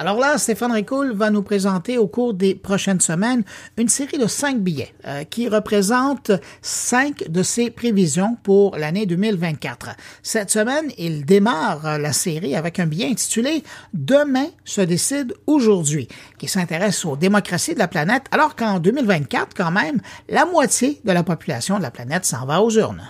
[0.00, 3.42] Alors là, Stéphane Ricoul va nous présenter au cours des prochaines semaines
[3.76, 6.30] une série de cinq billets euh, qui représentent
[6.62, 9.90] cinq de ses prévisions pour l'année 2024.
[10.22, 16.06] Cette semaine, il démarre la série avec un billet intitulé Demain se décide aujourd'hui,
[16.38, 21.10] qui s'intéresse aux démocraties de la planète, alors qu'en 2024, quand même, la moitié de
[21.10, 23.02] la population de la planète s'en va aux urnes.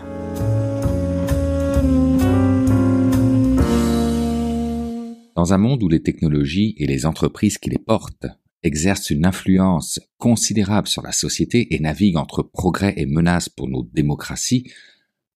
[5.39, 8.27] Dans un monde où les technologies et les entreprises qui les portent
[8.65, 13.89] exercent une influence considérable sur la société et naviguent entre progrès et menaces pour nos
[13.95, 14.69] démocraties,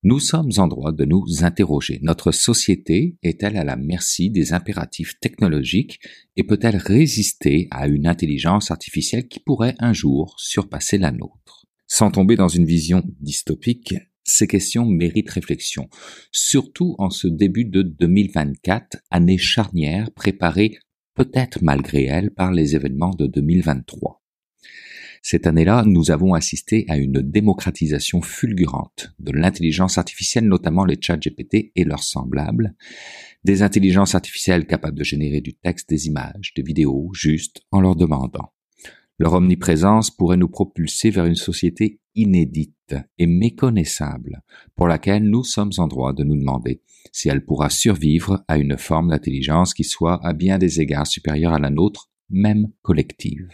[0.03, 2.01] nous sommes en droit de nous interroger.
[2.03, 6.01] Notre société est-elle à la merci des impératifs technologiques
[6.35, 11.67] et peut-elle résister à une intelligence artificielle qui pourrait un jour surpasser la nôtre?
[11.87, 13.95] Sans tomber dans une vision dystopique,
[14.25, 15.89] ces questions méritent réflexion,
[16.31, 20.79] surtout en ce début de 2024, année charnière préparée
[21.15, 24.23] peut-être malgré elle par les événements de 2023.
[25.25, 31.17] Cette année-là, nous avons assisté à une démocratisation fulgurante de l'intelligence artificielle, notamment les chats
[31.17, 32.75] GPT et leurs semblables,
[33.45, 37.95] des intelligences artificielles capables de générer du texte, des images, des vidéos, juste en leur
[37.95, 38.53] demandant.
[39.23, 44.43] Leur omniprésence pourrait nous propulser vers une société inédite et méconnaissable,
[44.75, 48.77] pour laquelle nous sommes en droit de nous demander si elle pourra survivre à une
[48.77, 53.47] forme d'intelligence qui soit à bien des égards supérieure à la nôtre, même collective.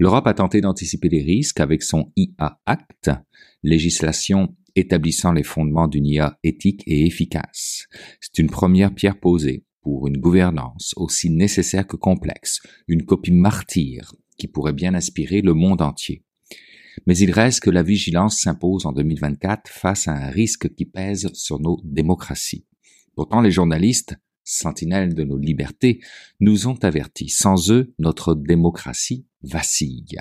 [0.00, 3.12] L'Europe a tenté d'anticiper les risques avec son IA Act,
[3.62, 7.86] législation établissant les fondements d'une IA éthique et efficace.
[8.20, 14.12] C'est une première pierre posée pour une gouvernance aussi nécessaire que complexe, une copie martyre
[14.40, 16.24] qui pourrait bien aspirer le monde entier.
[17.06, 21.30] Mais il reste que la vigilance s'impose en 2024 face à un risque qui pèse
[21.34, 22.66] sur nos démocraties.
[23.14, 26.00] Pourtant, les journalistes, sentinelles de nos libertés,
[26.40, 27.28] nous ont avertis.
[27.28, 30.16] Sans eux, notre démocratie vacille.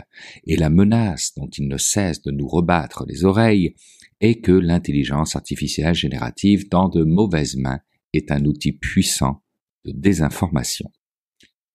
[0.46, 3.76] Et la menace dont ils ne cessent de nous rebattre les oreilles
[4.22, 7.80] est que l'intelligence artificielle générative dans de mauvaises mains
[8.14, 9.44] est un outil puissant
[9.86, 10.92] de désinformation.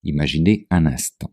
[0.03, 1.31] Imaginez un instant.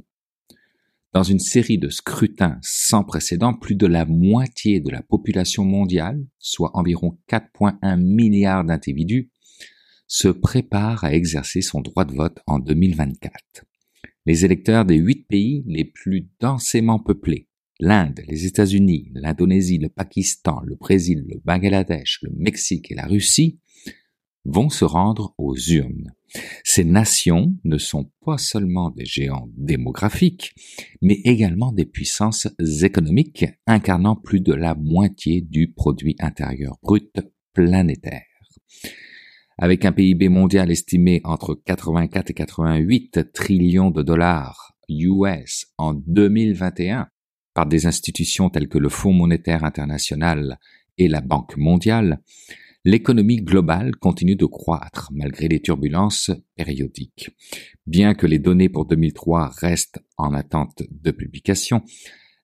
[1.14, 6.26] Dans une série de scrutins sans précédent, plus de la moitié de la population mondiale,
[6.40, 9.30] soit environ 4,1 milliards d'individus,
[10.08, 13.66] se prépare à exercer son droit de vote en 2024.
[14.26, 17.50] Les électeurs des huit pays les plus densément peuplés,
[17.82, 23.60] l'Inde, les États-Unis, l'Indonésie, le Pakistan, le Brésil, le Bangladesh, le Mexique et la Russie,
[24.46, 26.14] vont se rendre aux urnes.
[26.64, 30.54] Ces nations ne sont pas seulement des géants démographiques,
[31.02, 32.48] mais également des puissances
[32.82, 37.20] économiques incarnant plus de la moitié du produit intérieur brut
[37.54, 38.24] planétaire.
[39.58, 47.08] Avec un PIB mondial estimé entre 84 et 88 trillions de dollars US en 2021
[47.54, 50.58] par des institutions telles que le Fonds monétaire international
[50.98, 52.22] et la Banque mondiale,
[52.84, 57.30] l'économie globale continue de croître malgré les turbulences périodiques.
[57.86, 61.84] Bien que les données pour 2003 restent en attente de publication,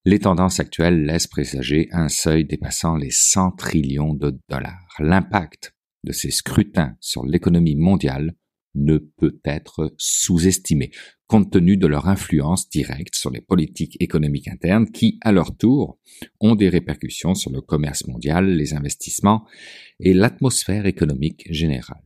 [0.06, 4.96] les tendances actuelles laissent présager un seuil dépassant les 100 trillions de dollars.
[5.00, 8.34] L'impact de ces scrutins sur l'économie mondiale
[8.76, 10.92] ne peut être sous-estimé,
[11.28, 16.00] compte tenu de leur influence directe sur les politiques économiques internes qui, à leur tour,
[16.40, 19.46] ont des répercussions sur le commerce mondial, les investissements
[20.00, 22.04] et l'atmosphère économique générale.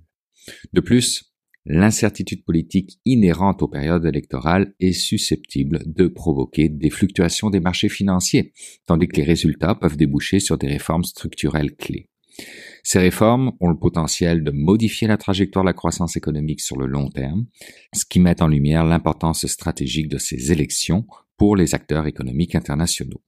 [0.73, 1.31] De plus,
[1.65, 8.53] l'incertitude politique inhérente aux périodes électorales est susceptible de provoquer des fluctuations des marchés financiers,
[8.87, 12.09] tandis que les résultats peuvent déboucher sur des réformes structurelles clés.
[12.83, 16.87] Ces réformes ont le potentiel de modifier la trajectoire de la croissance économique sur le
[16.87, 17.45] long terme,
[17.93, 21.05] ce qui met en lumière l'importance stratégique de ces élections
[21.37, 23.21] pour les acteurs économiques internationaux.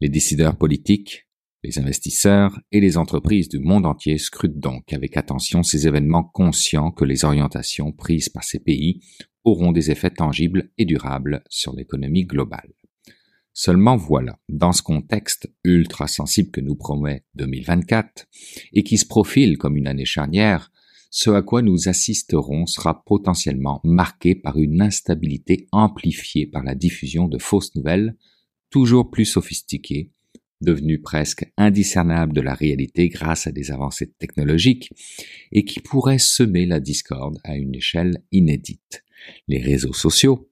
[0.00, 1.26] Les décideurs politiques,
[1.62, 6.90] les investisseurs et les entreprises du monde entier scrutent donc avec attention ces événements conscients
[6.90, 9.02] que les orientations prises par ces pays
[9.44, 12.72] auront des effets tangibles et durables sur l'économie globale.
[13.62, 18.26] Seulement voilà, dans ce contexte ultra sensible que nous promet 2024
[18.72, 20.72] et qui se profile comme une année charnière,
[21.10, 27.28] ce à quoi nous assisterons sera potentiellement marqué par une instabilité amplifiée par la diffusion
[27.28, 28.16] de fausses nouvelles,
[28.70, 30.10] toujours plus sophistiquées,
[30.62, 34.88] devenues presque indiscernables de la réalité grâce à des avancées technologiques,
[35.52, 39.04] et qui pourraient semer la discorde à une échelle inédite.
[39.48, 40.49] Les réseaux sociaux,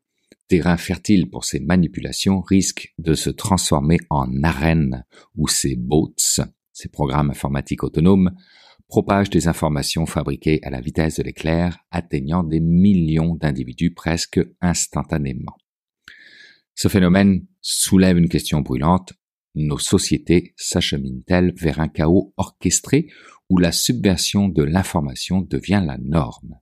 [0.48, 5.04] terrain fertile pour ces manipulations, risquent de se transformer en arène
[5.36, 8.34] où ces bots, ces programmes informatiques autonomes,
[8.88, 15.56] propagent des informations fabriquées à la vitesse de l'éclair, atteignant des millions d'individus presque instantanément.
[16.74, 19.12] Ce phénomène soulève une question brûlante.
[19.54, 23.08] Nos sociétés s'acheminent-elles vers un chaos orchestré
[23.50, 26.58] où la subversion de l'information devient la norme?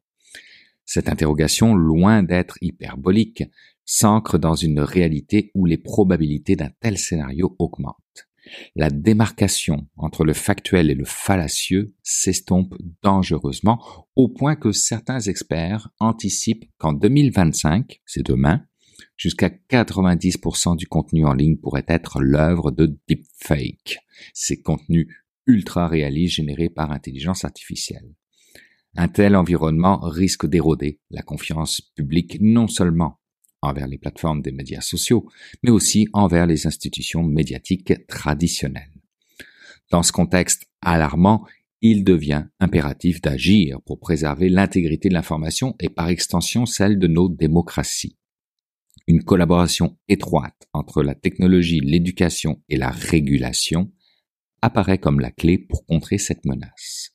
[0.84, 3.44] Cette interrogation, loin d'être hyperbolique,
[3.86, 7.96] s'ancre dans une réalité où les probabilités d'un tel scénario augmentent.
[8.74, 13.82] La démarcation entre le factuel et le fallacieux s'estompe dangereusement
[14.14, 18.64] au point que certains experts anticipent qu'en 2025, c'est demain,
[19.16, 23.98] jusqu'à 90% du contenu en ligne pourrait être l'œuvre de deepfake,
[24.32, 25.08] ces contenus
[25.46, 28.14] ultra réalistes générés par intelligence artificielle.
[28.96, 33.20] Un tel environnement risque d'éroder la confiance publique non seulement
[33.66, 35.28] envers les plateformes des médias sociaux,
[35.62, 38.92] mais aussi envers les institutions médiatiques traditionnelles.
[39.90, 41.46] Dans ce contexte alarmant,
[41.80, 47.28] il devient impératif d'agir pour préserver l'intégrité de l'information et par extension celle de nos
[47.28, 48.16] démocraties.
[49.06, 53.92] Une collaboration étroite entre la technologie, l'éducation et la régulation
[54.62, 57.12] apparaît comme la clé pour contrer cette menace.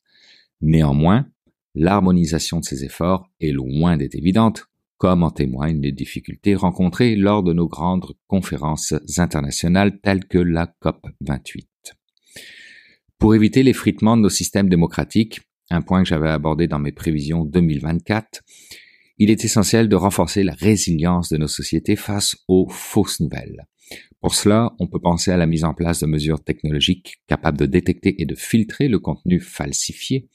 [0.62, 1.28] Néanmoins,
[1.74, 4.66] l'harmonisation de ces efforts est loin d'être évidente,
[5.02, 10.68] comme en témoignent les difficultés rencontrées lors de nos grandes conférences internationales telles que la
[10.78, 11.66] COP 28.
[13.18, 17.44] Pour éviter l'effritement de nos systèmes démocratiques, un point que j'avais abordé dans mes prévisions
[17.44, 18.42] 2024,
[19.18, 23.66] il est essentiel de renforcer la résilience de nos sociétés face aux fausses nouvelles.
[24.20, 27.66] Pour cela, on peut penser à la mise en place de mesures technologiques capables de
[27.66, 30.28] détecter et de filtrer le contenu falsifié,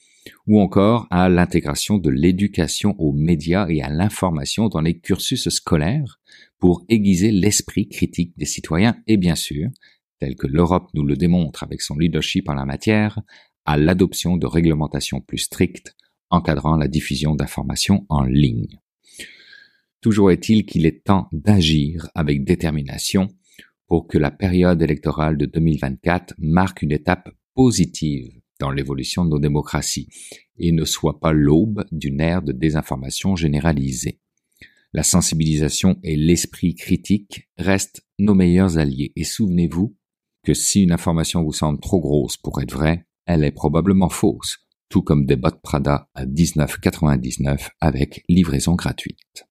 [0.46, 6.20] ou encore à l'intégration de l'éducation aux médias et à l'information dans les cursus scolaires
[6.58, 9.70] pour aiguiser l'esprit critique des citoyens et bien sûr,
[10.18, 13.20] tel que l'Europe nous le démontre avec son leadership en la matière,
[13.64, 15.94] à l'adoption de réglementations plus strictes
[16.30, 18.80] encadrant la diffusion d'informations en ligne.
[20.00, 23.28] Toujours est-il qu'il est temps d'agir avec détermination
[23.86, 29.38] pour que la période électorale de 2024 marque une étape positive dans l'évolution de nos
[29.38, 30.08] démocraties
[30.58, 34.20] et ne soit pas l'aube d'une ère de désinformation généralisée.
[34.92, 39.96] La sensibilisation et l'esprit critique restent nos meilleurs alliés et souvenez-vous
[40.44, 44.66] que si une information vous semble trop grosse pour être vraie, elle est probablement fausse,
[44.88, 49.47] tout comme des bottes Prada à 19,99 avec livraison gratuite.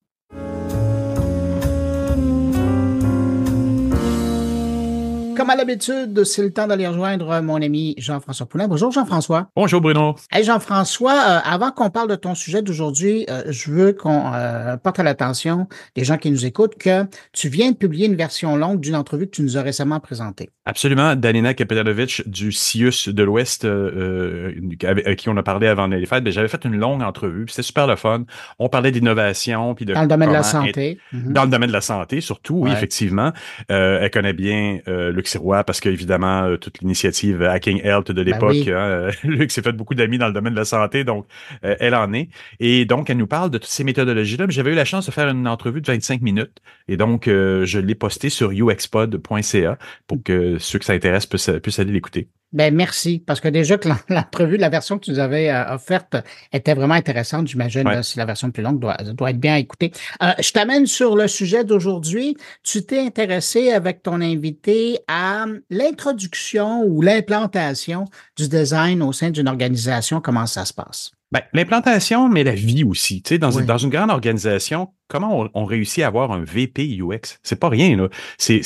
[5.48, 8.68] Comme à l'habitude, c'est le temps d'aller rejoindre mon ami Jean-François Poulin.
[8.68, 9.48] Bonjour Jean-François.
[9.56, 10.18] Bonjour Bruno.
[10.30, 14.76] Hey Jean-François, euh, avant qu'on parle de ton sujet d'aujourd'hui, euh, je veux qu'on euh,
[14.76, 18.58] porte à l'attention des gens qui nous écoutent que tu viens de publier une version
[18.58, 20.50] longue d'une entrevue que tu nous as récemment présentée.
[20.66, 21.16] Absolument.
[21.16, 26.34] Danina Kapitanovic du CIUS de l'Ouest, avec qui on a parlé avant les fêtes, ben,
[26.34, 27.46] j'avais fait une longue entrevue.
[27.48, 28.26] C'était super le fun.
[28.60, 29.76] On parlait d'innovation.
[29.76, 31.00] puis de Dans le domaine de la santé.
[31.14, 31.32] Mm-hmm.
[31.32, 33.32] Dans le domaine de la santé, surtout, oui, effectivement.
[33.70, 35.22] elle connaît bien le
[35.66, 39.96] Parce qu'évidemment, euh, toute l'initiative Hacking Health de ben l'époque, hein, Luc s'est fait beaucoup
[39.96, 41.26] d'amis dans le domaine de la santé, donc
[41.64, 42.30] euh, elle en est.
[42.60, 44.46] Et donc, elle nous parle de toutes ces méthodologies-là.
[44.50, 47.80] J'avais eu la chance de faire une entrevue de 25 minutes, et donc euh, je
[47.80, 49.78] l'ai posté sur uxpod.ca
[50.08, 52.28] pour que ceux que ça intéresse puissent, aller l'écouter.
[52.54, 56.16] Ben merci, parce que déjà que l'entrevue, la version que tu nous avais euh, offerte
[56.54, 57.48] était vraiment intéressante.
[57.48, 59.92] J'imagine si la version plus longue doit, doit être bien écoutée.
[60.24, 62.38] Euh, je t'amène sur le sujet d'aujourd'hui.
[62.64, 68.06] Tu t'es intéressé avec ton invité à l'introduction ou l'implantation
[68.38, 70.22] du design au sein d'une organisation.
[70.22, 71.12] Comment ça se passe?
[71.34, 73.22] Ben, l'implantation, mais la vie aussi.
[73.22, 76.42] Tu sais, dans, une, dans une grande organisation, comment on, on, réussit à avoir un
[76.46, 77.38] VP UX?
[77.44, 78.08] C'est pas rien, là.
[78.38, 78.62] C'est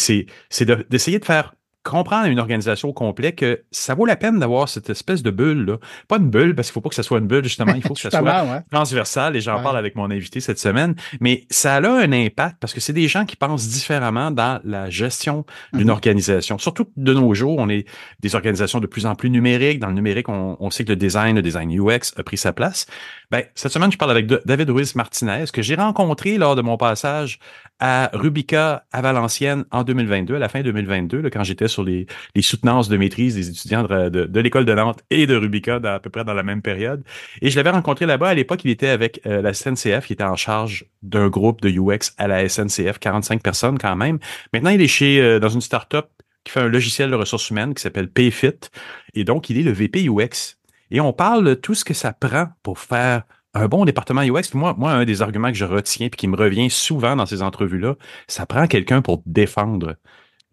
[0.90, 4.70] d'essayer de faire comprendre à une organisation au complet que ça vaut la peine d'avoir
[4.70, 5.78] cette espèce de bulle-là.
[6.08, 7.94] Pas une bulle, parce qu'il faut pas que ça soit une bulle, justement, il faut
[7.96, 11.82] que ça soit transversal, et j'en parle avec mon invité cette semaine, mais ça a
[11.82, 15.92] un impact parce que c'est des gens qui pensent différemment dans la gestion d'une mm-hmm.
[15.92, 16.58] organisation.
[16.58, 17.88] Surtout de nos jours, on est
[18.20, 19.80] des organisations de plus en plus numériques.
[19.80, 22.54] Dans le numérique, on, on sait que le design, le design UX a pris sa
[22.54, 22.86] place.
[23.32, 26.78] Ben, cette semaine, je parle avec David Ruiz Martinez, que j'ai rencontré lors de mon
[26.78, 27.40] passage
[27.80, 32.06] à Rubica à Valenciennes en 2022, à la fin 2022, là, quand j'étais sur les,
[32.42, 36.24] soutenances de maîtrise des étudiants de, l'école de Nantes et de Rubica à peu près
[36.24, 37.04] dans la même période.
[37.42, 38.30] Et je l'avais rencontré là-bas.
[38.30, 41.70] À l'époque, il était avec euh, la SNCF, il était en charge d'un groupe de
[41.70, 44.20] UX à la SNCF, 45 personnes quand même.
[44.54, 46.08] Maintenant, il est chez euh, dans une start-up
[46.44, 48.70] qui fait un logiciel de ressources humaines qui s'appelle Payfit.
[49.14, 50.58] Et donc, il est le VP UX
[50.92, 53.24] et on parle de tout ce que ça prend pour faire
[53.54, 54.54] un bon département UX.
[54.54, 57.42] Moi, moi, un des arguments que je retiens et qui me revient souvent dans ces
[57.42, 57.96] entrevues-là,
[58.28, 59.96] ça prend quelqu'un pour défendre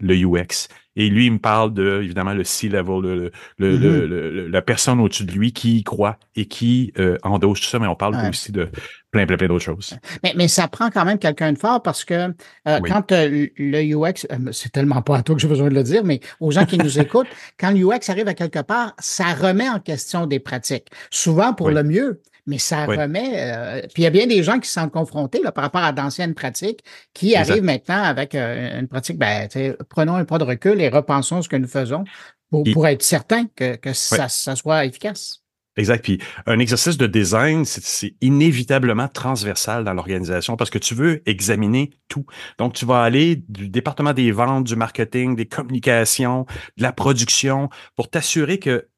[0.01, 0.69] le UX.
[0.99, 4.47] Et lui, il me parle de, évidemment, le C-level, le, mm-hmm.
[4.51, 7.87] la personne au-dessus de lui qui y croit et qui euh, endosse tout ça, mais
[7.87, 8.69] on parle aussi de
[9.13, 9.97] plein, plein, plein d'autres choses.
[10.25, 12.35] Mais, mais ça prend quand même quelqu'un de fort parce que
[12.67, 15.85] euh, quand euh, le UX, c'est tellement pas à toi que j'ai besoin de le
[15.85, 17.29] dire, mais aux gens qui nous écoutent,
[17.61, 21.71] quand le UX arrive à quelque part, ça remet en question des pratiques, souvent pour
[21.71, 23.33] le mieux mais ça remet.
[23.35, 25.83] Euh, puis il y a bien des gens qui se sentent confrontés là, par rapport
[25.83, 26.81] à d'anciennes pratiques
[27.13, 29.49] qui arrivent maintenant avec euh, une pratique, ben,
[29.89, 32.05] prenons un pas de recul et repensons ce que nous faisons
[32.51, 35.43] pour, pour être certain que, que ça, ça soit efficace.
[35.77, 36.03] Exact.
[36.03, 41.91] Puis un exercice de design, c'est inévitablement transversal dans l'organisation parce que tu veux examiner
[42.09, 42.27] tout.
[42.59, 46.47] Donc, tu vas aller du département des ventes, du marketing, des communications,
[46.77, 48.89] de la production pour t'assurer que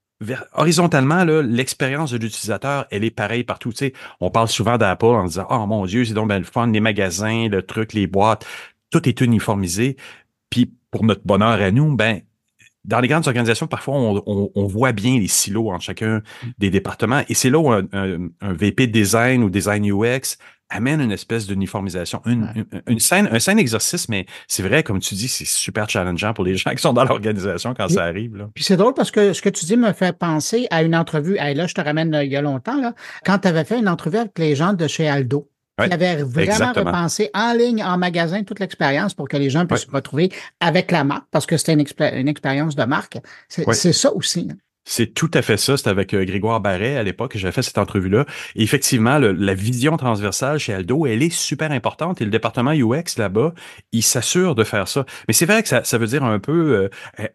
[0.53, 3.71] horizontalement, l'expérience de l'utilisateur, elle est pareille partout.
[3.71, 6.45] Tu sais, on parle souvent d'Apple en disant Oh mon Dieu, c'est donc bien le
[6.45, 8.47] fun, les magasins, le truc, les boîtes,
[8.91, 9.97] tout est uniformisé.
[10.51, 12.21] Puis pour notre bonheur à nous, ben
[12.85, 16.23] dans les grandes organisations, parfois, on, voit bien les silos entre chacun
[16.57, 17.23] des départements.
[17.29, 20.39] Et c'est là où un, un, VP design ou design UX
[20.71, 25.15] amène une espèce d'uniformisation, une, une, scène, un scène exercice, mais c'est vrai, comme tu
[25.15, 28.37] dis, c'est super challengeant pour les gens qui sont dans l'organisation quand ça arrive.
[28.37, 28.49] Là.
[28.55, 31.37] Puis c'est drôle parce que ce que tu dis me fait penser à une entrevue.
[31.39, 32.95] Hey, là, je te ramène euh, il y a longtemps, là,
[33.25, 35.49] quand tu avais fait une entrevue avec les gens de chez Aldo.
[35.83, 39.87] Tu avais vraiment repensé en ligne, en magasin, toute l'expérience pour que les gens puissent
[39.87, 40.31] se retrouver
[40.61, 41.87] avec la marque, parce que c'était une,
[42.19, 43.17] une, expérience de marque.
[43.49, 44.49] C'est ça aussi.
[44.85, 45.77] C'est tout à fait ça.
[45.77, 48.25] C'était avec euh, Grégoire Barret à l'époque que j'avais fait cette entrevue-là.
[48.57, 52.21] Et effectivement, la vision transversale chez Aldo, elle est super importante.
[52.21, 53.53] Et le département UX là-bas,
[53.93, 55.05] il s'assure de faire ça.
[55.29, 56.89] Mais c'est vrai que ça, ça, veut dire un peu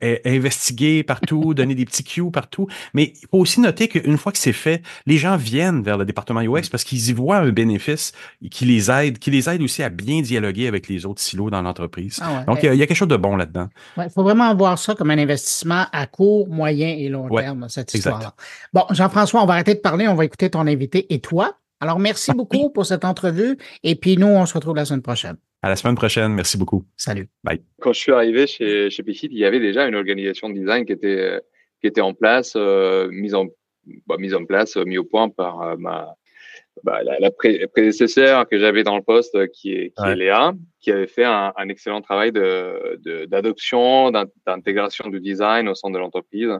[0.03, 2.67] euh, investiguer partout, donner des petits cues partout.
[2.93, 6.05] Mais il faut aussi noter qu'une fois que c'est fait, les gens viennent vers le
[6.05, 8.11] département UX parce qu'ils y voient un bénéfice
[8.49, 11.61] qui les aide, qui les aide aussi à bien dialoguer avec les autres silos dans
[11.61, 12.19] l'entreprise.
[12.21, 13.69] Ah Donc, il y, a quelque chose de bon là-dedans.
[13.97, 17.29] Il faut vraiment voir ça comme un investissement à court, moyen et long
[17.69, 18.35] cette histoire
[18.73, 21.57] Bon, Jean-François, on va arrêter de parler, on va écouter ton invité et toi.
[21.79, 23.57] Alors, merci beaucoup pour cette entrevue.
[23.83, 25.35] Et puis, nous, on se retrouve la semaine prochaine.
[25.61, 26.33] À la semaine prochaine.
[26.33, 26.85] Merci beaucoup.
[26.95, 27.27] Salut.
[27.43, 27.61] Bye.
[27.81, 30.85] Quand je suis arrivé chez, chez Picit, il y avait déjà une organisation de design
[30.85, 31.41] qui était,
[31.81, 33.45] qui était en place, euh, mise, en,
[34.07, 36.15] bah, mise en place, mise au point par euh, ma,
[36.83, 41.07] bah, la, prédécesseur que j'avais dans le poste, qui est, qui est Léa, qui avait
[41.07, 44.11] fait un, un excellent travail de, d'adoption,
[44.45, 46.51] d'intégration du design au sein de l'entreprise.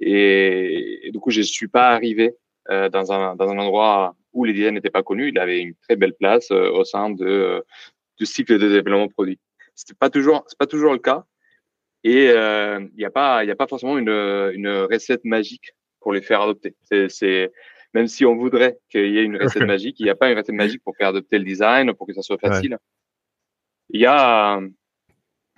[0.00, 2.34] Et, du coup, je suis pas arrivé
[2.70, 5.28] euh, dans, un, dans un endroit où les designs n'étaient pas connus.
[5.28, 7.60] Il avait une très belle place euh, au sein de, euh,
[8.18, 9.38] du cycle de développement produit.
[9.74, 11.24] C'était pas toujours, c'est pas toujours le cas.
[12.02, 16.14] Et il n'y a pas, il y a pas forcément une, une recette magique pour
[16.14, 16.74] les faire adopter.
[17.08, 17.52] C'est,
[17.92, 20.38] même si on voudrait qu'il y ait une recette magique, il n'y a pas une
[20.38, 22.78] recette magique pour faire adopter le design, pour que ça soit facile.
[23.90, 24.60] Il y a,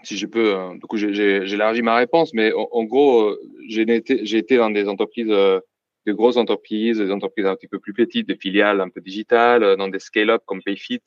[0.03, 0.75] si je peux, hein.
[0.75, 4.89] du coup, j'ai élargi ma réponse, mais en, gros, euh, j'ai été, été dans des
[4.89, 5.61] entreprises, euh,
[6.07, 9.63] de grosses entreprises, des entreprises un petit peu plus petites, des filiales un peu digitales,
[9.63, 11.03] euh, dans des scale-up comme Payfit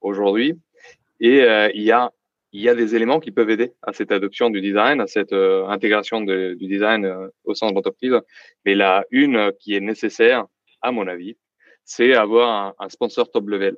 [0.00, 0.54] aujourd'hui.
[1.20, 1.42] Et
[1.74, 2.10] il y a
[2.52, 5.32] il y a des éléments qui peuvent aider à cette adoption du design, à cette
[5.32, 8.18] intégration de, du design au sein de l'entreprise.
[8.64, 10.46] Mais la une qui est nécessaire,
[10.80, 11.36] à mon avis,
[11.84, 13.76] c'est avoir un, un sponsor top level.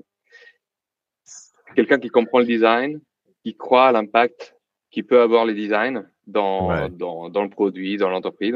[1.74, 3.00] Quelqu'un qui comprend le design,
[3.42, 4.54] qui croit à l'impact
[4.92, 8.54] qui peut avoir les designs dans, dans, dans, le produit, dans l'entreprise,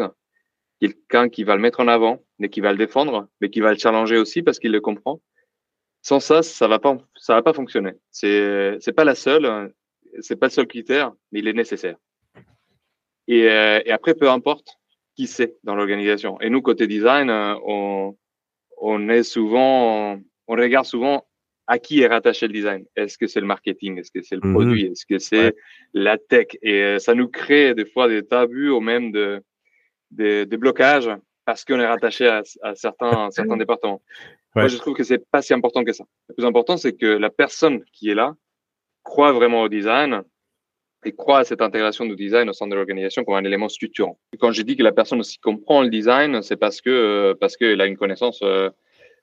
[0.81, 3.73] quelqu'un qui va le mettre en avant, mais qui va le défendre, mais qui va
[3.73, 5.21] le challenger aussi parce qu'il le comprend.
[6.03, 7.95] Sans ça, ça va pas, ça va pas fonctionner.
[8.11, 9.75] C'est, c'est pas la seule,
[10.21, 11.97] c'est pas le seul critère, mais il est nécessaire.
[13.27, 14.79] Et, et après, peu importe
[15.17, 16.39] qui c'est dans l'organisation.
[16.41, 18.17] Et nous, côté design, euh, on,
[18.77, 21.27] on est souvent, on regarde souvent
[21.67, 22.85] à qui est rattaché le design?
[22.97, 23.99] Est-ce que c'est le marketing?
[23.99, 24.55] Est-ce que c'est le mhm.
[24.55, 24.87] produit?
[24.87, 25.55] Est-ce que c'est
[25.95, 26.49] la tech?
[26.63, 29.43] Et euh, ça nous crée des fois des tabus ou même de,
[30.11, 31.11] des, des blocages
[31.45, 34.03] parce qu'on est rattaché à, à certains, certains départements.
[34.55, 36.05] Moi, je trouve que c'est pas si important que ça.
[36.31, 38.35] Le plus important, c'est que la personne qui est là
[39.03, 40.23] croit vraiment au design
[41.05, 44.19] et croit à cette intégration du design au sein de l'organisation comme un élément structurant.
[44.41, 47.57] quand je dis que la personne aussi comprend le design, c'est parce que euh, parce
[47.57, 48.71] qu'elle a une connaissance euh,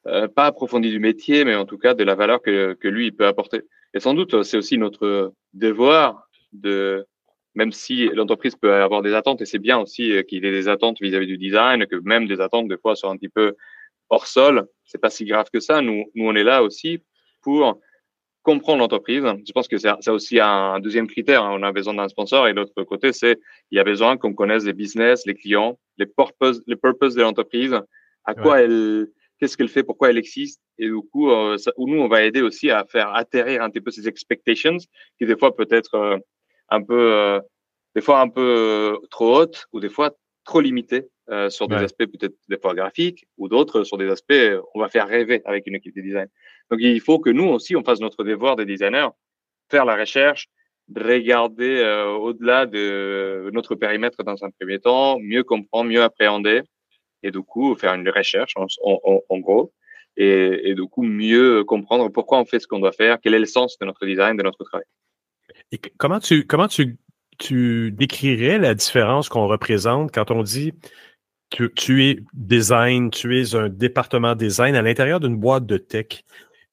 [0.07, 3.07] euh, pas approfondie du métier, mais en tout cas de la valeur que, que lui
[3.07, 3.61] il peut apporter.
[3.93, 7.05] Et sans doute, c'est aussi notre devoir de
[7.55, 10.97] même si l'entreprise peut avoir des attentes, et c'est bien aussi qu'il ait des attentes
[10.99, 13.55] vis-à-vis du design, que même des attentes des fois soient un petit peu
[14.09, 15.81] hors sol, c'est pas si grave que ça.
[15.81, 17.03] Nous, nous on est là aussi
[17.41, 17.79] pour
[18.43, 19.23] comprendre l'entreprise.
[19.47, 21.43] Je pense que c'est aussi un deuxième critère.
[21.43, 21.57] Hein.
[21.59, 23.39] On a besoin d'un sponsor et l'autre côté, c'est
[23.71, 27.21] il y a besoin qu'on connaisse les business, les clients, les purposes, les purposes de
[27.21, 27.79] l'entreprise,
[28.25, 29.07] à quoi elle,
[29.39, 30.61] qu'est-ce qu'elle fait, pourquoi elle existe.
[30.77, 33.81] Et du coup, euh, ça, nous, on va aider aussi à faire atterrir un petit
[33.81, 34.77] peu ces expectations
[35.17, 36.17] qui des fois peut être euh,
[36.69, 37.39] un peu, euh,
[37.95, 40.11] des fois un peu trop hautes ou des fois
[40.43, 44.33] trop limitées euh, sur des aspects peut-être des fois graphiques ou d'autres sur des aspects
[44.73, 46.27] on va faire rêver avec une équipe de design.
[46.69, 49.07] Donc il faut que nous aussi on fasse notre devoir des designers,
[49.69, 50.47] faire la recherche,
[50.93, 56.61] regarder euh, au-delà de notre périmètre dans un premier temps, mieux comprendre, mieux appréhender
[57.23, 59.73] et du coup faire une recherche en, gros
[60.17, 63.45] et, du coup mieux comprendre pourquoi on fait ce qu'on doit faire, quel est le
[63.45, 64.85] sens de notre design, de notre travail.
[65.71, 66.97] Et comment tu comment tu
[67.39, 70.73] tu décrirais la différence qu'on représente quand on dit
[71.75, 76.23] tu, es design, tu es un département design à l'intérieur d'une boîte de tech?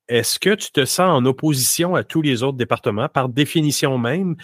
[0.09, 4.37] Est-ce que tu te sens en opposition à tous les autres départements par définition même?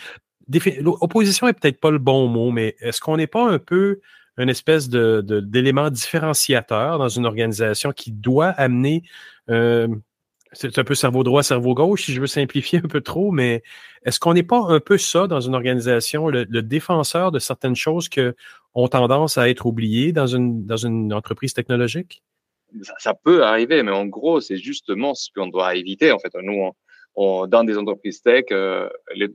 [0.84, 4.00] Opposition est peut-être pas le bon mot, mais est-ce qu'on n'est pas un peu
[4.38, 9.02] une espèce de, d'élément différenciateur dans une organisation qui doit amener
[9.48, 9.88] euh,
[10.52, 13.62] c'est un peu cerveau droit, cerveau gauche, si je veux simplifier un peu trop, mais
[14.04, 18.08] est-ce qu'on n'est pas un peu ça dans une organisation, le, défenseur de certaines choses
[18.08, 18.20] qui
[18.74, 22.22] ont tendance à être oubliées dans une, dans une entreprise technologique?
[22.98, 26.10] Ça, peut arriver, mais en gros, c'est justement ce qu'on doit éviter.
[26.12, 26.72] En fait, nous,
[27.16, 28.88] dans des entreprises tech, euh,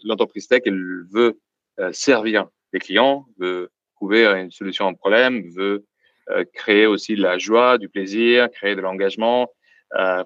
[0.04, 1.40] l'entreprise tech, elle veut
[1.80, 3.70] euh, servir les clients, veut
[4.02, 5.86] trouver une solution à un problème, veut
[6.32, 9.48] euh, créer aussi de la joie, du plaisir, créer de l'engagement,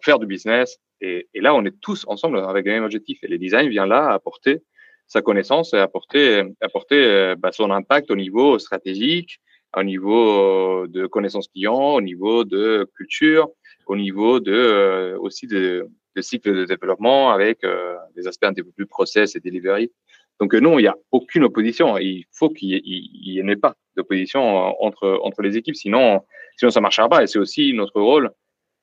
[0.04, 0.78] faire du business.
[1.02, 3.20] Et, là, on est tous ensemble avec le même objectif.
[3.24, 4.62] Et le design vient là apporter
[5.08, 9.40] sa connaissance et apporter, apporter euh, bah, son impact au niveau stratégique,
[9.76, 13.50] au niveau de connaissance client, au niveau de culture,
[13.88, 18.54] au niveau de euh, aussi de, de, cycle de développement avec euh, des aspects un
[18.54, 19.92] peu plus process et delivery.
[20.40, 21.98] Donc non, il n'y a aucune opposition.
[21.98, 26.22] Il faut qu'il n'y ait pas d'opposition entre entre les équipes, sinon
[26.58, 27.24] sinon ça marchera pas.
[27.24, 28.32] Et c'est aussi notre rôle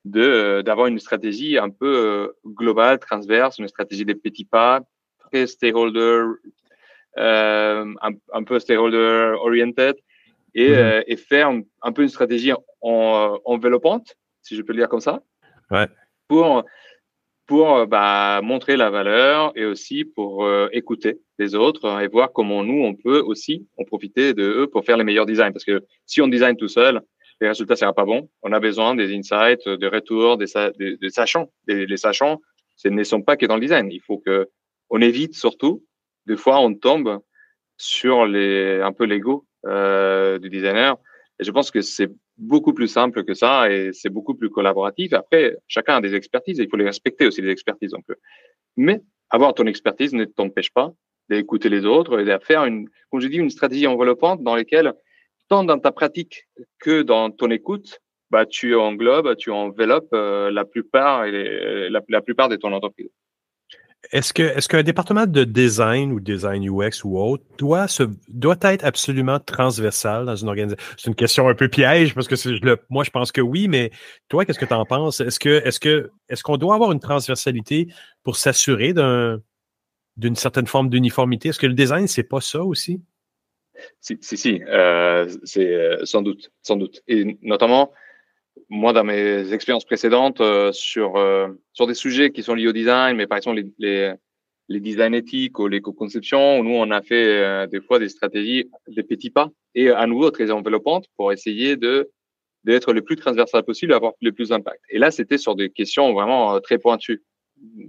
[0.05, 4.81] de euh, d'avoir une stratégie un peu euh, globale, transverse, une stratégie des petits pas,
[5.19, 6.25] très stakeholder,
[7.17, 9.95] euh, un, un, peu stakeholder oriented,
[10.55, 10.75] et, mhm.
[10.75, 11.51] euh, et faire
[11.81, 12.51] un, peu une stratégie
[12.81, 15.21] en, enveloppante, si je peux le dire comme ça,
[15.71, 15.87] ouais.
[16.27, 16.63] pour
[17.45, 22.83] pour bah, montrer la valeur et aussi pour écouter les autres et voir comment nous
[22.83, 26.21] on peut aussi en profiter de eux pour faire les meilleurs designs parce que si
[26.21, 27.01] on design tout seul
[27.43, 28.29] les résultats sera pas bon.
[28.41, 30.45] On a besoin des insights, des retours, des,
[30.79, 31.51] des, sachants.
[31.67, 32.41] les sachants,
[32.75, 33.91] ce ne sont pas que dans le design.
[33.91, 34.47] Il faut que
[34.89, 35.83] on évite surtout.
[36.25, 37.19] Des fois, on tombe
[37.77, 40.95] sur les un peu l'ego euh, du designer.
[41.39, 45.13] Et je pense que c'est beaucoup plus simple que ça et c'est beaucoup plus collaboratif.
[45.13, 47.91] Après, chacun a des expertises et il faut les respecter aussi les expertises.
[47.91, 48.05] Donc,
[48.77, 50.93] mais avoir ton expertise ne t'empêche pas
[51.29, 54.93] d'écouter les autres et de faire une, comme je dis, une stratégie enveloppante dans laquelle
[55.49, 56.47] tant dans ta pratique
[56.79, 57.99] que dans ton écoute,
[58.31, 63.09] bah, tu englobes, tu enveloppes euh, la plupart et la, plupart de ton entreprise.
[64.11, 67.85] Est-ce que est-ce qu'un département de design ou design UX ou autre doit
[68.27, 72.35] doit être absolument transversal dans une organisation C'est une question un peu piège parce que
[72.65, 73.91] le, moi je pense que oui, mais
[74.27, 75.21] toi qu'est-ce que tu en penses?
[75.21, 77.87] Est-ce que est-ce que est-ce qu'on doit avoir une transversalité
[78.23, 79.39] pour s'assurer d'un
[80.17, 81.49] d'une certaine forme d'uniformité?
[81.49, 83.01] Est-ce que le design c'est pas ça aussi?
[84.01, 87.01] Si, si, euh, c'est euh, sans doute, sans doute.
[87.07, 87.91] Et notamment,
[88.69, 91.13] moi, dans mes expériences précédentes, euh, sur,
[91.73, 94.13] sur des sujets qui sont liés au design, mais par exemple les,
[94.69, 96.63] les, designs éthiques ou l'éco-conception.
[96.63, 100.51] Nous, on a fait des fois des stratégies des petits pas et à nouveau très
[100.51, 102.09] enveloppantes pour essayer de
[102.63, 104.79] d'être le plus transversal possible avoir le plus d'impact.
[104.89, 107.21] Et là, c'était sur des questions vraiment très pointues,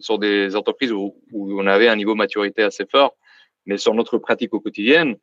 [0.00, 3.16] sur des entreprises où, on avait un niveau de maturité assez fort,
[3.66, 5.14] mais sur notre pratique au quotidien,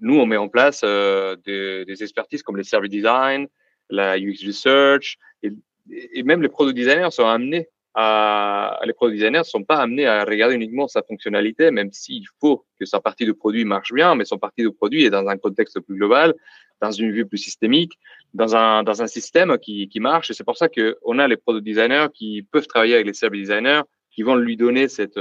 [0.00, 3.48] nous, on met en place euh, des, des, expertises comme les service design,
[3.88, 5.50] la UX research, et,
[5.90, 7.68] et, même les product designers sont amenés
[8.00, 12.64] à, les product designers sont pas amenés à regarder uniquement sa fonctionnalité, même s'il faut
[12.78, 15.36] que sa partie de produit marche bien, mais son partie de produit est dans un
[15.36, 16.32] contexte plus global,
[16.80, 17.98] dans une vue plus systémique,
[18.34, 20.30] dans un, dans un système qui, qui marche.
[20.30, 23.48] Et c'est pour ça qu'on a les product designers qui peuvent travailler avec les service
[23.48, 25.18] designers, qui vont lui donner cette,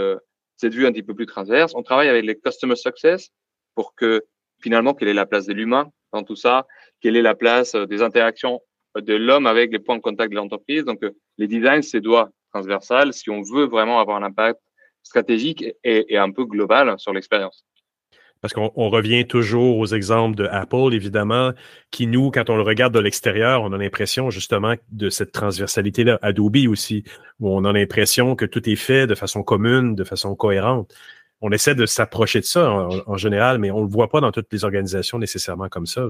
[0.56, 1.74] cette vue un petit peu plus transverse.
[1.74, 3.32] On travaille avec les customer success
[3.74, 4.22] pour que
[4.62, 6.68] finalement, quelle est la place de l'humain dans tout ça,
[7.02, 8.62] quelle est la place des interactions
[8.96, 10.86] de l'homme avec les points de contact de l'entreprise.
[10.86, 14.60] Donc, euh, les designs, c'est doigt transversal si on veut vraiment avoir un impact
[15.04, 17.66] stratégique et, et un peu global sur l'expérience.
[18.42, 21.54] Parce qu'on revient toujours aux exemples de Apple, évidemment,
[21.90, 26.20] qui nous, quand on le regarde de l'extérieur, on a l'impression justement de cette transversalité-là.
[26.22, 27.04] Adobe aussi,
[27.40, 30.94] où on a l'impression que tout est fait de façon commune, de façon cohérente
[31.42, 32.72] on essaie de s'approcher de ça
[33.06, 36.08] en, général, mais on ne le voit pas dans toutes les organisations nécessairement comme ça.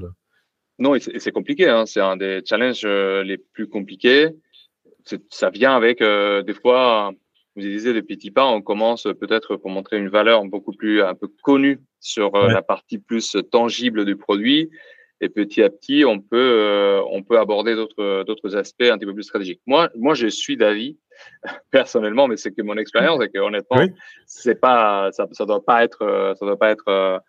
[0.80, 1.68] Non, et c'est compliqué.
[1.68, 1.86] Hein.
[1.86, 4.30] C'est un des challenges euh, les plus compliqués.
[5.30, 7.12] Ça vient avec euh, des fois,
[7.56, 11.16] vous disiez des petits pas, on commence peut-être pour montrer une valeur beaucoup plus un
[11.16, 14.70] peu connue sur euh, la partie plus tangible du produit.
[15.20, 19.16] Et petit à petit, on peut, on peut aborder d'autres, d'autres aspects un petit peu
[19.16, 19.62] plus stratégiques.
[19.66, 20.96] Moi, moi, je suis d'avis
[21.72, 23.84] personnellement, mais c'est que mon expérience et que honnêtement,
[24.28, 27.20] c'est pas, ça, ça doit pas être, ça doit pas être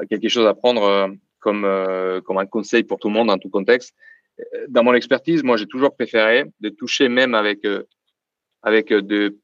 [0.00, 1.08] euh, quelque chose à prendre euh,
[1.40, 3.94] comme euh, comme un conseil pour tout le monde dans tout contexte.
[4.68, 7.66] Dans mon expertise, moi, j'ai toujours préféré de toucher même avec
[8.62, 9.36] avec de,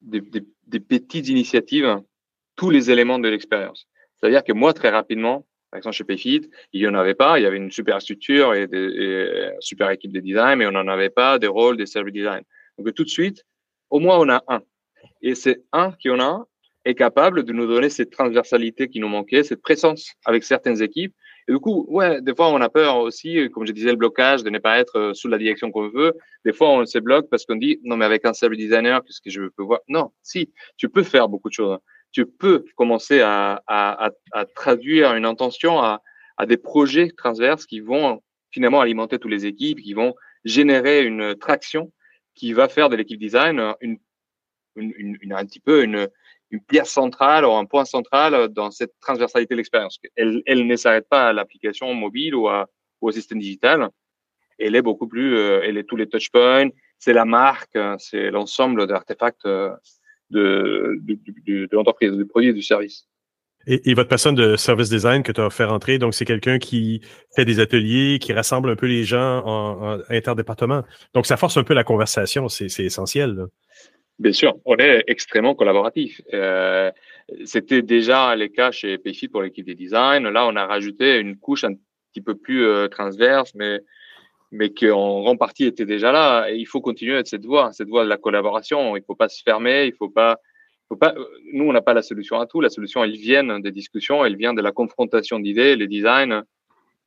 [0.00, 0.22] des,
[0.66, 2.00] des, petites initiatives
[2.56, 3.86] tous les éléments de l'expérience.
[4.16, 7.38] C'est-à-dire que moi, très rapidement, par exemple, chez Payfit, il n'y en avait pas.
[7.38, 10.88] Il y avait une super structure et, une super équipe de design, mais on n'en
[10.88, 12.42] avait pas des rôles des service design.
[12.76, 13.44] Donc tout de suite,
[13.88, 14.62] au moins on a un.
[15.22, 16.46] Et c'est un qui en a
[16.84, 21.14] est capable de nous donner cette transversalité qui nous manquait, cette présence avec certaines équipes.
[21.50, 24.44] Et du coup, ouais, des fois on a peur aussi, comme je disais, le blocage
[24.44, 26.16] de ne pas être euh, sous la direction qu'on veut.
[26.44, 29.20] Des fois on se bloque parce qu'on dit non mais avec un service designer, qu'est-ce
[29.20, 29.80] que je peux voir?
[29.88, 31.78] Non, si, tu peux faire beaucoup de choses.
[32.12, 36.02] Tu peux commencer à, à, à, traduire une intention à,
[36.36, 38.22] à des projets transverses qui vont
[38.52, 40.14] finalement alimenter toutes les équipes, qui vont
[40.44, 41.90] générer une traction
[42.36, 43.98] qui va faire de l'équipe design une,
[44.76, 46.08] une, une, un petit peu une,
[46.50, 49.98] une pierre centrale ou un point central dans cette transversalité de l'expérience.
[50.16, 52.68] Elle, elle ne s'arrête pas à l'application mobile ou, à,
[53.00, 53.88] ou au système digital.
[54.58, 56.68] Elle est beaucoup plus, euh, elle est tous les touchpoints,
[56.98, 59.70] c'est la marque, c'est l'ensemble d'artefacts euh,
[60.30, 63.06] de, de, de, de l'entreprise, du produit et du service.
[63.66, 67.02] Et, votre personne de service design que tu as fait rentrer, donc c'est quelqu'un qui
[67.36, 70.82] fait des ateliers, qui rassemble un peu les gens en, en interdépartement.
[71.12, 73.46] Donc ça force un peu la conversation, c'est essentiel.
[74.20, 76.20] Bien sûr, on est extrêmement collaboratif.
[76.34, 76.90] Euh,
[77.46, 80.28] C'était déjà le cas chez Payfit pour l'équipe des design.
[80.28, 81.72] Là, on a rajouté une couche un
[82.12, 83.80] petit peu plus euh, transverse, mais
[84.52, 86.50] mais qui en grande partie était déjà là.
[86.50, 88.94] Et il faut continuer avec cette voie, cette voie de la collaboration.
[88.96, 90.38] Il faut pas se fermer, il faut pas
[90.96, 91.14] pas,
[91.52, 92.60] nous, on n'a pas la solution à tout.
[92.60, 96.42] La solution, elle vient des discussions, elle vient de la confrontation d'idées, les designs,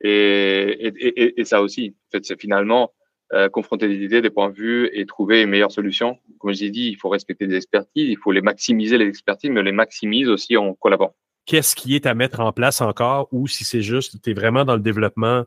[0.00, 1.94] et, et, et, ça aussi.
[2.08, 2.92] En fait, c'est finalement
[3.32, 6.18] euh, confronter des idées, des points de vue et trouver une meilleure solution.
[6.38, 9.50] Comme je l'ai dit, il faut respecter des expertises, il faut les maximiser les expertises,
[9.50, 11.14] mais les maximise aussi en collaborant.
[11.46, 14.64] Qu'est-ce qui est à mettre en place encore, ou si c'est juste, tu es vraiment
[14.64, 15.44] dans le développement,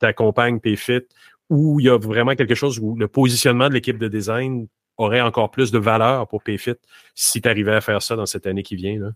[0.00, 1.02] tu accompagnes PayFit,
[1.48, 5.20] ou il y a vraiment quelque chose où le positionnement de l'équipe de design aurait
[5.20, 6.76] encore plus de valeur pour PayFit
[7.14, 8.98] si tu arrivais à faire ça dans cette année qui vient?
[9.00, 9.10] Là?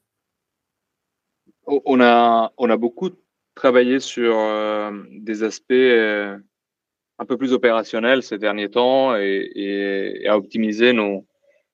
[1.67, 3.11] On, a, on a beaucoup
[3.55, 6.37] travaillé sur euh, des aspects euh,
[7.19, 11.27] un peu plus opérationnels ces derniers temps et, à optimiser nos,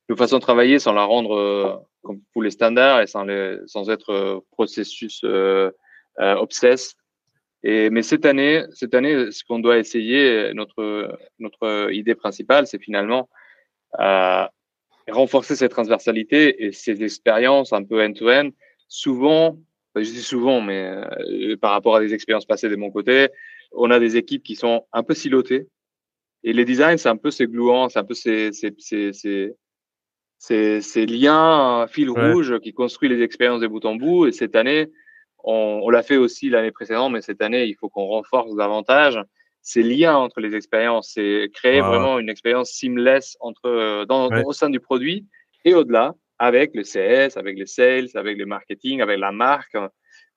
[0.08, 3.58] nos, façons de travailler sans la rendre euh, comme pour les standards et sans, les,
[3.66, 5.24] sans être processus
[6.18, 6.94] obsesse.
[7.62, 12.82] Et, mais cette année, cette année, ce qu'on doit essayer, notre, notre idée principale, c'est
[12.82, 13.28] finalement
[13.98, 14.50] à
[15.08, 18.50] renforcer cette transversalité et ces expériences un peu end-to-end.
[18.88, 19.58] Souvent,
[19.96, 23.28] je dis souvent, mais euh, par rapport à des expériences passées de mon côté,
[23.72, 25.68] on a des équipes qui sont un peu silotées.
[26.42, 29.12] Et les designs, c'est un peu ces gluants, c'est un peu ces, ces, ces,
[30.38, 34.26] ces, ces liens, fil rouge qui construit les expériences de bout en bout.
[34.26, 34.88] Et cette année,
[35.44, 39.18] on, on l'a fait aussi l'année précédente, mais cette année, il faut qu'on renforce davantage
[39.62, 44.52] ces liens entre les expériences, c'est créer vraiment une expérience seamless entre, euh, dans, au
[44.52, 45.26] sein du produit
[45.64, 49.76] et au-delà, avec le CS, avec les sales, avec le marketing, avec la marque,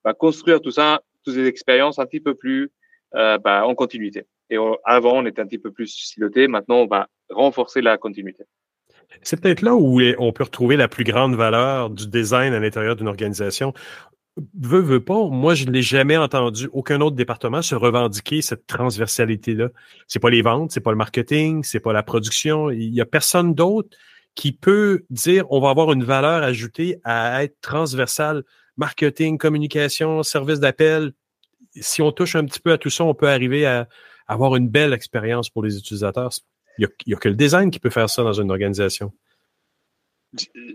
[0.04, 2.72] bah, construire tout ça, toutes ces expériences un petit peu plus
[3.16, 4.26] euh, bah, en continuité.
[4.50, 6.48] Et avant, on était un petit peu plus siloté.
[6.48, 8.44] Maintenant, on va renforcer la continuité.
[9.22, 12.96] C'est peut-être là où on peut retrouver la plus grande valeur du design à l'intérieur
[12.96, 13.74] d'une organisation.
[14.60, 18.66] Veux, veux pas, moi, je ne l'ai jamais entendu aucun autre département se revendiquer cette
[18.66, 19.70] transversalité-là.
[20.08, 22.72] C'est pas les ventes, c'est pas le marketing, c'est pas la production.
[22.72, 23.96] Il y a personne d'autre
[24.34, 28.44] qui peut dire on va avoir une valeur ajoutée à être transversal.
[28.76, 31.14] Marketing, communication, service d'appel.
[31.76, 33.88] Si on touche un petit peu à tout ça, on peut arriver à
[34.28, 36.32] avoir une belle expérience pour les utilisateurs.
[36.78, 39.12] Il n'y a, que le design qui peut faire ça dans une organisation.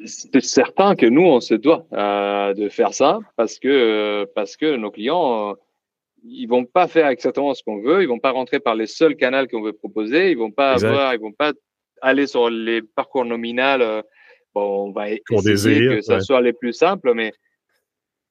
[0.04, 4.76] C'est certain que nous, on se doit euh, de faire ça parce que, parce que
[4.76, 5.54] nos clients, euh,
[6.24, 9.16] ils vont pas faire exactement ce qu'on veut, ils vont pas rentrer par les seuls
[9.16, 11.52] canaux qu'on veut proposer, ils vont pas avoir, ils vont pas
[12.02, 13.80] aller sur les parcours nominaux.
[13.80, 14.02] Euh,
[14.54, 17.32] bon, on va essayer que ça soit les plus simples, mais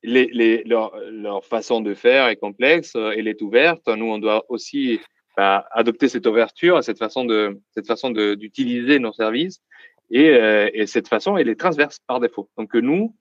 [0.03, 3.87] leur, façon de faire est complexe, elle est ouverte.
[3.87, 4.99] Nous, on doit aussi
[5.37, 9.61] adopter cette ouverture, cette façon de cette façon d'utiliser nos services
[10.09, 12.49] et, euh, et, cette façon elle est transverse par défaut.
[12.57, 13.15] Donc nous,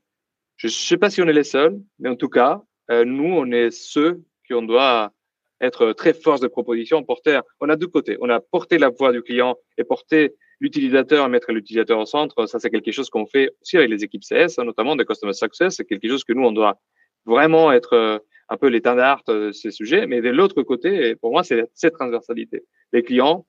[0.56, 3.34] je ne sais pas si on est les seuls, mais en tout cas, euh, nous
[3.34, 5.12] on est ceux qui on doit
[5.60, 7.40] être très force de proposition, porter.
[7.60, 8.16] On a deux côtés.
[8.20, 12.46] On a porté la voix du client et porter l'utilisateur, mettre l'utilisateur au centre.
[12.46, 15.76] Ça c'est quelque chose qu'on fait aussi avec les équipes CS, notamment de customer success.
[15.76, 16.80] C'est quelque chose que nous on doit
[17.24, 18.18] vraiment être euh,
[18.48, 20.06] un peu l'étendard de ces sujets.
[20.06, 22.64] Mais de l'autre côté, pour moi, c'est cette transversalité.
[22.92, 23.46] Les clients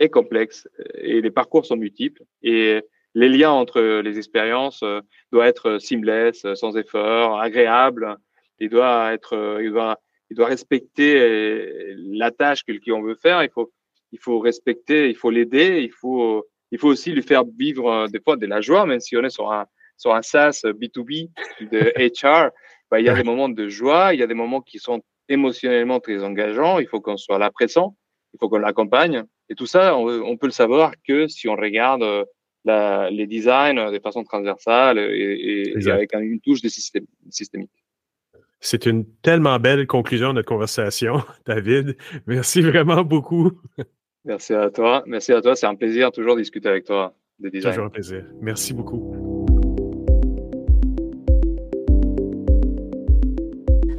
[0.00, 2.82] est complexe et les parcours sont multiples et
[3.14, 5.00] les liens entre les expériences euh,
[5.32, 8.16] doivent être seamless, sans effort, agréable.
[8.60, 10.00] Il doit être, il doit,
[10.30, 13.42] il doit respecter la tâche que le client veut faire.
[13.42, 13.72] Il faut,
[14.12, 18.06] il faut respecter, il faut l'aider, il faut, il faut aussi lui faire vivre euh,
[18.06, 19.66] des fois de la joie, même si on est sur un,
[19.96, 21.30] sur un SaaS B2B
[21.60, 22.50] de HR.
[22.90, 25.02] Bah, il y a des moments de joie, il y a des moments qui sont
[25.28, 26.78] émotionnellement très engageants.
[26.78, 27.96] Il faut qu'on soit là présent,
[28.32, 29.24] il faut qu'on l'accompagne.
[29.50, 32.24] Et tout ça, on, peut le savoir que si on regarde euh,
[32.64, 37.70] la, les designs de façon transversale et, et, avec une touche de système, systémique.
[38.60, 41.96] C'est une tellement belle conclusion de notre conversation, David.
[42.26, 43.52] Merci vraiment beaucoup.
[44.24, 45.02] Merci à toi.
[45.06, 45.56] Merci à toi.
[45.56, 47.72] C'est un plaisir toujours de discuter avec toi de design.
[47.72, 48.24] Toujours un plaisir.
[48.40, 49.27] Merci beaucoup.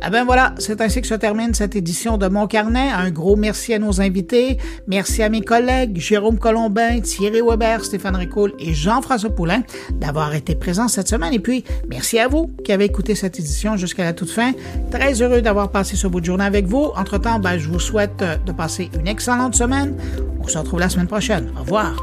[0.09, 2.89] Eh ben voilà, c'est ainsi que se termine cette édition de Mon Carnet.
[2.89, 4.57] Un gros merci à nos invités.
[4.87, 9.61] Merci à mes collègues Jérôme Colombin, Thierry Weber, Stéphane Ricoul et Jean-François Poulain
[9.91, 11.31] d'avoir été présents cette semaine.
[11.31, 14.53] Et puis, merci à vous qui avez écouté cette édition jusqu'à la toute fin.
[14.89, 16.89] Très heureux d'avoir passé ce bout de journée avec vous.
[16.95, 19.95] Entre-temps, ben, je vous souhaite de passer une excellente semaine.
[20.41, 21.51] On se retrouve la semaine prochaine.
[21.55, 21.93] Au revoir.